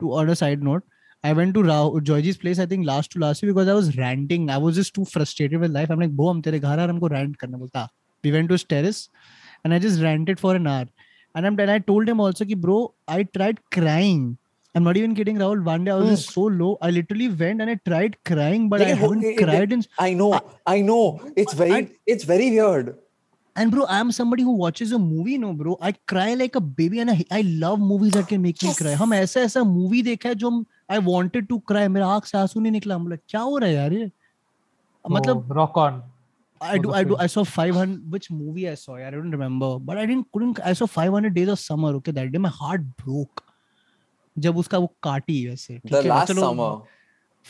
to 0.00 0.12
on 0.14 0.28
a 0.28 0.36
side 0.36 0.62
note. 0.62 0.82
I 1.22 1.32
went 1.32 1.54
to 1.54 1.62
Rao 1.62 1.98
Georgie's 2.00 2.36
place, 2.36 2.58
I 2.58 2.66
think 2.66 2.86
last 2.86 3.12
to 3.12 3.18
last 3.18 3.42
year 3.42 3.52
because 3.52 3.68
I 3.68 3.74
was 3.74 3.96
ranting. 3.96 4.50
I 4.50 4.58
was 4.58 4.74
just 4.74 4.94
too 4.94 5.06
frustrated 5.06 5.58
with 5.58 5.70
life. 5.70 5.90
I'm 5.90 5.98
like, 5.98 6.10
Bo, 6.10 6.26
hum 6.26 6.42
tere 6.42 6.58
ghar 6.58 6.78
aur 6.78 6.88
humko 6.88 7.10
rant 7.10 7.38
karna 7.38 7.58
bolta. 7.58 7.88
We 8.22 8.32
went 8.32 8.48
to 8.48 8.54
his 8.54 8.64
terrace 8.64 9.08
and 9.64 9.72
I 9.72 9.78
just 9.78 10.02
ranted 10.02 10.38
for 10.38 10.54
an 10.54 10.66
hour. 10.66 10.86
And 11.34 11.46
I'm 11.46 11.58
and 11.58 11.70
I 11.70 11.78
told 11.78 12.08
him 12.08 12.20
also 12.20 12.44
ki 12.44 12.54
bro, 12.54 12.94
I 13.08 13.22
tried 13.24 13.58
crying. 13.70 14.38
I'm 14.74 14.82
not 14.82 14.96
even 14.96 15.14
kidding, 15.14 15.36
Rahul. 15.36 15.62
One 15.62 15.84
day 15.84 15.92
I 15.92 15.96
was 15.96 16.26
mm. 16.26 16.32
so 16.32 16.42
low. 16.42 16.76
I 16.82 16.90
literally 16.90 17.28
went 17.28 17.60
and 17.60 17.70
I 17.70 17.76
tried 17.88 18.16
crying, 18.24 18.68
but 18.68 18.80
like, 18.80 18.88
I 18.88 18.94
haven't 18.94 19.24
it, 19.24 19.36
cried 19.38 19.70
it, 19.70 19.72
in. 19.72 19.84
I 19.98 20.14
know, 20.14 20.32
I, 20.34 20.40
I 20.66 20.80
know. 20.80 21.20
It's 21.36 21.54
very, 21.54 21.72
I, 21.72 21.90
it's 22.06 22.24
very 22.24 22.50
weird. 22.50 22.96
And 23.56 23.70
bro, 23.70 23.84
I'm 23.88 24.10
somebody 24.10 24.42
who 24.42 24.52
watches 24.60 24.92
a 24.92 24.98
movie, 24.98 25.38
no, 25.38 25.52
bro. 25.52 25.76
I 25.80 25.92
cry 26.12 26.34
like 26.34 26.56
a 26.56 26.60
baby, 26.60 26.98
and 27.00 27.10
I, 27.10 27.24
I 27.30 27.42
love 27.42 27.78
movies 27.80 28.12
that 28.12 28.26
can 28.28 28.42
make 28.42 28.62
me 28.62 28.72
cry. 28.74 28.94
हम 29.02 29.14
ऐसा 29.14 29.40
ऐसा 29.40 29.62
movie 29.74 30.02
देखा 30.02 30.28
है 30.28 30.34
जो 30.34 30.50
हम 30.50 30.64
I 30.90 30.98
wanted 31.10 31.48
to 31.52 31.60
cry. 31.72 31.86
मेरा 31.88 32.06
आँख 32.14 32.26
से 32.26 32.38
आँसू 32.38 32.60
नहीं 32.60 32.72
निकला. 32.72 32.96
Like, 33.04 33.20
क्या 33.28 33.40
हो 33.40 33.58
रहा 33.58 33.68
है 33.68 33.74
यार 33.74 33.92
ये? 33.92 34.10
मतलब 35.10 35.52
rock 35.52 35.78
on 35.78 36.02
I 36.60 36.78
do, 36.78 36.92
I 36.92 37.04
do, 37.04 37.16
I 37.22 37.26
saw 37.26 37.44
500. 37.44 38.10
Which 38.10 38.30
movie 38.30 38.68
I 38.70 38.74
saw? 38.74 38.94
I 38.96 39.10
don't 39.10 39.30
remember, 39.30 39.78
but 39.78 39.98
I 39.98 40.06
didn't, 40.06 40.26
couldn't. 40.32 40.60
I 40.64 40.72
saw 40.72 40.86
500 40.86 41.34
Days 41.34 41.48
of 41.48 41.58
Summer. 41.58 41.90
Okay, 41.96 42.12
that 42.18 42.32
day 42.32 42.38
my 42.38 42.48
heart 42.60 42.86
broke. 43.04 43.42
जब 44.36 44.56
उसका 44.58 44.78
वो 44.78 44.86
काटी 45.02 45.46
वैसे 45.48 45.74
ठीक 45.78 45.92
The 45.92 46.02
है, 46.02 46.08
last 46.08 46.28
चलो, 46.28 46.42
summer. 46.42 46.70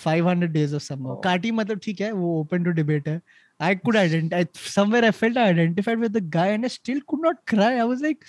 500 0.06 0.48
days 0.52 0.72
of 0.78 0.82
summer 0.86 1.12
Oh. 1.12 1.20
काटी 1.24 1.50
मतलब 1.50 1.78
ठीक 1.84 2.00
है 2.00 2.10
वो 2.12 2.32
open 2.42 2.64
to 2.68 2.74
debate 2.78 3.08
है 3.08 3.20
I 3.59 3.75
could 3.75 3.95
identify 3.95 4.45
somewhere 4.53 5.03
I 5.05 5.11
felt 5.11 5.37
I 5.37 5.49
identified 5.49 5.99
with 5.99 6.13
the 6.13 6.21
guy 6.21 6.47
and 6.57 6.65
I 6.65 6.69
still 6.69 6.99
could 7.07 7.21
not 7.21 7.45
cry 7.45 7.71
I 7.77 7.83
was 7.83 8.01
like 8.01 8.23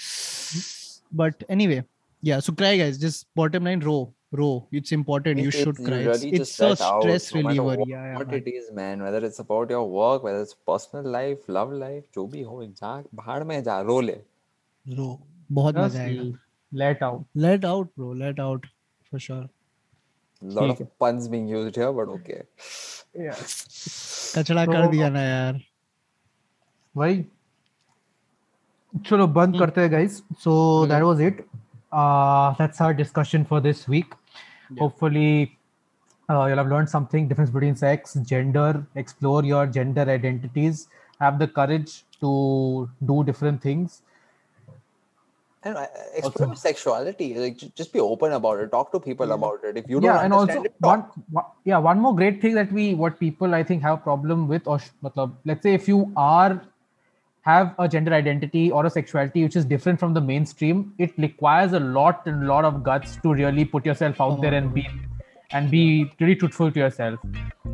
but 1.13 1.45
anyway 1.49 1.83
yeah 2.23 2.41
so 2.41 2.53
cry 2.53 2.77
guys 2.79 2.99
just 2.99 3.27
bottom 3.35 3.65
line 3.65 3.81
row 3.81 4.13
row 4.41 4.67
it's 4.81 4.93
important 4.93 5.39
you 5.39 5.49
It- 5.49 5.59
should 5.61 5.79
it- 5.81 5.85
cry 5.85 6.01
you 6.01 6.11
it's, 6.11 6.23
really 6.25 6.37
it's 6.37 6.51
just 6.57 6.61
a 6.61 6.69
let 6.69 6.81
out, 6.89 7.03
stress 7.03 7.35
no 7.35 7.43
matter 7.43 7.63
reliever 7.63 7.77
what, 7.81 7.89
yeah, 7.89 8.05
yeah 8.11 8.17
what 8.19 8.29
man. 8.29 8.37
it 8.37 8.49
is, 8.51 8.71
man. 8.73 9.03
Whether 9.03 9.25
it's 9.29 9.39
about 9.39 9.71
your 9.71 9.85
work, 9.89 10.23
whether 10.23 10.41
it's 10.41 10.55
personal 10.55 11.05
life, 11.17 11.49
love 11.49 11.73
life, 11.73 12.05
जो 12.15 12.27
भी 12.35 12.43
हो, 12.43 12.65
जा 12.81 12.93
भाड़ 13.23 13.43
में 13.45 13.63
जा, 13.63 13.81
रो 13.81 14.01
ले. 14.01 14.19
row 14.99 15.17
बहुत 15.53 15.77
मजा 15.77 16.01
आएगा 16.01 16.39
let 16.83 17.03
out 17.03 17.25
let 17.47 17.65
out 17.71 17.89
bro 17.97 18.13
let 18.23 18.39
out 18.45 18.67
for 19.11 19.19
sure 19.19 19.49
Lot 20.42 20.80
of 20.80 21.00
puns 21.00 21.28
being 21.28 21.48
used 21.48 21.76
here, 21.76 21.92
but 21.92 22.10
okay. 22.10 22.44
कचड़ा 24.36 24.66
कर 24.66 24.84
तो- 24.84 24.92
दिया 24.92 25.10
ना 25.10 25.22
यार 25.22 25.62
वही 26.98 27.26
चलो 29.06 29.28
बंद 29.28 29.58
करते 29.60 29.82
हैं 29.82 29.90
guys 29.92 30.22
so 30.44 30.56
that 30.92 31.06
was 31.08 31.22
it 31.28 31.40
uh 31.92 32.54
that's 32.60 32.82
our 32.82 32.94
discussion 32.94 33.46
for 33.46 33.60
this 33.62 33.88
week 33.94 34.14
hopefully 34.80 35.58
uh, 36.30 36.46
you'll 36.46 36.58
have 36.58 36.72
learned 36.74 36.90
something 36.90 37.28
difference 37.28 37.52
between 37.58 37.76
sex 37.76 38.16
gender 38.32 38.86
explore 38.96 39.44
your 39.44 39.66
gender 39.78 40.06
identities 40.16 40.88
have 41.22 41.40
the 41.40 41.48
courage 41.60 41.94
to 42.22 42.32
do 43.12 43.24
different 43.24 43.62
things 43.62 44.02
And 45.66 45.78
explore 46.14 46.50
your 46.50 46.56
sexuality. 46.56 47.34
Like, 47.34 47.58
just 47.76 47.92
be 47.92 48.00
open 48.00 48.34
about 48.34 48.60
it. 48.60 48.72
Talk 48.72 48.92
to 48.92 49.00
people 49.00 49.32
about 49.32 49.64
it. 49.64 49.78
If 49.78 49.90
you 49.90 50.00
don't 50.00 50.04
yeah 50.04 50.24
and 50.24 50.32
also 50.32 50.62
it, 50.62 50.76
one, 50.80 51.06
one 51.32 51.46
yeah 51.64 51.78
one 51.78 52.00
more 52.00 52.16
great 52.16 52.40
thing 52.42 52.54
that 52.54 52.72
we 52.72 52.94
what 52.94 53.20
people 53.20 53.56
i 53.56 53.64
think 53.64 53.82
have 53.82 54.04
problem 54.04 54.48
with 54.48 54.68
or 54.68 54.80
let's 55.46 55.64
say 55.64 55.74
if 55.74 55.88
you 55.88 56.12
are 56.16 56.62
have 57.42 57.74
a 57.80 57.88
gender 57.88 58.14
identity 58.14 58.72
or 58.72 58.86
a 58.86 58.90
sexuality 58.90 59.44
which 59.44 59.56
is 59.56 59.66
different 59.66 60.00
from 60.00 60.14
the 60.14 60.22
mainstream 60.22 60.94
it 60.98 61.18
requires 61.18 61.74
a 61.74 61.80
lot 61.80 62.22
and 62.26 62.44
a 62.44 62.48
lot 62.48 62.66
of 62.66 62.84
guts 62.84 63.18
to 63.18 63.34
really 63.34 63.66
put 63.66 63.86
yourself 63.86 64.22
out 64.22 64.42
there 64.42 64.54
and 64.54 64.74
be 64.74 64.84
mm-hmm. 64.84 65.15
And 65.52 65.72
be 65.72 66.12
really 66.20 66.36
truthful 66.36 66.72
to 66.72 66.80
yourself. 66.80 67.20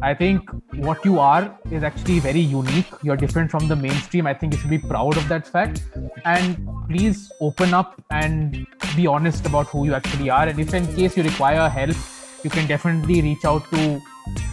I 0.01 0.13
think 0.13 0.49
what 0.75 1.03
you 1.05 1.19
are 1.19 1.57
is 1.71 1.83
actually 1.83 2.19
very 2.19 2.39
unique. 2.39 2.87
You're 3.01 3.17
different 3.17 3.51
from 3.51 3.67
the 3.67 3.75
mainstream. 3.75 4.27
I 4.27 4.33
think 4.33 4.53
you 4.53 4.59
should 4.59 4.69
be 4.69 4.77
proud 4.77 5.17
of 5.17 5.27
that 5.29 5.47
fact. 5.47 5.83
And 6.25 6.67
please 6.87 7.31
open 7.41 7.73
up 7.73 8.01
and 8.11 8.65
be 8.95 9.07
honest 9.07 9.45
about 9.45 9.67
who 9.67 9.85
you 9.85 9.93
actually 9.93 10.29
are. 10.29 10.47
And 10.47 10.59
if 10.59 10.73
in 10.73 10.85
case 10.95 11.17
you 11.17 11.23
require 11.23 11.69
help 11.69 11.95
you 12.43 12.49
can 12.49 12.67
definitely 12.67 13.21
reach 13.21 13.45
out 13.45 13.69
to 13.71 14.01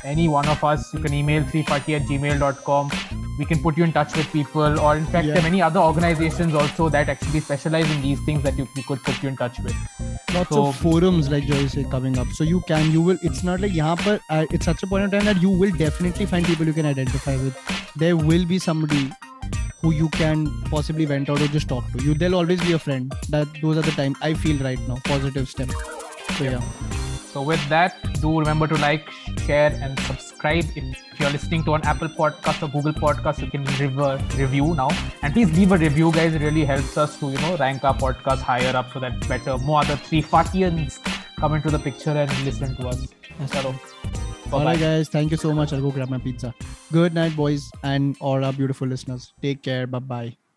any 0.05 0.29
one 0.29 0.47
of 0.49 0.63
us. 0.63 0.93
You 0.93 1.01
can 1.01 1.15
email 1.15 1.43
3faaty 1.43 1.97
at 1.97 2.03
gmail.com 2.03 3.28
we 3.39 3.45
can 3.45 3.63
put 3.63 3.77
you 3.79 3.85
in 3.85 3.93
touch 3.93 4.17
with 4.17 4.31
people 4.33 4.81
or 4.81 4.97
in 4.97 5.07
fact 5.07 5.27
yeah. 5.27 5.35
there 5.35 5.43
are 5.43 5.49
many 5.49 5.63
other 5.63 5.81
organizations 5.81 6.55
also 6.55 6.89
that 6.89 7.09
actually 7.09 7.41
specialize 7.41 7.91
in 7.95 8.03
these 8.03 8.21
things 8.25 8.43
that 8.43 8.59
you, 8.59 8.69
we 8.75 8.83
could 8.83 9.03
put 9.03 9.23
you 9.23 9.29
in 9.29 9.37
touch 9.37 9.61
with. 9.61 9.75
Lots 10.35 10.51
so, 10.51 10.67
of 10.67 10.77
forums 10.77 11.31
like 11.31 11.45
joy 11.45 11.67
said 11.67 11.91
coming 11.91 12.19
up. 12.19 12.27
So 12.29 12.45
you 12.45 12.61
can 12.63 12.91
you 12.91 13.01
will 13.01 13.19
it's 13.23 13.43
not 13.43 13.61
like 13.61 13.73
yeah 13.73 13.95
but 14.05 14.21
uh, 14.29 14.47
it's 14.51 14.65
such 14.65 14.83
a 14.83 14.87
point 14.87 15.05
in 15.05 15.11
time 15.11 15.25
that 15.25 15.41
you 15.41 15.51
will 15.51 15.71
definitely 15.71 16.27
find 16.27 16.45
people 16.45 16.67
you 16.67 16.73
can 16.73 16.87
identify 16.87 17.37
with. 17.37 17.57
There 17.97 18.17
will 18.17 18.45
be 18.45 18.59
somebody 18.59 19.11
who 19.81 19.93
you 19.93 20.09
can 20.11 20.47
possibly 20.65 21.05
vent 21.05 21.31
out 21.31 21.41
or 21.41 21.47
just 21.49 21.69
talk 21.69 21.85
to. 21.93 22.05
You 22.05 22.15
there'll 22.15 22.35
always 22.35 22.61
be 22.61 22.73
a 22.73 22.79
friend. 22.79 23.15
That 23.29 23.49
those 23.63 23.79
are 23.79 23.83
the 23.83 23.93
time 23.93 24.17
i 24.23 24.35
feel 24.35 24.59
right 24.65 24.81
now 24.89 24.97
positive 25.05 25.49
step 25.49 25.71
so 26.37 26.45
yeah. 26.45 26.51
yeah. 26.51 26.61
so 27.33 27.43
with 27.43 27.69
that 27.69 27.97
do 28.21 28.39
remember 28.39 28.67
to 28.67 28.77
like 28.77 29.09
share 29.47 29.73
and 29.81 29.99
subscribe. 30.01 30.28
If 30.77 31.21
you're 31.21 31.31
listening 31.31 31.65
to 31.65 31.75
an 31.75 31.83
Apple 31.83 32.09
Podcast 32.09 32.63
or 32.63 32.69
Google 32.69 32.93
Podcast, 32.93 33.41
you 33.41 33.51
can 33.51 33.65
leave 33.65 33.99
a 33.99 34.17
review 34.37 34.75
now. 34.75 34.89
And 35.23 35.33
please 35.33 35.51
leave 35.57 35.73
a 35.73 35.79
review, 35.79 36.13
guys. 36.13 36.35
It 36.35 36.43
really 36.43 36.65
helps 36.65 36.97
us 36.97 37.19
to 37.21 37.31
you 37.31 37.39
know 37.39 37.57
rank 37.57 37.85
our 37.85 37.95
podcast 37.95 38.41
higher 38.41 38.77
up 38.77 38.93
so 38.93 39.01
that 39.01 39.29
better 39.29 39.59
more 39.59 39.81
other 39.81 39.97
three 39.97 40.23
Fatians 40.23 41.01
come 41.39 41.55
into 41.55 41.71
the 41.71 41.79
picture 41.79 42.11
and 42.11 42.31
listen 42.45 42.77
to 42.77 42.89
us. 42.89 43.09
All 44.53 44.65
guys. 44.77 45.09
Thank 45.09 45.31
you 45.31 45.37
so 45.37 45.53
much. 45.53 45.73
I'll 45.73 45.81
go 45.81 45.91
grab 45.91 46.09
my 46.09 46.19
pizza. 46.19 46.55
Good 46.91 47.15
night, 47.15 47.37
boys, 47.37 47.71
and 47.83 48.17
all 48.21 48.45
our 48.45 48.53
beautiful 48.53 48.89
listeners. 48.89 49.33
Take 49.43 49.63
care. 49.63 49.87
Bye 49.87 49.99
bye. 49.99 50.48